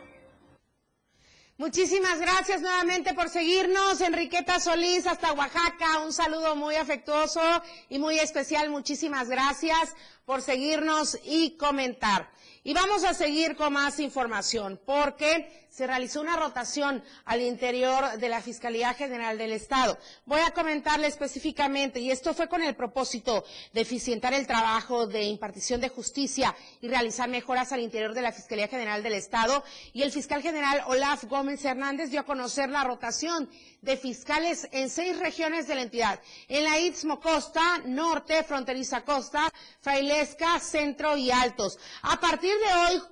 Muchísimas 1.57 2.21
gracias 2.21 2.61
nuevamente 2.61 3.15
por 3.15 3.31
seguirnos. 3.31 4.01
Enriqueta 4.03 4.61
Solís 4.61 5.07
hasta 5.07 5.33
Oaxaca. 5.33 6.01
Un 6.05 6.13
saludo 6.13 6.55
muy 6.55 6.77
afectuoso 6.77 7.41
y 7.89 7.99
muy 7.99 8.19
especial. 8.19 8.69
Muchísimas 8.69 9.29
gracias 9.29 9.97
por 10.27 10.43
seguirnos 10.43 11.19
y 11.25 11.57
comentar. 11.57 12.31
Y 12.63 12.75
vamos 12.75 13.03
a 13.05 13.15
seguir 13.15 13.57
con 13.57 13.73
más 13.73 13.99
información 13.99 14.79
porque 14.85 15.68
se 15.79 15.87
realizó 15.87 16.21
una 16.21 16.35
rotación 16.35 17.05
al 17.25 17.41
interior 17.41 18.19
de 18.19 18.29
la 18.29 18.43
Fiscalía 18.43 18.95
General 18.95 19.39
del 19.39 19.53
Estado. 19.53 19.97
Voy 20.27 20.41
a 20.41 20.51
comentarle 20.51 21.07
específicamente, 21.07 22.01
y 22.01 22.11
esto 22.11 22.35
fue 22.35 22.49
con 22.49 22.63
el 22.63 22.75
propósito 22.75 23.45
de 23.73 23.83
eficientar 23.83 24.35
el 24.35 24.49
trabajo 24.49 25.07
de 25.07 25.23
impartición 25.23 25.81
de 25.81 25.89
justicia 25.89 26.53
y 26.81 26.89
realizar 26.89 27.29
mejoras 27.29 27.71
al 27.71 27.79
interior 27.79 28.13
de 28.13 28.23
la 28.23 28.33
Fiscalía 28.33 28.67
General 28.67 29.05
del 29.05 29.13
Estado, 29.13 29.63
y 29.93 30.03
el 30.03 30.11
fiscal 30.11 30.43
general 30.43 30.83
Olaf 30.89 31.27
Gómez 31.27 31.65
Hernández 31.65 32.11
dio 32.11 32.23
a 32.23 32.27
conocer 32.27 32.69
la 32.71 32.83
rotación 32.83 33.49
de 33.81 33.97
fiscales 33.97 34.67
en 34.73 34.91
seis 34.91 35.17
regiones 35.17 35.69
de 35.69 35.77
la 35.77 35.83
entidad, 35.83 36.21
en 36.49 36.65
la 36.65 36.81
Istmo 36.81 37.21
Costa, 37.21 37.63
Norte, 37.85 38.43
Fronteriza 38.43 39.05
Costa, 39.05 39.49
Frailesca, 39.81 40.59
Centro 40.59 41.17
y 41.17 41.31
Altos. 41.31 41.79
A 42.03 42.19
partir 42.19 42.53
de 42.53 42.75
hoy, 42.75 43.03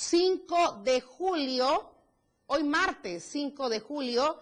5 0.00 0.80
de 0.82 1.02
julio, 1.02 1.89
hoy 2.52 2.64
martes 2.64 3.22
5 3.30 3.68
de 3.68 3.78
julio, 3.78 4.40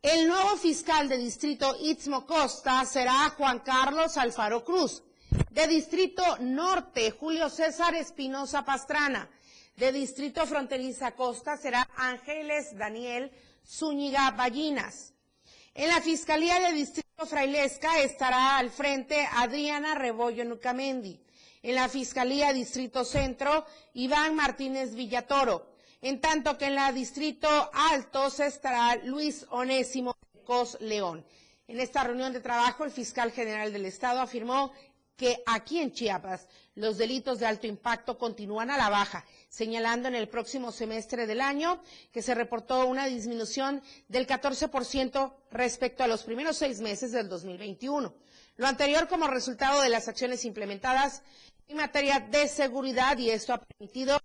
el 0.00 0.26
nuevo 0.26 0.56
fiscal 0.56 1.06
de 1.06 1.18
distrito 1.18 1.76
Istmo 1.78 2.26
Costa 2.26 2.82
será 2.86 3.28
Juan 3.36 3.58
Carlos 3.58 4.16
Alfaro 4.16 4.64
Cruz. 4.64 5.02
De 5.50 5.66
distrito 5.66 6.22
norte, 6.40 7.10
Julio 7.10 7.50
César 7.50 7.94
Espinosa 7.94 8.64
Pastrana. 8.64 9.28
De 9.76 9.92
distrito 9.92 10.46
fronteriza 10.46 11.12
Costa 11.12 11.58
será 11.58 11.86
Ángeles 11.96 12.76
Daniel 12.78 13.30
Zúñiga 13.66 14.30
Ballinas. 14.30 15.12
En 15.74 15.88
la 15.88 16.00
Fiscalía 16.00 16.58
de 16.58 16.72
Distrito 16.72 17.26
Frailesca 17.26 18.00
estará 18.00 18.56
al 18.56 18.70
frente 18.70 19.28
Adriana 19.32 19.94
Rebollo 19.94 20.46
Nucamendi 20.46 21.20
en 21.62 21.74
la 21.74 21.90
Fiscalía 21.90 22.54
Distrito 22.54 23.04
Centro, 23.04 23.66
Iván 23.92 24.34
Martínez 24.34 24.94
Villatoro, 24.94 25.70
en 26.02 26.20
tanto 26.20 26.56
que 26.56 26.66
en 26.66 26.74
la 26.74 26.92
Distrito 26.92 27.48
Altos 27.72 28.40
estará 28.40 28.96
Luis 29.04 29.46
Onésimo 29.50 30.16
Cos 30.44 30.78
León. 30.80 31.24
En 31.68 31.78
esta 31.78 32.02
reunión 32.04 32.32
de 32.32 32.40
trabajo, 32.40 32.84
el 32.84 32.90
fiscal 32.90 33.30
general 33.32 33.72
del 33.72 33.86
Estado 33.86 34.20
afirmó 34.20 34.72
que 35.16 35.42
aquí 35.46 35.78
en 35.78 35.92
Chiapas 35.92 36.48
los 36.74 36.96
delitos 36.96 37.38
de 37.38 37.46
alto 37.46 37.66
impacto 37.66 38.16
continúan 38.16 38.70
a 38.70 38.78
la 38.78 38.88
baja, 38.88 39.26
señalando 39.50 40.08
en 40.08 40.14
el 40.14 40.28
próximo 40.30 40.72
semestre 40.72 41.26
del 41.26 41.42
año 41.42 41.82
que 42.10 42.22
se 42.22 42.34
reportó 42.34 42.86
una 42.86 43.04
disminución 43.04 43.82
del 44.08 44.26
14% 44.26 45.34
respecto 45.50 46.02
a 46.02 46.08
los 46.08 46.22
primeros 46.22 46.56
seis 46.56 46.80
meses 46.80 47.12
del 47.12 47.28
2021. 47.28 48.14
Lo 48.56 48.66
anterior 48.66 49.08
como 49.08 49.26
resultado 49.26 49.82
de 49.82 49.90
las 49.90 50.08
acciones 50.08 50.46
implementadas 50.46 51.22
en 51.68 51.76
materia 51.76 52.20
de 52.20 52.48
seguridad 52.48 53.18
y 53.18 53.28
esto 53.30 53.52
ha 53.52 53.58
permitido 53.58 54.18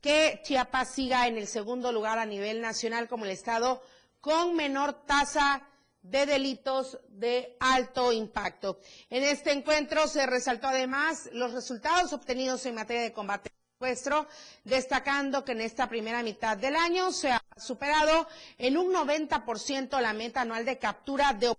que 0.00 0.40
Chiapas 0.44 0.94
siga 0.94 1.26
en 1.26 1.36
el 1.36 1.46
segundo 1.46 1.92
lugar 1.92 2.18
a 2.18 2.26
nivel 2.26 2.60
nacional 2.60 3.08
como 3.08 3.24
el 3.24 3.30
estado 3.30 3.82
con 4.20 4.54
menor 4.54 5.04
tasa 5.06 5.68
de 6.02 6.26
delitos 6.26 6.98
de 7.08 7.56
alto 7.58 8.12
impacto. 8.12 8.80
En 9.10 9.24
este 9.24 9.52
encuentro 9.52 10.06
se 10.06 10.26
resaltó 10.26 10.68
además 10.68 11.28
los 11.32 11.52
resultados 11.52 12.12
obtenidos 12.12 12.64
en 12.66 12.76
materia 12.76 13.02
de 13.02 13.12
combate 13.12 13.50
secuestro, 13.74 14.26
destacando 14.64 15.44
que 15.44 15.52
en 15.52 15.60
esta 15.60 15.88
primera 15.88 16.22
mitad 16.22 16.56
del 16.56 16.76
año 16.76 17.12
se 17.12 17.32
ha 17.32 17.42
superado 17.56 18.26
en 18.58 18.76
un 18.78 18.92
90% 18.92 20.00
la 20.00 20.12
meta 20.12 20.42
anual 20.42 20.64
de 20.64 20.78
captura 20.78 21.32
de 21.32 21.54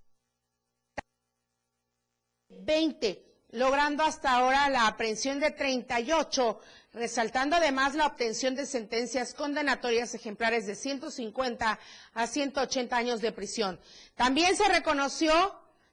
20 2.50 3.28
logrando 3.52 4.04
hasta 4.04 4.32
ahora 4.32 4.70
la 4.70 4.88
aprehensión 4.88 5.40
de 5.40 5.52
38, 5.52 6.60
resaltando 6.98 7.56
además 7.56 7.96
la 7.96 8.08
obtención 8.08 8.56
de 8.56 8.66
sentencias 8.66 9.34
condenatorias 9.34 10.14
ejemplares 10.14 10.66
de 10.68 10.76
150 10.76 11.80
a 12.14 12.28
180 12.28 12.96
años 12.98 13.22
de 13.22 13.32
prisión. 13.32 13.80
También 14.16 14.56
se 14.58 14.68
reconoció 14.68 15.32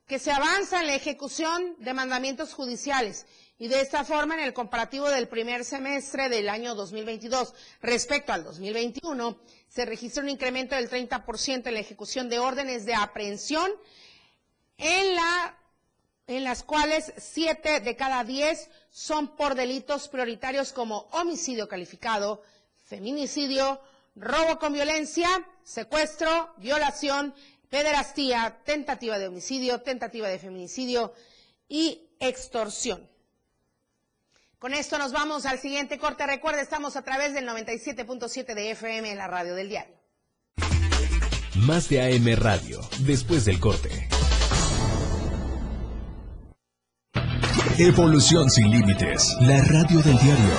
que 0.06 0.18
se 0.18 0.32
avanza 0.32 0.80
en 0.80 0.88
la 0.88 0.94
ejecución 0.94 1.76
de 1.78 1.94
mandamientos 1.94 2.52
judiciales 2.52 3.26
Y 3.56 3.68
de 3.68 3.80
esta 3.80 4.04
forma, 4.04 4.34
en 4.34 4.40
el 4.40 4.52
comparativo 4.52 5.08
del 5.08 5.28
primer 5.28 5.64
semestre 5.64 6.28
del 6.28 6.48
año 6.48 6.74
2022 6.74 7.54
respecto 7.82 8.32
al 8.32 8.42
2021, 8.42 9.38
se 9.68 9.84
registra 9.84 10.24
un 10.24 10.28
incremento 10.28 10.74
del 10.74 10.90
30% 10.90 11.68
en 11.68 11.74
la 11.74 11.80
ejecución 11.80 12.28
de 12.28 12.40
órdenes 12.40 12.84
de 12.84 12.94
aprehensión, 12.94 13.70
en, 14.76 15.14
la, 15.14 15.56
en 16.26 16.44
las 16.44 16.62
cuales 16.62 17.12
7 17.18 17.80
de 17.80 17.96
cada 17.96 18.24
10 18.24 18.70
son 18.90 19.36
por 19.36 19.54
delitos 19.54 20.08
prioritarios 20.08 20.72
como 20.72 21.08
homicidio 21.12 21.68
calificado, 21.68 22.42
feminicidio, 22.84 23.80
robo 24.14 24.58
con 24.58 24.72
violencia, 24.72 25.28
secuestro, 25.62 26.54
violación, 26.58 27.34
pederastía, 27.68 28.60
tentativa 28.64 29.18
de 29.18 29.28
homicidio, 29.28 29.82
tentativa 29.82 30.28
de 30.28 30.38
feminicidio 30.38 31.12
y 31.68 32.08
extorsión. 32.20 33.08
Con 34.58 34.72
esto 34.72 34.96
nos 34.96 35.12
vamos 35.12 35.44
al 35.44 35.58
siguiente 35.58 35.98
corte. 35.98 36.26
Recuerda, 36.26 36.62
estamos 36.62 36.96
a 36.96 37.02
través 37.02 37.34
del 37.34 37.46
97.7 37.46 38.54
de 38.54 38.70
FM 38.70 39.10
en 39.10 39.18
la 39.18 39.26
radio 39.26 39.54
del 39.54 39.68
diario. 39.68 39.94
Más 41.56 41.88
de 41.88 42.00
AM 42.00 42.34
Radio, 42.40 42.80
después 43.00 43.44
del 43.44 43.60
corte. 43.60 44.08
Evolución 47.78 48.48
sin 48.50 48.70
límites, 48.70 49.36
la 49.40 49.60
radio 49.64 50.00
del 50.00 50.16
diario. 50.18 50.54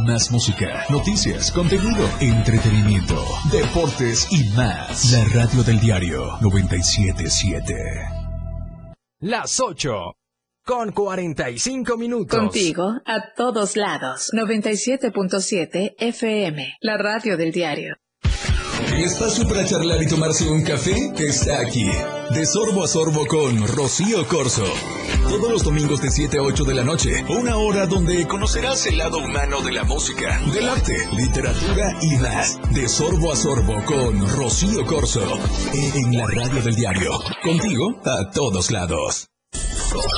Más 0.00 0.30
música, 0.30 0.84
noticias, 0.90 1.50
contenido, 1.50 2.06
entretenimiento, 2.20 3.24
deportes 3.50 4.28
y 4.30 4.44
más. 4.50 5.12
La 5.12 5.24
radio 5.32 5.62
del 5.62 5.80
diario 5.80 6.36
977. 6.42 7.74
Las 9.20 9.60
8 9.60 9.92
con 10.62 10.92
45 10.92 11.96
minutos. 11.96 12.38
Contigo 12.38 13.00
a 13.06 13.32
todos 13.34 13.74
lados. 13.78 14.30
97.7 14.34 15.94
FM, 15.98 16.76
la 16.82 16.98
radio 16.98 17.38
del 17.38 17.50
diario. 17.50 17.96
El 18.88 19.04
espacio 19.04 19.48
para 19.48 19.64
charlar 19.64 20.02
y 20.02 20.06
tomarse 20.06 20.46
un 20.50 20.62
café 20.62 21.14
está 21.16 21.60
aquí. 21.60 21.88
De 22.34 22.46
sorbo 22.46 22.82
a 22.82 22.88
sorbo 22.88 23.26
con 23.26 23.66
Rocío 23.68 24.26
Corso. 24.26 24.64
Todos 25.28 25.50
los 25.50 25.62
domingos 25.62 26.00
de 26.00 26.10
7 26.10 26.38
a 26.38 26.42
8 26.42 26.64
de 26.64 26.74
la 26.74 26.82
noche. 26.82 27.24
Una 27.28 27.56
hora 27.58 27.86
donde 27.86 28.26
conocerás 28.26 28.86
el 28.86 28.96
lado 28.96 29.18
humano 29.18 29.60
de 29.60 29.72
la 29.72 29.84
música, 29.84 30.40
del 30.52 30.66
arte, 30.66 30.96
literatura 31.14 31.94
y 32.00 32.16
más. 32.16 32.58
De 32.72 32.88
sorbo 32.88 33.32
a 33.32 33.36
sorbo 33.36 33.84
con 33.84 34.26
Rocío 34.28 34.84
Corso. 34.86 35.22
En 35.74 36.16
la 36.16 36.26
radio 36.26 36.62
del 36.62 36.74
diario. 36.74 37.12
Contigo 37.42 38.00
a 38.04 38.30
todos 38.30 38.70
lados. 38.70 39.28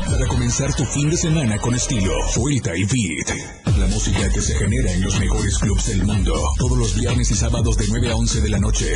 Para 0.09 0.29
comenzar 0.29 0.73
tu 0.75 0.85
fin 0.85 1.11
de 1.11 1.17
semana 1.17 1.59
con 1.59 1.75
estilo, 1.75 2.13
suelta 2.33 2.77
y 2.77 2.85
beat. 2.85 3.64
La 3.79 3.87
música 3.89 4.29
que 4.33 4.41
se 4.41 4.55
genera 4.55 4.93
en 4.93 5.03
los 5.03 5.19
mejores 5.19 5.59
clubs 5.59 5.87
del 5.87 6.05
mundo. 6.05 6.33
Todos 6.59 6.79
los 6.79 6.95
viernes 6.95 7.31
y 7.33 7.35
sábados 7.35 7.77
de 7.77 7.87
9 7.89 8.11
a 8.13 8.17
11 8.17 8.41
de 8.41 8.49
la 8.49 8.59
noche. 8.61 8.93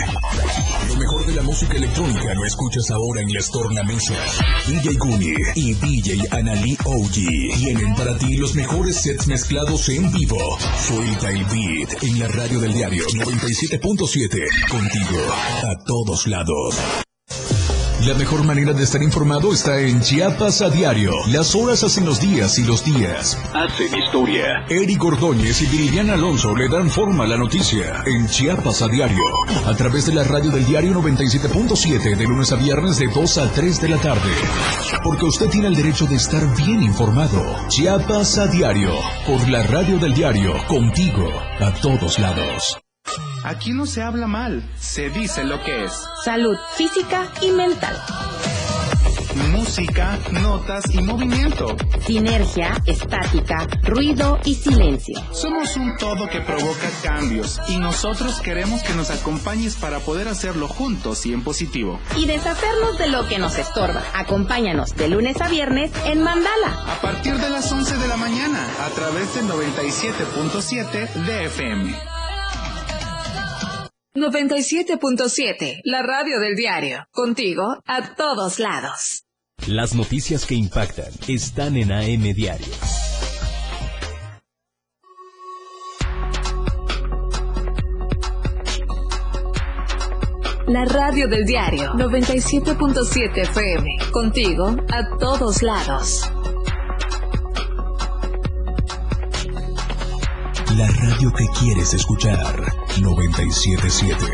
Lo 0.88 0.96
mejor 0.96 1.26
de 1.26 1.34
la 1.34 1.42
música 1.42 1.76
electrónica 1.76 2.32
lo 2.34 2.44
escuchas 2.44 2.90
ahora 2.90 3.20
en 3.20 3.32
las 3.32 3.50
tornamesas. 3.50 4.38
DJ 4.68 4.94
Guni 4.94 5.34
y 5.56 5.74
DJ 5.74 6.28
Anali 6.30 6.78
OG 6.84 7.12
tienen 7.58 7.94
para 7.96 8.16
ti 8.18 8.36
los 8.36 8.54
mejores 8.54 8.96
sets 8.96 9.26
mezclados 9.26 9.88
en 9.88 10.12
vivo. 10.12 10.38
Suelta 10.86 11.30
el 11.30 11.44
beat 11.46 12.02
en 12.04 12.20
la 12.20 12.28
radio 12.28 12.60
del 12.60 12.72
diario 12.72 13.04
97.7. 13.06 14.70
Contigo 14.70 15.18
a 15.64 15.84
todos 15.84 16.26
lados. 16.28 16.76
La 18.08 18.14
mejor 18.14 18.42
manera 18.42 18.72
de 18.72 18.84
estar 18.84 19.02
informado 19.02 19.52
está 19.52 19.78
en 19.80 20.00
Chiapas 20.00 20.62
a 20.62 20.70
diario. 20.70 21.12
Las 21.26 21.54
horas 21.54 21.84
hacen 21.84 22.06
los 22.06 22.18
días 22.18 22.58
y 22.58 22.64
los 22.64 22.82
días 22.82 23.36
hacen 23.52 24.02
historia. 24.02 24.64
Eric 24.70 25.04
Ordóñez 25.04 25.60
y 25.60 25.66
Viridiana 25.66 26.14
Alonso 26.14 26.56
le 26.56 26.70
dan 26.70 26.88
forma 26.88 27.24
a 27.24 27.26
la 27.26 27.36
noticia 27.36 28.02
en 28.06 28.26
Chiapas 28.26 28.80
a 28.80 28.88
diario. 28.88 29.22
A 29.66 29.74
través 29.76 30.06
de 30.06 30.14
la 30.14 30.24
radio 30.24 30.50
del 30.50 30.64
diario 30.64 30.94
97.7 30.94 32.16
de 32.16 32.24
lunes 32.24 32.50
a 32.50 32.56
viernes 32.56 32.96
de 32.96 33.08
2 33.08 33.38
a 33.38 33.52
3 33.52 33.78
de 33.82 33.88
la 33.90 33.98
tarde. 33.98 34.32
Porque 35.04 35.26
usted 35.26 35.50
tiene 35.50 35.66
el 35.66 35.76
derecho 35.76 36.06
de 36.06 36.16
estar 36.16 36.56
bien 36.56 36.82
informado. 36.82 37.44
Chiapas 37.68 38.38
a 38.38 38.46
diario. 38.46 38.92
Por 39.26 39.46
la 39.50 39.64
radio 39.64 39.98
del 39.98 40.14
diario. 40.14 40.54
Contigo. 40.66 41.30
A 41.60 41.74
todos 41.82 42.18
lados. 42.18 42.78
Aquí 43.48 43.72
no 43.72 43.86
se 43.86 44.02
habla 44.02 44.26
mal, 44.26 44.62
se 44.78 45.08
dice 45.08 45.42
lo 45.42 45.64
que 45.64 45.84
es. 45.84 45.92
Salud 46.22 46.54
física 46.76 47.32
y 47.40 47.50
mental. 47.50 47.96
Música, 49.52 50.18
notas 50.32 50.84
y 50.92 51.00
movimiento. 51.00 51.74
Sinergia, 52.06 52.76
estática, 52.84 53.66
ruido 53.84 54.38
y 54.44 54.54
silencio. 54.54 55.18
Somos 55.32 55.78
un 55.78 55.96
todo 55.96 56.28
que 56.28 56.42
provoca 56.42 56.90
cambios 57.02 57.58
y 57.68 57.78
nosotros 57.78 58.38
queremos 58.42 58.82
que 58.82 58.92
nos 58.92 59.10
acompañes 59.10 59.76
para 59.76 60.00
poder 60.00 60.28
hacerlo 60.28 60.68
juntos 60.68 61.24
y 61.24 61.32
en 61.32 61.42
positivo. 61.42 61.98
Y 62.18 62.26
deshacernos 62.26 62.98
de 62.98 63.06
lo 63.06 63.26
que 63.28 63.38
nos 63.38 63.56
estorba. 63.56 64.02
Acompáñanos 64.12 64.94
de 64.94 65.08
lunes 65.08 65.40
a 65.40 65.48
viernes 65.48 65.90
en 66.04 66.22
Mandala. 66.22 66.84
A 66.86 67.00
partir 67.00 67.38
de 67.38 67.48
las 67.48 67.72
11 67.72 67.96
de 67.96 68.08
la 68.08 68.18
mañana 68.18 68.68
a 68.84 68.90
través 68.90 69.34
del 69.34 69.46
97.7 69.46 71.14
de 71.24 71.44
FM. 71.46 72.17
97.7, 74.14 75.80
la 75.84 76.02
radio 76.02 76.40
del 76.40 76.56
diario. 76.56 77.06
Contigo 77.10 77.82
a 77.86 78.14
todos 78.14 78.58
lados. 78.58 79.24
Las 79.66 79.94
noticias 79.94 80.46
que 80.46 80.54
impactan 80.54 81.12
están 81.26 81.76
en 81.76 81.92
AM 81.92 82.22
Diario. 82.34 82.66
La 90.68 90.84
radio 90.84 91.28
del 91.28 91.44
diario 91.44 91.92
97.7 91.92 93.38
FM. 93.38 93.88
Contigo 94.12 94.76
a 94.90 95.18
todos 95.18 95.62
lados. 95.62 96.30
La 100.76 100.86
radio 100.86 101.32
que 101.32 101.46
quieres 101.58 101.94
escuchar. 101.94 102.87
977. 103.00 104.26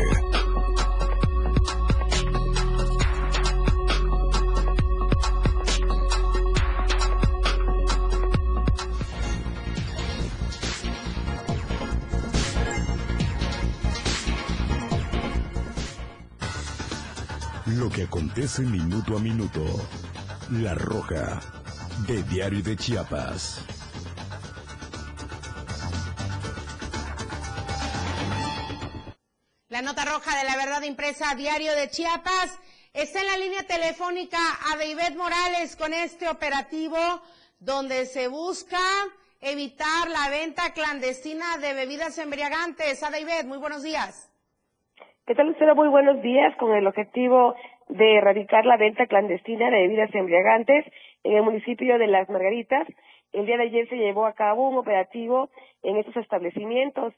Lo 17.67 17.89
que 17.89 18.03
acontece 18.03 18.61
minuto 18.63 19.17
a 19.17 19.19
minuto. 19.19 19.63
La 20.51 20.75
Roja, 20.75 21.39
de 22.07 22.23
Diario 22.23 22.61
de 22.63 22.75
Chiapas. 22.75 23.74
La 29.75 29.81
nota 29.81 30.05
roja 30.05 30.31
de 30.39 30.47
la 30.47 30.55
verdad 30.55 30.87
impresa 30.87 31.35
diario 31.35 31.75
de 31.75 31.89
Chiapas. 31.89 32.47
Está 32.93 33.19
en 33.19 33.27
la 33.27 33.35
línea 33.35 33.67
telefónica 33.67 34.39
a 34.71 34.79
David 34.79 35.19
Morales 35.19 35.75
con 35.75 35.91
este 35.91 36.29
operativo 36.29 36.95
donde 37.59 38.05
se 38.05 38.29
busca 38.29 38.79
evitar 39.41 40.07
la 40.07 40.31
venta 40.31 40.71
clandestina 40.71 41.57
de 41.59 41.73
bebidas 41.73 42.17
embriagantes. 42.19 43.03
A 43.03 43.11
David, 43.11 43.51
muy 43.51 43.57
buenos 43.57 43.83
días. 43.83 44.31
¿Qué 45.27 45.35
tal, 45.35 45.47
Lucero? 45.47 45.75
Muy 45.75 45.89
buenos 45.89 46.21
días. 46.21 46.55
Con 46.55 46.71
el 46.71 46.87
objetivo 46.87 47.53
de 47.89 48.15
erradicar 48.15 48.65
la 48.65 48.77
venta 48.77 49.07
clandestina 49.07 49.69
de 49.69 49.91
bebidas 49.91 50.15
embriagantes 50.15 50.85
en 51.25 51.35
el 51.35 51.43
municipio 51.43 51.99
de 51.99 52.07
Las 52.07 52.29
Margaritas, 52.29 52.87
el 53.33 53.45
día 53.45 53.57
de 53.57 53.63
ayer 53.63 53.89
se 53.89 53.97
llevó 53.97 54.25
a 54.25 54.35
cabo 54.39 54.69
un 54.69 54.77
operativo 54.77 55.49
en 55.83 55.97
estos 55.97 56.15
establecimientos. 56.15 57.13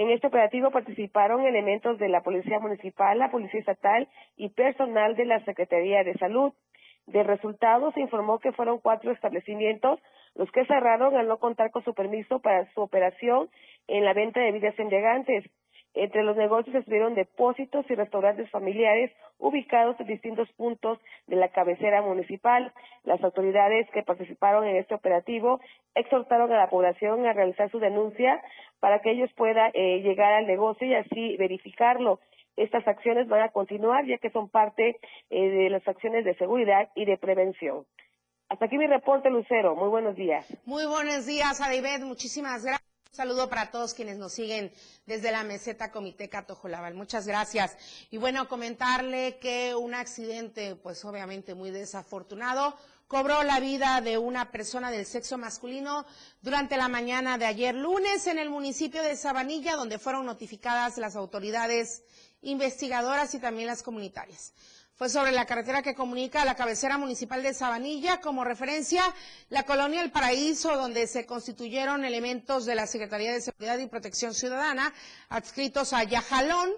En 0.00 0.08
este 0.08 0.28
operativo 0.28 0.70
participaron 0.70 1.44
elementos 1.44 1.98
de 1.98 2.08
la 2.08 2.22
Policía 2.22 2.58
Municipal, 2.58 3.18
la 3.18 3.30
Policía 3.30 3.60
Estatal 3.60 4.08
y 4.34 4.48
personal 4.48 5.14
de 5.14 5.26
la 5.26 5.44
Secretaría 5.44 6.02
de 6.04 6.14
Salud. 6.14 6.54
De 7.06 7.22
resultado, 7.22 7.92
se 7.92 8.00
informó 8.00 8.38
que 8.38 8.52
fueron 8.52 8.78
cuatro 8.78 9.12
establecimientos 9.12 10.00
los 10.34 10.50
que 10.52 10.64
cerraron 10.64 11.18
al 11.18 11.28
no 11.28 11.36
contar 11.36 11.70
con 11.70 11.84
su 11.84 11.92
permiso 11.92 12.40
para 12.40 12.64
su 12.72 12.80
operación 12.80 13.50
en 13.88 14.06
la 14.06 14.14
venta 14.14 14.40
de 14.40 14.52
bebidas 14.52 14.78
embriagantes. 14.78 15.44
Entre 15.94 16.22
los 16.22 16.36
negocios 16.36 16.76
estuvieron 16.76 17.14
depósitos 17.14 17.84
y 17.90 17.94
restaurantes 17.94 18.48
familiares 18.50 19.10
ubicados 19.38 19.98
en 19.98 20.06
distintos 20.06 20.48
puntos 20.52 20.98
de 21.26 21.36
la 21.36 21.48
cabecera 21.48 22.00
municipal. 22.02 22.72
Las 23.04 23.22
autoridades 23.24 23.90
que 23.90 24.02
participaron 24.02 24.66
en 24.66 24.76
este 24.76 24.94
operativo 24.94 25.60
exhortaron 25.94 26.52
a 26.52 26.58
la 26.58 26.70
población 26.70 27.26
a 27.26 27.32
realizar 27.32 27.70
su 27.70 27.80
denuncia 27.80 28.40
para 28.78 29.00
que 29.00 29.10
ellos 29.10 29.30
puedan 29.36 29.70
eh, 29.74 30.00
llegar 30.02 30.32
al 30.32 30.46
negocio 30.46 30.86
y 30.86 30.94
así 30.94 31.36
verificarlo. 31.36 32.20
Estas 32.56 32.86
acciones 32.86 33.26
van 33.28 33.42
a 33.42 33.48
continuar 33.48 34.06
ya 34.06 34.18
que 34.18 34.30
son 34.30 34.48
parte 34.48 34.98
eh, 35.30 35.48
de 35.48 35.70
las 35.70 35.86
acciones 35.88 36.24
de 36.24 36.34
seguridad 36.34 36.88
y 36.94 37.04
de 37.04 37.16
prevención. 37.16 37.84
Hasta 38.48 38.66
aquí 38.66 38.78
mi 38.78 38.86
reporte, 38.86 39.30
Lucero. 39.30 39.76
Muy 39.76 39.88
buenos 39.88 40.16
días. 40.16 40.44
Muy 40.66 40.84
buenos 40.84 41.26
días, 41.26 41.60
Adibet. 41.60 42.02
Muchísimas 42.02 42.64
gracias. 42.64 42.89
Saludo 43.12 43.48
para 43.48 43.72
todos 43.72 43.92
quienes 43.92 44.18
nos 44.18 44.32
siguen 44.32 44.72
desde 45.04 45.32
la 45.32 45.42
meseta 45.42 45.90
Comité 45.90 46.28
Catojolabal. 46.28 46.94
Muchas 46.94 47.26
gracias. 47.26 47.76
Y 48.10 48.18
bueno, 48.18 48.46
comentarle 48.48 49.38
que 49.38 49.74
un 49.74 49.94
accidente, 49.94 50.76
pues 50.76 51.04
obviamente 51.04 51.56
muy 51.56 51.72
desafortunado, 51.72 52.76
cobró 53.08 53.42
la 53.42 53.58
vida 53.58 54.00
de 54.00 54.16
una 54.16 54.52
persona 54.52 54.92
del 54.92 55.06
sexo 55.06 55.38
masculino 55.38 56.06
durante 56.40 56.76
la 56.76 56.86
mañana 56.86 57.36
de 57.36 57.46
ayer 57.46 57.74
lunes 57.74 58.28
en 58.28 58.38
el 58.38 58.48
municipio 58.48 59.02
de 59.02 59.16
Sabanilla, 59.16 59.74
donde 59.74 59.98
fueron 59.98 60.24
notificadas 60.24 60.96
las 60.96 61.16
autoridades 61.16 62.04
investigadoras 62.42 63.34
y 63.34 63.40
también 63.40 63.66
las 63.66 63.82
comunitarias. 63.82 64.52
Fue 65.00 65.08
sobre 65.08 65.32
la 65.32 65.46
carretera 65.46 65.80
que 65.80 65.94
comunica 65.94 66.44
la 66.44 66.56
cabecera 66.56 66.98
municipal 66.98 67.42
de 67.42 67.54
Sabanilla, 67.54 68.20
como 68.20 68.44
referencia, 68.44 69.02
la 69.48 69.62
colonia 69.62 70.02
El 70.02 70.10
Paraíso, 70.10 70.76
donde 70.76 71.06
se 71.06 71.24
constituyeron 71.24 72.04
elementos 72.04 72.66
de 72.66 72.74
la 72.74 72.86
Secretaría 72.86 73.32
de 73.32 73.40
Seguridad 73.40 73.78
y 73.78 73.86
Protección 73.86 74.34
Ciudadana, 74.34 74.92
adscritos 75.30 75.94
a 75.94 76.04
Yajalón, 76.04 76.68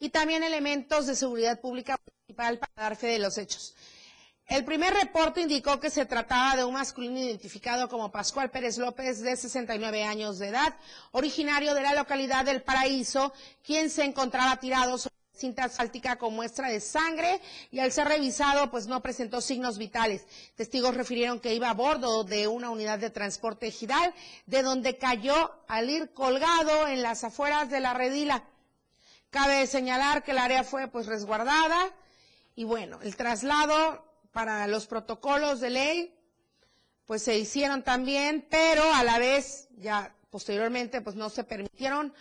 y 0.00 0.08
también 0.08 0.42
elementos 0.42 1.06
de 1.06 1.14
seguridad 1.14 1.60
pública 1.60 1.96
municipal 2.04 2.58
para 2.58 2.88
dar 2.88 2.96
fe 2.96 3.06
de 3.06 3.20
los 3.20 3.38
hechos. 3.38 3.76
El 4.46 4.64
primer 4.64 4.92
reporte 4.92 5.40
indicó 5.40 5.78
que 5.78 5.90
se 5.90 6.04
trataba 6.04 6.56
de 6.56 6.64
un 6.64 6.74
masculino 6.74 7.20
identificado 7.20 7.88
como 7.88 8.10
Pascual 8.10 8.50
Pérez 8.50 8.76
López, 8.78 9.20
de 9.20 9.36
69 9.36 10.02
años 10.02 10.40
de 10.40 10.48
edad, 10.48 10.74
originario 11.12 11.74
de 11.74 11.82
la 11.82 11.94
localidad 11.94 12.44
del 12.44 12.60
Paraíso, 12.60 13.32
quien 13.62 13.88
se 13.88 14.02
encontraba 14.02 14.56
tirado 14.56 14.98
sobre 14.98 15.17
cinta 15.38 15.64
asfáltica 15.64 16.16
con 16.16 16.34
muestra 16.34 16.68
de 16.68 16.80
sangre 16.80 17.40
y 17.70 17.78
al 17.78 17.92
ser 17.92 18.08
revisado 18.08 18.70
pues 18.70 18.86
no 18.86 19.00
presentó 19.00 19.40
signos 19.40 19.78
vitales. 19.78 20.26
Testigos 20.56 20.94
refirieron 20.94 21.40
que 21.40 21.54
iba 21.54 21.70
a 21.70 21.74
bordo 21.74 22.24
de 22.24 22.48
una 22.48 22.70
unidad 22.70 22.98
de 22.98 23.10
transporte 23.10 23.68
ejidal, 23.68 24.12
de 24.46 24.62
donde 24.62 24.98
cayó 24.98 25.52
al 25.68 25.88
ir 25.88 26.12
colgado 26.12 26.88
en 26.88 27.02
las 27.02 27.24
afueras 27.24 27.70
de 27.70 27.80
la 27.80 27.94
redila. 27.94 28.44
Cabe 29.30 29.66
señalar 29.66 30.24
que 30.24 30.32
el 30.32 30.38
área 30.38 30.64
fue 30.64 30.88
pues 30.88 31.06
resguardada 31.06 31.92
y 32.56 32.64
bueno, 32.64 32.98
el 33.02 33.14
traslado 33.16 34.04
para 34.32 34.66
los 34.66 34.86
protocolos 34.86 35.60
de 35.60 35.70
ley, 35.70 36.14
pues 37.06 37.22
se 37.22 37.38
hicieron 37.38 37.82
también, 37.82 38.46
pero 38.50 38.82
a 38.94 39.04
la 39.04 39.18
vez, 39.18 39.68
ya 39.76 40.14
posteriormente, 40.30 41.00
pues 41.00 41.16
no 41.16 41.30
se 41.30 41.44
permitieron 41.44 42.12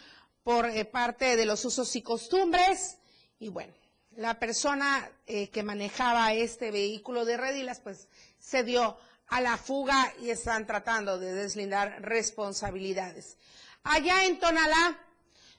por 0.44 0.66
eh, 0.68 0.86
parte 0.86 1.36
de 1.36 1.46
los 1.46 1.66
usos 1.66 1.96
y 1.96 2.02
costumbres. 2.02 2.98
Y 3.40 3.50
bueno, 3.50 3.74
la 4.16 4.40
persona 4.40 5.10
eh, 5.26 5.50
que 5.50 5.64
manejaba 5.64 6.34
este 6.34 6.72
vehículo 6.72 7.26
de 7.26 7.38
redilas, 7.38 7.80
pues 7.80 8.08
se 8.40 8.64
dio 8.64 8.98
a 9.28 9.42
la 9.42 9.58
fuga 9.58 10.14
y 10.22 10.30
están 10.30 10.66
tratando 10.66 11.20
de 11.20 11.34
deslindar 11.34 12.02
responsabilidades. 12.02 13.38
Allá 13.84 14.26
en 14.26 14.40
Tonalá, 14.40 14.98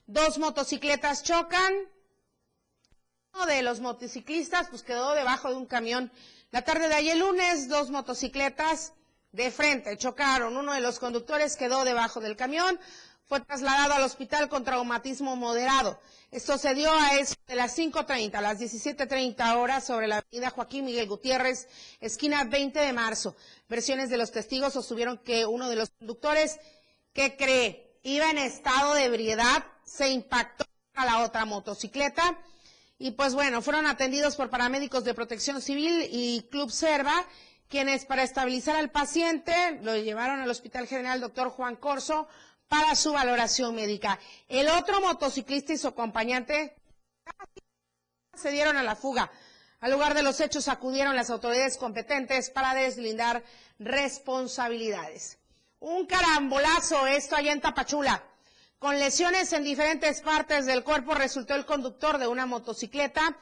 dos 0.06 0.38
motocicletas 0.38 1.22
chocan. 1.22 1.74
Uno 3.34 3.46
de 3.46 3.62
los 3.62 3.80
motociclistas 3.80 4.68
pues 4.68 4.82
quedó 4.82 5.14
debajo 5.14 5.50
de 5.50 5.56
un 5.56 5.66
camión 5.66 6.10
la 6.50 6.62
tarde 6.62 6.88
de 6.88 6.94
ayer 6.94 7.16
lunes, 7.16 7.68
dos 7.68 7.90
motocicletas 7.90 8.94
de 9.32 9.50
frente 9.50 9.98
chocaron. 9.98 10.56
Uno 10.56 10.72
de 10.72 10.80
los 10.80 10.98
conductores 10.98 11.56
quedó 11.56 11.84
debajo 11.84 12.20
del 12.20 12.36
camión, 12.36 12.80
fue 13.28 13.40
trasladado 13.40 13.92
al 13.92 14.04
hospital 14.04 14.48
con 14.48 14.64
traumatismo 14.64 15.36
moderado. 15.36 16.00
Esto 16.30 16.56
se 16.56 16.74
dio 16.74 16.90
a 16.90 17.14
eso 17.18 17.34
de 17.46 17.56
las 17.56 17.76
5.30 17.78 18.34
a 18.34 18.40
las 18.40 18.58
17.30 18.58 19.56
horas 19.56 19.86
sobre 19.86 20.08
la 20.08 20.18
avenida 20.18 20.48
Joaquín 20.48 20.86
Miguel 20.86 21.08
Gutiérrez, 21.08 21.68
esquina 22.00 22.44
20 22.44 22.80
de 22.80 22.92
marzo. 22.94 23.36
Versiones 23.68 24.08
de 24.08 24.16
los 24.16 24.32
testigos 24.32 24.72
sostuvieron 24.72 25.18
que 25.18 25.44
uno 25.44 25.68
de 25.68 25.76
los 25.76 25.90
conductores, 25.90 26.58
que 27.12 27.36
cree, 27.36 27.98
iba 28.02 28.30
en 28.30 28.38
estado 28.38 28.94
de 28.94 29.04
ebriedad, 29.04 29.62
se 29.84 30.08
impactó 30.08 30.64
a 30.94 31.04
la 31.04 31.22
otra 31.22 31.44
motocicleta 31.44 32.38
y 32.98 33.10
pues 33.10 33.34
bueno, 33.34 33.60
fueron 33.60 33.86
atendidos 33.86 34.36
por 34.36 34.48
paramédicos 34.48 35.04
de 35.04 35.12
protección 35.12 35.60
civil 35.60 36.08
y 36.10 36.48
Club 36.50 36.70
Serva, 36.70 37.26
quienes 37.68 38.06
para 38.06 38.22
estabilizar 38.22 38.76
al 38.76 38.90
paciente 38.90 39.78
lo 39.82 39.94
llevaron 39.96 40.40
al 40.40 40.50
Hospital 40.50 40.86
General 40.86 41.20
Doctor 41.20 41.50
Juan 41.50 41.76
Corso 41.76 42.26
para 42.68 42.94
su 42.94 43.12
valoración 43.12 43.74
médica. 43.74 44.18
El 44.48 44.68
otro 44.68 45.00
motociclista 45.00 45.72
y 45.72 45.78
su 45.78 45.88
acompañante 45.88 46.76
se 48.34 48.50
dieron 48.50 48.76
a 48.76 48.82
la 48.82 48.94
fuga. 48.96 49.30
Al 49.80 49.92
lugar 49.92 50.14
de 50.14 50.22
los 50.22 50.40
hechos 50.40 50.68
acudieron 50.68 51.16
las 51.16 51.30
autoridades 51.30 51.76
competentes 51.76 52.50
para 52.50 52.74
deslindar 52.74 53.42
responsabilidades. 53.78 55.38
Un 55.80 56.06
carambolazo, 56.06 57.06
esto 57.06 57.36
allá 57.36 57.52
en 57.52 57.60
Tapachula. 57.60 58.22
Con 58.78 58.98
lesiones 58.98 59.52
en 59.52 59.64
diferentes 59.64 60.20
partes 60.20 60.66
del 60.66 60.84
cuerpo 60.84 61.14
resultó 61.14 61.54
el 61.54 61.64
conductor 61.66 62.18
de 62.18 62.28
una 62.28 62.46
motocicleta 62.46 63.36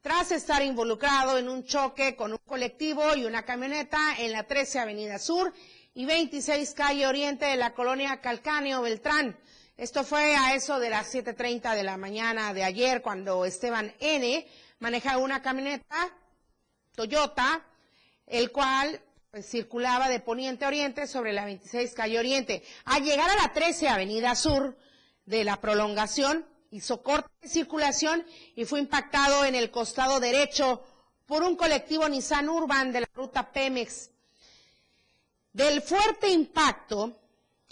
tras 0.00 0.32
estar 0.32 0.62
involucrado 0.62 1.38
en 1.38 1.48
un 1.48 1.64
choque 1.64 2.16
con 2.16 2.32
un 2.32 2.38
colectivo 2.46 3.14
y 3.14 3.24
una 3.24 3.44
camioneta 3.44 3.98
en 4.18 4.32
la 4.32 4.44
13 4.44 4.78
Avenida 4.80 5.18
Sur 5.18 5.52
y 6.00 6.06
26 6.06 6.72
Calle 6.72 7.06
Oriente 7.06 7.44
de 7.44 7.56
la 7.56 7.74
colonia 7.74 8.22
Calcáneo 8.22 8.80
Beltrán. 8.80 9.38
Esto 9.76 10.02
fue 10.02 10.34
a 10.34 10.54
eso 10.54 10.80
de 10.80 10.88
las 10.88 11.14
7.30 11.14 11.74
de 11.74 11.82
la 11.82 11.98
mañana 11.98 12.54
de 12.54 12.64
ayer 12.64 13.02
cuando 13.02 13.44
Esteban 13.44 13.94
N. 14.00 14.48
manejaba 14.78 15.18
una 15.18 15.42
camioneta 15.42 16.10
Toyota, 16.94 17.66
el 18.26 18.50
cual 18.50 18.98
pues, 19.30 19.46
circulaba 19.46 20.08
de 20.08 20.20
poniente 20.20 20.64
a 20.64 20.68
oriente 20.68 21.06
sobre 21.06 21.34
la 21.34 21.44
26 21.44 21.92
calle 21.92 22.18
Oriente. 22.18 22.62
Al 22.86 23.04
llegar 23.04 23.28
a 23.28 23.36
la 23.36 23.52
13 23.52 23.90
avenida 23.90 24.34
sur 24.36 24.78
de 25.26 25.44
la 25.44 25.60
prolongación, 25.60 26.46
hizo 26.70 27.02
corte 27.02 27.28
de 27.42 27.48
circulación 27.50 28.24
y 28.56 28.64
fue 28.64 28.80
impactado 28.80 29.44
en 29.44 29.54
el 29.54 29.70
costado 29.70 30.18
derecho 30.18 30.82
por 31.26 31.42
un 31.42 31.56
colectivo 31.56 32.08
Nissan 32.08 32.48
Urban 32.48 32.90
de 32.90 33.02
la 33.02 33.08
ruta 33.12 33.52
Pemex. 33.52 34.10
Del 35.52 35.82
fuerte 35.82 36.28
impacto, 36.28 37.18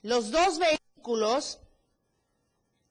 los 0.02 0.30
dos 0.30 0.58
vehículos 0.58 1.60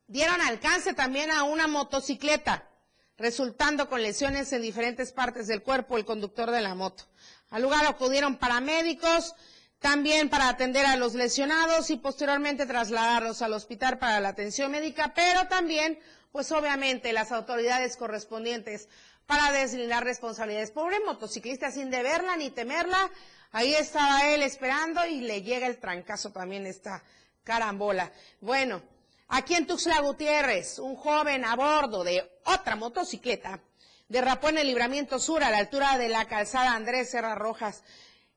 dieron 0.07 0.39
alcance 0.41 0.93
también 0.93 1.29
a 1.29 1.43
una 1.43 1.67
motocicleta, 1.67 2.69
resultando 3.17 3.89
con 3.89 4.01
lesiones 4.01 4.53
en 4.53 4.61
diferentes 4.61 5.11
partes 5.11 5.47
del 5.47 5.61
cuerpo 5.61 5.97
el 5.97 6.05
conductor 6.05 6.51
de 6.51 6.61
la 6.61 6.73
moto. 6.73 7.03
Al 7.49 7.63
lugar 7.63 7.85
acudieron 7.85 8.37
paramédicos, 8.37 9.35
también 9.79 10.29
para 10.29 10.49
atender 10.49 10.85
a 10.85 10.95
los 10.95 11.13
lesionados 11.13 11.89
y 11.89 11.97
posteriormente 11.97 12.65
trasladarlos 12.65 13.41
al 13.41 13.53
hospital 13.53 13.99
para 13.99 14.19
la 14.19 14.29
atención 14.29 14.71
médica, 14.71 15.13
pero 15.13 15.47
también, 15.47 15.99
pues 16.31 16.51
obviamente, 16.51 17.13
las 17.13 17.31
autoridades 17.31 17.95
correspondientes 17.97 18.87
para 19.27 19.51
deslindar 19.51 20.03
responsabilidades. 20.03 20.71
Pobre 20.71 20.99
motociclista, 21.01 21.71
sin 21.71 21.91
deberla 21.91 22.37
ni 22.37 22.49
temerla, 22.49 23.11
ahí 23.51 23.73
estaba 23.73 24.29
él 24.33 24.43
esperando 24.43 25.05
y 25.05 25.21
le 25.21 25.41
llega 25.41 25.67
el 25.67 25.77
trancazo 25.77 26.31
también 26.31 26.65
esta 26.65 27.03
carambola. 27.43 28.11
Bueno, 28.41 28.81
aquí 29.27 29.55
en 29.55 29.67
Tuxtla 29.67 30.01
Gutiérrez, 30.01 30.79
un 30.79 30.95
joven 30.95 31.45
a 31.45 31.55
bordo 31.55 32.03
de 32.03 32.29
otra 32.45 32.75
motocicleta 32.75 33.59
derrapó 34.09 34.49
en 34.49 34.57
el 34.57 34.67
libramiento 34.67 35.19
sur 35.19 35.43
a 35.43 35.49
la 35.49 35.57
altura 35.57 35.97
de 35.97 36.09
la 36.09 36.25
calzada 36.25 36.73
Andrés 36.73 37.11
Serra 37.11 37.35
Rojas. 37.35 37.83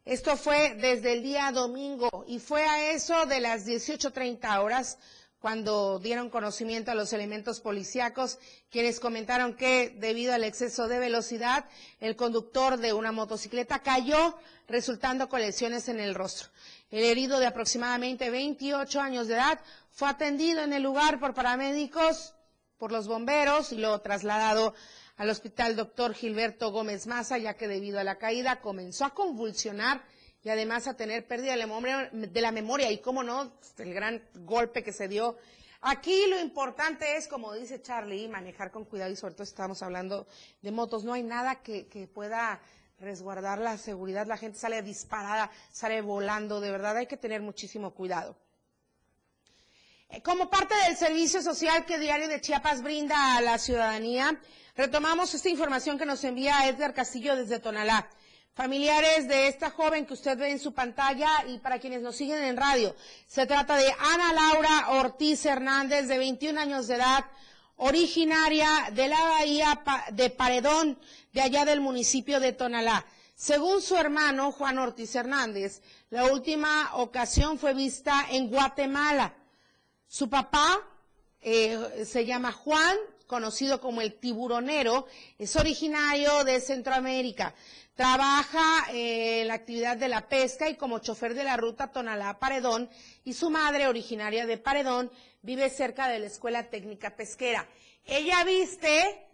Esto 0.05 0.37
fue 0.37 0.75
desde 0.75 1.13
el 1.13 1.23
día 1.23 1.53
domingo 1.53 2.25
y 2.27 2.39
fue 2.39 2.65
a 2.65 2.91
eso 2.91 3.27
de 3.27 3.41
las 3.41 3.67
18.30 3.67 4.59
horas 4.61 4.99
cuando 5.41 5.99
dieron 5.99 6.28
conocimiento 6.28 6.91
a 6.91 6.95
los 6.95 7.12
elementos 7.14 7.61
policíacos, 7.61 8.38
quienes 8.70 9.01
comentaron 9.01 9.55
que 9.55 9.91
debido 9.99 10.34
al 10.34 10.45
exceso 10.45 10.86
de 10.86 10.99
velocidad, 10.99 11.64
el 12.01 12.14
conductor 12.14 12.76
de 12.76 12.93
una 12.93 13.11
motocicleta 13.11 13.78
cayó, 13.80 14.36
resultando 14.68 15.28
con 15.28 15.41
lesiones 15.41 15.88
en 15.88 15.99
el 15.99 16.14
rostro. 16.14 16.49
El 16.91 17.05
herido 17.05 17.41
de 17.41 17.47
aproximadamente 17.47 18.28
28 18.30 19.01
años 19.01 19.28
de 19.28 19.34
edad 19.34 19.61
fue 19.91 20.09
atendido 20.11 20.62
en 20.62 20.74
el 20.74 20.82
lugar 20.82 21.18
por 21.18 21.32
paramédicos, 21.32 22.34
por 22.76 22.93
los 22.93 23.09
bomberos 23.09 23.72
y 23.72 23.76
luego 23.76 24.01
trasladado 24.01 24.74
al 25.16 25.30
hospital 25.30 25.74
doctor 25.74 26.14
Gilberto 26.14 26.70
Gómez 26.70 27.07
Maza, 27.07 27.38
ya 27.38 27.55
que 27.55 27.68
debido 27.68 27.99
a 27.99 28.05
la 28.05 28.16
caída 28.18 28.61
comenzó 28.61 29.05
a 29.07 29.14
convulsionar 29.14 30.03
y 30.43 30.49
además 30.49 30.86
a 30.86 30.97
tener 30.97 31.26
pérdida 31.26 31.53
de 31.53 32.41
la 32.41 32.53
memoria, 32.53 32.91
y 32.91 32.99
cómo 32.99 33.22
no, 33.22 33.53
el 33.78 33.95
gran 33.95 34.22
golpe 34.34 34.82
que 34.82 34.93
se 34.93 35.09
dio. 35.09 35.36
Aquí 35.82 36.26
lo 36.28 36.38
importante 36.38 37.16
es, 37.16 37.26
como 37.26 37.55
dice 37.55 37.80
Charlie, 37.80 38.28
manejar 38.28 38.70
con 38.70 38.84
cuidado 38.84 39.11
y 39.11 39.16
sobre 39.16 39.34
todo 39.34 39.45
estamos 39.45 39.82
hablando 39.82 40.26
de 40.61 40.70
motos. 40.70 41.05
No 41.05 41.14
hay 41.14 41.22
nada 41.22 41.62
que, 41.62 41.86
que 41.88 42.07
pueda 42.07 42.61
resguardar 42.99 43.59
la 43.59 43.78
seguridad. 43.78 44.26
La 44.26 44.36
gente 44.36 44.59
sale 44.59 44.82
disparada, 44.82 45.51
sale 45.72 46.03
volando. 46.03 46.61
De 46.61 46.70
verdad 46.70 46.99
hay 46.99 47.07
que 47.07 47.16
tener 47.16 47.41
muchísimo 47.41 47.95
cuidado. 47.95 48.36
Eh, 50.11 50.22
como 50.22 50.51
parte 50.51 50.74
del 50.86 50.97
servicio 50.97 51.41
social 51.41 51.86
que 51.86 51.99
Diario 51.99 52.28
de 52.28 52.41
Chiapas 52.41 52.82
brinda 52.82 53.36
a 53.36 53.41
la 53.41 53.59
ciudadanía, 53.59 54.38
retomamos 54.76 55.32
esta 55.32 55.49
información 55.49 55.99
que 55.99 56.05
nos 56.05 56.22
envía 56.24 56.68
Edgar 56.68 56.93
Castillo 56.93 57.36
desde 57.36 57.59
Tonalá. 57.59 58.11
Familiares 58.55 59.28
de 59.28 59.48
esta 59.48 59.70
joven 59.70 60.07
que 60.07 60.14
usted 60.14 60.36
ve 60.36 60.51
en 60.51 60.59
su 60.59 60.72
pantalla 60.72 61.28
y 61.46 61.59
para 61.59 61.78
quienes 61.78 62.03
nos 62.03 62.16
siguen 62.16 62.42
en 62.44 62.57
radio. 62.57 62.94
Se 63.26 63.46
trata 63.46 63.76
de 63.76 63.92
Ana 63.98 64.32
Laura 64.32 64.90
Ortiz 64.90 65.44
Hernández, 65.46 66.09
de 66.09 66.18
21 66.18 66.61
años 66.61 66.86
de 66.86 66.96
edad, 66.96 67.24
originaria 67.76 68.68
de 68.92 69.09
la 69.09 69.22
bahía 69.22 69.82
de 70.12 70.30
Paredón, 70.30 70.98
de 71.32 71.40
allá 71.40 71.64
del 71.64 71.80
municipio 71.80 72.40
de 72.40 72.53
Tonalá. 72.53 73.05
Según 73.34 73.80
su 73.80 73.96
hermano, 73.96 74.53
Juan 74.53 74.76
Ortiz 74.78 75.14
Hernández, 75.14 75.80
la 76.11 76.26
última 76.26 76.90
ocasión 76.96 77.59
fue 77.59 77.72
vista 77.72 78.26
en 78.30 78.51
Guatemala. 78.51 79.34
Su 80.07 80.28
papá 80.28 80.78
eh, 81.40 82.05
se 82.05 82.26
llama 82.26 82.53
Juan, 82.53 82.98
conocido 83.31 83.81
como 83.81 84.01
el 84.01 84.14
tiburonero, 84.14 85.07
es 85.39 85.55
originario 85.55 86.43
de 86.43 86.61
Centroamérica. 86.61 87.55
Trabaja 87.95 88.91
eh, 88.93 89.43
en 89.43 89.49
la 89.49 89.55
actividad 89.55 89.97
de 89.97 90.09
la 90.09 90.28
pesca 90.28 90.68
y 90.68 90.74
como 90.74 90.99
chofer 90.99 91.35
de 91.35 91.45
la 91.45 91.57
ruta 91.57 91.93
Tonalá-Paredón 91.93 92.91
y 93.22 93.35
su 93.35 93.49
madre, 93.49 93.87
originaria 93.87 94.47
de 94.47 94.59
Paredón, 94.59 95.12
vive 95.43 95.70
cerca 95.70 96.09
de 96.09 96.18
la 96.18 96.26
Escuela 96.26 96.70
Técnica 96.70 97.14
Pesquera. 97.14 97.68
Ella 98.05 98.43
viste, 98.43 99.24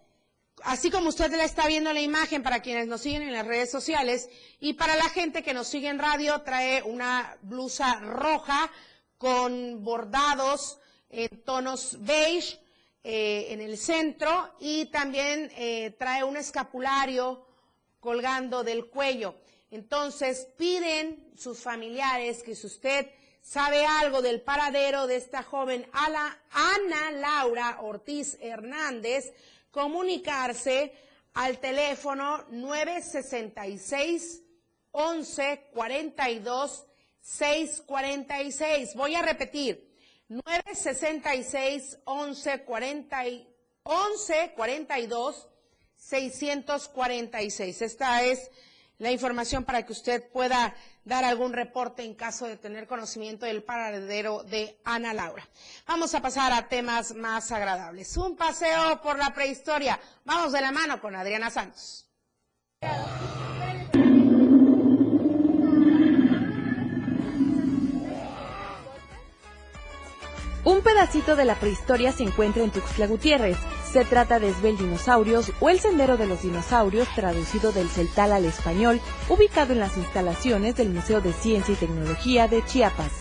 así 0.65 0.91
como 0.91 1.09
usted 1.09 1.31
la 1.35 1.45
está 1.45 1.67
viendo 1.67 1.91
la 1.95 2.03
imagen 2.03 2.43
para 2.43 2.61
quienes 2.61 2.89
nos 2.89 3.01
siguen 3.01 3.23
en 3.23 3.33
las 3.33 3.47
redes 3.47 3.71
sociales 3.71 4.29
y 4.61 4.75
para 4.75 4.97
la 4.97 5.09
gente 5.09 5.43
que 5.43 5.55
nos 5.55 5.69
sigue 5.69 5.89
en 5.89 5.99
radio, 5.99 6.43
trae 6.43 6.83
una 6.83 7.39
blusa 7.41 7.99
roja 8.01 8.71
con 9.17 9.83
bordados 9.83 10.81
en 11.09 11.43
tonos 11.45 11.97
beige 12.01 12.66
eh, 13.09 13.53
en 13.53 13.61
el 13.61 13.79
centro 13.79 14.53
y 14.59 14.87
también 14.87 15.49
eh, 15.55 15.95
trae 15.97 16.25
un 16.25 16.37
escapulario 16.37 17.47
colgando 18.01 18.65
del 18.65 18.87
cuello. 18.87 19.37
Entonces 19.71 20.49
piden 20.57 21.33
sus 21.37 21.61
familiares 21.61 22.43
que 22.43 22.57
si 22.57 22.67
usted 22.67 23.09
sabe 23.43 23.87
algo 23.87 24.23
del 24.23 24.41
paradero 24.41 25.07
de 25.07 25.15
esta 25.15 25.45
joven 25.45 25.89
Ana 25.93 27.13
Laura 27.13 27.79
Ortiz 27.83 28.39
Hernández, 28.41 29.33
comunicarse 29.71 30.93
al 31.35 31.61
teléfono 31.61 32.45
966 32.51 34.43
11 34.91 35.69
42 35.73 36.87
646. 37.21 38.97
Voy 38.97 39.15
a 39.15 39.23
repetir, 39.23 39.86
966 40.29 41.99
11 42.05 42.65
11 43.85 44.53
42 44.57 45.49
646. 45.97 47.83
Esta 47.83 48.23
es 48.23 48.51
la 48.99 49.13
información 49.13 49.65
para 49.65 49.85
que 49.85 49.93
usted 49.93 50.29
pueda 50.31 50.75
dar 51.05 51.25
algún 51.25 51.53
reporte 51.53 52.03
en 52.03 52.15
caso 52.15 52.47
de 52.47 52.57
tener 52.57 52.87
conocimiento 52.87 53.47
del 53.47 53.63
paradero 53.63 54.43
de 54.43 54.81
Ana 54.85 55.13
Laura. 55.13 55.47
Vamos 55.87 56.15
a 56.15 56.23
pasar 56.23 56.53
a 56.53 56.69
temas 56.69 57.15
más 57.15 57.53
agradables. 57.53 58.17
Un 58.17 58.37
paseo 58.37 59.01
por 59.03 59.19
la 59.19 59.33
prehistoria. 59.35 60.01
Vamos 60.25 60.53
de 60.53 60.61
la 60.61 60.73
mano 60.73 61.01
con 61.01 61.15
Adriana 61.15 61.51
Santos. 61.51 62.09
Un 70.67 70.81
pedacito 70.81 71.37
de 71.37 71.45
la 71.45 71.55
prehistoria 71.55 72.11
se 72.11 72.25
encuentra 72.25 72.65
en 72.65 72.73
Tuxtla 72.73 73.07
Gutiérrez. 73.07 73.57
Se 73.89 74.05
trata 74.05 74.41
de 74.41 74.49
Esbel 74.49 74.77
Dinosaurios 74.77 75.53
o 75.61 75.71
el 75.71 75.79
Sendero 75.79 76.17
de 76.17 76.27
los 76.27 76.43
Dinosaurios, 76.43 77.07
traducido 77.15 77.71
del 77.71 77.89
celtal 77.89 78.33
al 78.33 78.45
español, 78.45 79.01
ubicado 79.29 79.75
en 79.75 79.79
las 79.79 79.97
instalaciones 79.97 80.75
del 80.75 80.91
Museo 80.91 81.21
de 81.21 81.33
Ciencia 81.33 81.73
y 81.73 81.77
Tecnología 81.77 82.49
de 82.49 82.65
Chiapas. 82.65 83.13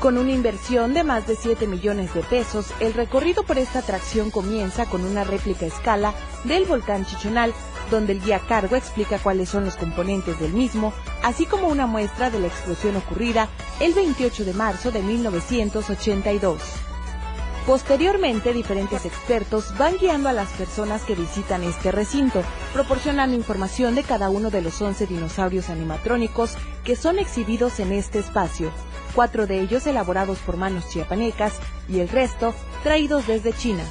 Con 0.00 0.16
una 0.16 0.32
inversión 0.32 0.94
de 0.94 1.04
más 1.04 1.26
de 1.26 1.36
7 1.36 1.66
millones 1.66 2.14
de 2.14 2.22
pesos, 2.22 2.72
el 2.80 2.94
recorrido 2.94 3.42
por 3.42 3.58
esta 3.58 3.80
atracción 3.80 4.30
comienza 4.30 4.86
con 4.86 5.04
una 5.04 5.24
réplica 5.24 5.66
escala 5.66 6.14
del 6.44 6.64
volcán 6.64 7.04
Chichonal, 7.04 7.52
donde 7.92 8.14
el 8.14 8.20
guía 8.20 8.40
cargo 8.40 8.74
explica 8.74 9.18
cuáles 9.18 9.50
son 9.50 9.64
los 9.64 9.76
componentes 9.76 10.40
del 10.40 10.52
mismo, 10.52 10.92
así 11.22 11.46
como 11.46 11.68
una 11.68 11.86
muestra 11.86 12.30
de 12.30 12.40
la 12.40 12.48
explosión 12.48 12.96
ocurrida 12.96 13.48
el 13.78 13.94
28 13.94 14.44
de 14.44 14.54
marzo 14.54 14.90
de 14.90 15.02
1982. 15.02 16.60
Posteriormente, 17.66 18.52
diferentes 18.52 19.04
expertos 19.04 19.76
van 19.78 19.96
guiando 19.96 20.28
a 20.28 20.32
las 20.32 20.48
personas 20.50 21.02
que 21.02 21.14
visitan 21.14 21.62
este 21.62 21.92
recinto, 21.92 22.42
proporcionando 22.72 23.36
información 23.36 23.94
de 23.94 24.02
cada 24.02 24.30
uno 24.30 24.50
de 24.50 24.62
los 24.62 24.82
11 24.82 25.06
dinosaurios 25.06 25.68
animatrónicos 25.70 26.56
que 26.82 26.96
son 26.96 27.20
exhibidos 27.20 27.78
en 27.78 27.92
este 27.92 28.18
espacio, 28.18 28.72
cuatro 29.14 29.46
de 29.46 29.60
ellos 29.60 29.86
elaborados 29.86 30.38
por 30.38 30.56
manos 30.56 30.88
chiapanecas 30.88 31.52
y 31.88 32.00
el 32.00 32.08
resto 32.08 32.52
traídos 32.82 33.28
desde 33.28 33.52
China. 33.52 33.84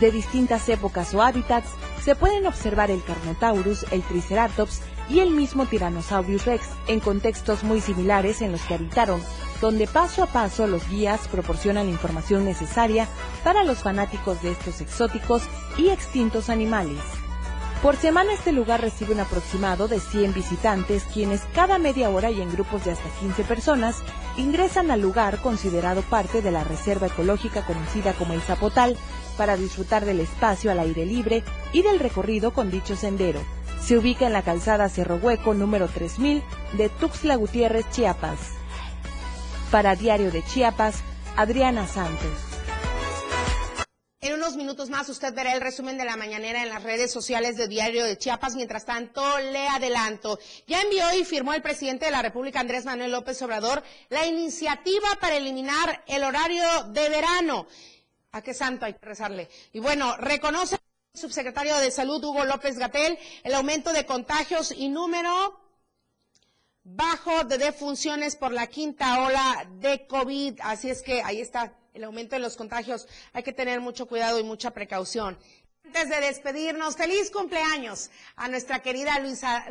De 0.00 0.10
distintas 0.10 0.68
épocas 0.68 1.14
o 1.14 1.22
hábitats, 1.22 1.70
se 2.04 2.16
pueden 2.16 2.46
observar 2.46 2.90
el 2.90 3.02
Carnotaurus, 3.02 3.86
el 3.92 4.02
Triceratops 4.02 4.80
y 5.08 5.20
el 5.20 5.30
mismo 5.30 5.66
Tyrannosaurus 5.66 6.44
rex 6.46 6.66
en 6.88 7.00
contextos 7.00 7.62
muy 7.62 7.80
similares 7.80 8.42
en 8.42 8.50
los 8.50 8.62
que 8.62 8.74
habitaron, 8.74 9.22
donde 9.60 9.86
paso 9.86 10.24
a 10.24 10.26
paso 10.26 10.66
los 10.66 10.88
guías 10.88 11.28
proporcionan 11.28 11.86
la 11.86 11.92
información 11.92 12.44
necesaria 12.44 13.06
para 13.44 13.62
los 13.62 13.78
fanáticos 13.78 14.42
de 14.42 14.50
estos 14.50 14.80
exóticos 14.80 15.42
y 15.78 15.90
extintos 15.90 16.50
animales. 16.50 16.98
Por 17.82 17.96
semana 17.96 18.32
este 18.32 18.52
lugar 18.52 18.80
recibe 18.80 19.12
un 19.12 19.20
aproximado 19.20 19.88
de 19.88 19.98
100 19.98 20.34
visitantes 20.34 21.02
quienes 21.12 21.40
cada 21.52 21.78
media 21.78 22.10
hora 22.10 22.30
y 22.30 22.40
en 22.40 22.52
grupos 22.52 22.84
de 22.84 22.92
hasta 22.92 23.08
15 23.20 23.42
personas 23.42 23.96
ingresan 24.36 24.92
al 24.92 25.00
lugar 25.00 25.38
considerado 25.40 26.02
parte 26.02 26.42
de 26.42 26.52
la 26.52 26.62
reserva 26.62 27.08
ecológica 27.08 27.66
conocida 27.66 28.12
como 28.12 28.34
el 28.34 28.40
Zapotal 28.40 28.96
para 29.36 29.56
disfrutar 29.56 30.04
del 30.04 30.20
espacio 30.20 30.70
al 30.70 30.78
aire 30.78 31.06
libre 31.06 31.42
y 31.72 31.82
del 31.82 31.98
recorrido 31.98 32.52
con 32.52 32.70
dicho 32.70 32.96
sendero. 32.96 33.40
Se 33.82 33.98
ubica 33.98 34.26
en 34.26 34.32
la 34.32 34.42
calzada 34.42 34.88
Cerro 34.88 35.16
Hueco 35.16 35.54
número 35.54 35.88
3000 35.88 36.42
de 36.74 36.88
Tuxtla 36.88 37.36
Gutiérrez, 37.36 37.84
Chiapas. 37.90 38.38
Para 39.70 39.96
Diario 39.96 40.30
de 40.30 40.44
Chiapas, 40.44 41.02
Adriana 41.36 41.88
Santos. 41.88 42.52
En 44.20 44.34
unos 44.34 44.54
minutos 44.54 44.88
más 44.88 45.08
usted 45.08 45.34
verá 45.34 45.52
el 45.52 45.60
resumen 45.60 45.98
de 45.98 46.04
la 46.04 46.16
mañanera 46.16 46.62
en 46.62 46.68
las 46.68 46.84
redes 46.84 47.10
sociales 47.10 47.56
de 47.56 47.66
Diario 47.66 48.04
de 48.04 48.16
Chiapas. 48.16 48.54
Mientras 48.54 48.84
tanto, 48.84 49.20
le 49.40 49.66
adelanto. 49.66 50.38
Ya 50.68 50.80
envió 50.80 51.02
y 51.18 51.24
firmó 51.24 51.54
el 51.54 51.60
presidente 51.60 52.04
de 52.04 52.12
la 52.12 52.22
República, 52.22 52.60
Andrés 52.60 52.84
Manuel 52.84 53.10
López 53.10 53.42
Obrador, 53.42 53.82
la 54.10 54.24
iniciativa 54.24 55.08
para 55.20 55.34
eliminar 55.36 56.04
el 56.06 56.22
horario 56.22 56.62
de 56.90 57.08
verano. 57.08 57.66
¿A 58.34 58.40
qué 58.40 58.54
santo 58.54 58.86
hay 58.86 58.94
que 58.94 59.04
rezarle? 59.04 59.50
Y 59.74 59.80
bueno, 59.80 60.16
reconoce 60.16 60.76
el 61.12 61.20
subsecretario 61.20 61.76
de 61.76 61.90
Salud, 61.90 62.24
Hugo 62.24 62.46
López 62.46 62.78
Gatel, 62.78 63.18
el 63.44 63.54
aumento 63.54 63.92
de 63.92 64.06
contagios 64.06 64.72
y 64.72 64.88
número 64.88 65.60
bajo 66.82 67.44
de 67.44 67.58
defunciones 67.58 68.36
por 68.36 68.52
la 68.52 68.68
quinta 68.68 69.22
ola 69.22 69.68
de 69.80 70.06
COVID. 70.06 70.60
Así 70.62 70.88
es 70.88 71.02
que 71.02 71.22
ahí 71.22 71.42
está 71.42 71.76
el 71.92 72.04
aumento 72.04 72.34
de 72.34 72.40
los 72.40 72.56
contagios. 72.56 73.06
Hay 73.34 73.42
que 73.42 73.52
tener 73.52 73.82
mucho 73.82 74.06
cuidado 74.06 74.38
y 74.38 74.44
mucha 74.44 74.70
precaución. 74.70 75.38
Antes 75.84 76.08
de 76.08 76.22
despedirnos, 76.22 76.96
feliz 76.96 77.30
cumpleaños 77.30 78.10
a 78.36 78.48
nuestra 78.48 78.80
querida 78.80 79.18
Luisa, 79.18 79.66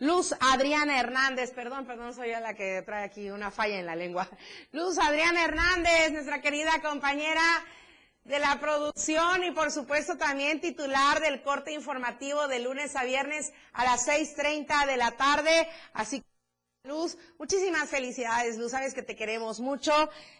Luz 0.00 0.34
Adriana 0.40 1.00
Hernández, 1.00 1.52
perdón, 1.52 1.86
perdón, 1.86 2.12
soy 2.12 2.30
yo 2.30 2.40
la 2.40 2.52
que 2.52 2.82
trae 2.82 3.04
aquí 3.04 3.30
una 3.30 3.50
falla 3.50 3.78
en 3.78 3.86
la 3.86 3.96
lengua. 3.96 4.28
Luz 4.72 4.98
Adriana 4.98 5.44
Hernández, 5.44 6.12
nuestra 6.12 6.42
querida 6.42 6.82
compañera 6.82 7.40
de 8.26 8.40
la 8.40 8.58
producción 8.58 9.44
y 9.44 9.52
por 9.52 9.70
supuesto 9.70 10.16
también 10.16 10.60
titular 10.60 11.20
del 11.20 11.42
corte 11.42 11.72
informativo 11.72 12.48
de 12.48 12.58
lunes 12.58 12.96
a 12.96 13.04
viernes 13.04 13.52
a 13.72 13.84
las 13.84 14.08
6.30 14.08 14.86
de 14.86 14.96
la 14.96 15.12
tarde. 15.12 15.68
Así 15.92 16.20
que 16.20 16.26
Luz, 16.88 17.16
muchísimas 17.38 17.88
felicidades, 17.88 18.58
Luz, 18.58 18.72
sabes 18.72 18.94
que 18.94 19.02
te 19.02 19.16
queremos 19.16 19.60
mucho. 19.60 19.92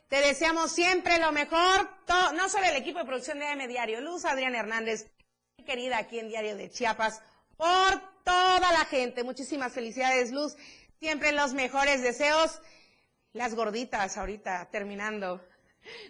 Te 0.09 0.17
deseamos 0.17 0.73
siempre 0.73 1.19
lo 1.19 1.31
mejor, 1.33 1.89
no 2.35 2.49
solo 2.49 2.67
el 2.67 2.77
equipo 2.77 2.99
de 2.99 3.05
producción 3.05 3.39
de 3.39 3.47
AM 3.47 3.67
Diario, 3.69 4.01
Luz 4.01 4.25
Adriana 4.25 4.59
Hernández, 4.59 5.11
querida 5.65 5.99
aquí 5.99 6.19
en 6.19 6.29
Diario 6.29 6.57
de 6.57 6.71
Chiapas, 6.71 7.23
por 7.57 8.01
toda 8.25 8.73
la 8.73 8.85
gente. 8.85 9.23
Muchísimas 9.23 9.73
felicidades, 9.73 10.33
Luz. 10.33 10.57
Siempre 10.99 11.33
los 11.33 11.53
mejores 11.53 12.03
deseos. 12.03 12.61
Las 13.33 13.55
gorditas 13.55 14.17
ahorita 14.17 14.69
terminando. 14.71 15.41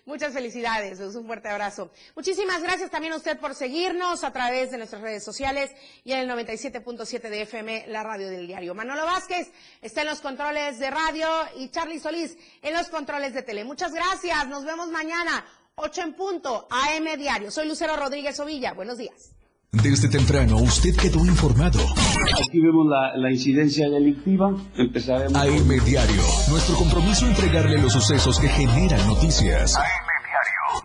Muchas 0.05 0.33
felicidades, 0.33 1.01
un 1.01 1.27
fuerte 1.27 1.49
abrazo. 1.49 1.91
Muchísimas 2.15 2.63
gracias 2.63 2.91
también 2.91 3.13
a 3.13 3.17
usted 3.17 3.39
por 3.39 3.55
seguirnos 3.55 4.25
a 4.25 4.33
través 4.33 4.71
de 4.71 4.79
nuestras 4.79 5.03
redes 5.03 5.25
sociales 5.25 5.71
y 6.05 6.13
en 6.13 6.21
el 6.21 6.31
97.7 6.31 7.29
de 7.29 7.43
FM, 7.43 7.87
la 7.89 8.03
radio 8.03 8.29
del 8.29 8.47
diario. 8.47 8.75
Manolo 8.75 9.05
Vázquez 9.05 9.51
está 9.83 10.03
en 10.03 10.09
los 10.09 10.21
controles 10.21 10.79
de 10.79 10.91
radio 10.91 11.29
y 11.57 11.69
Charlie 11.71 12.01
Solís 12.01 12.37
en 12.63 12.75
los 12.75 12.89
controles 12.89 13.35
de 13.35 13.43
tele. 13.43 13.65
Muchas 13.65 13.93
gracias, 13.93 14.49
nos 14.49 14.65
vemos 14.65 14.89
mañana, 14.89 15.45
8 15.77 16.03
en 16.03 16.15
punto, 16.15 16.67
AM 16.71 17.19
Diario. 17.19 17.51
Soy 17.51 17.69
Lucero 17.69 17.97
Rodríguez 17.97 18.39
Ovilla, 18.41 18.73
buenos 18.73 18.99
días. 18.99 19.36
Desde 19.73 20.09
temprano 20.09 20.57
usted 20.59 20.95
quedó 20.97 21.25
informado. 21.27 21.81
Aquí 21.81 22.61
vemos 22.61 22.87
la, 22.89 23.17
la 23.17 23.31
incidencia 23.31 23.89
delictiva. 23.91 24.55
Empezaremos. 24.77 25.35
AM 25.35 25.69
Diario. 25.85 26.23
Nuestro 26.49 26.77
compromiso 26.77 27.27
entregarle 27.27 27.79
los 27.79 27.93
sucesos 27.93 28.39
que 28.39 28.49
generan 28.49 29.07
noticias. 29.07 29.77
AM 29.77 29.85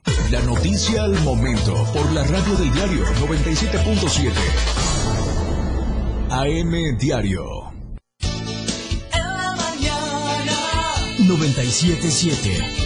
Diario. 0.03 0.31
La 0.31 0.41
noticia 0.41 1.03
al 1.03 1.19
momento 1.21 1.73
por 1.93 2.11
la 2.11 2.23
radio 2.23 2.55
del 2.55 2.71
diario 2.73 3.05
97.7. 3.05 4.31
AM 6.29 6.97
Diario. 6.97 7.45
En 9.13 9.19
la 9.19 9.55
mañana. 9.55 10.53
97.7. 11.19 12.80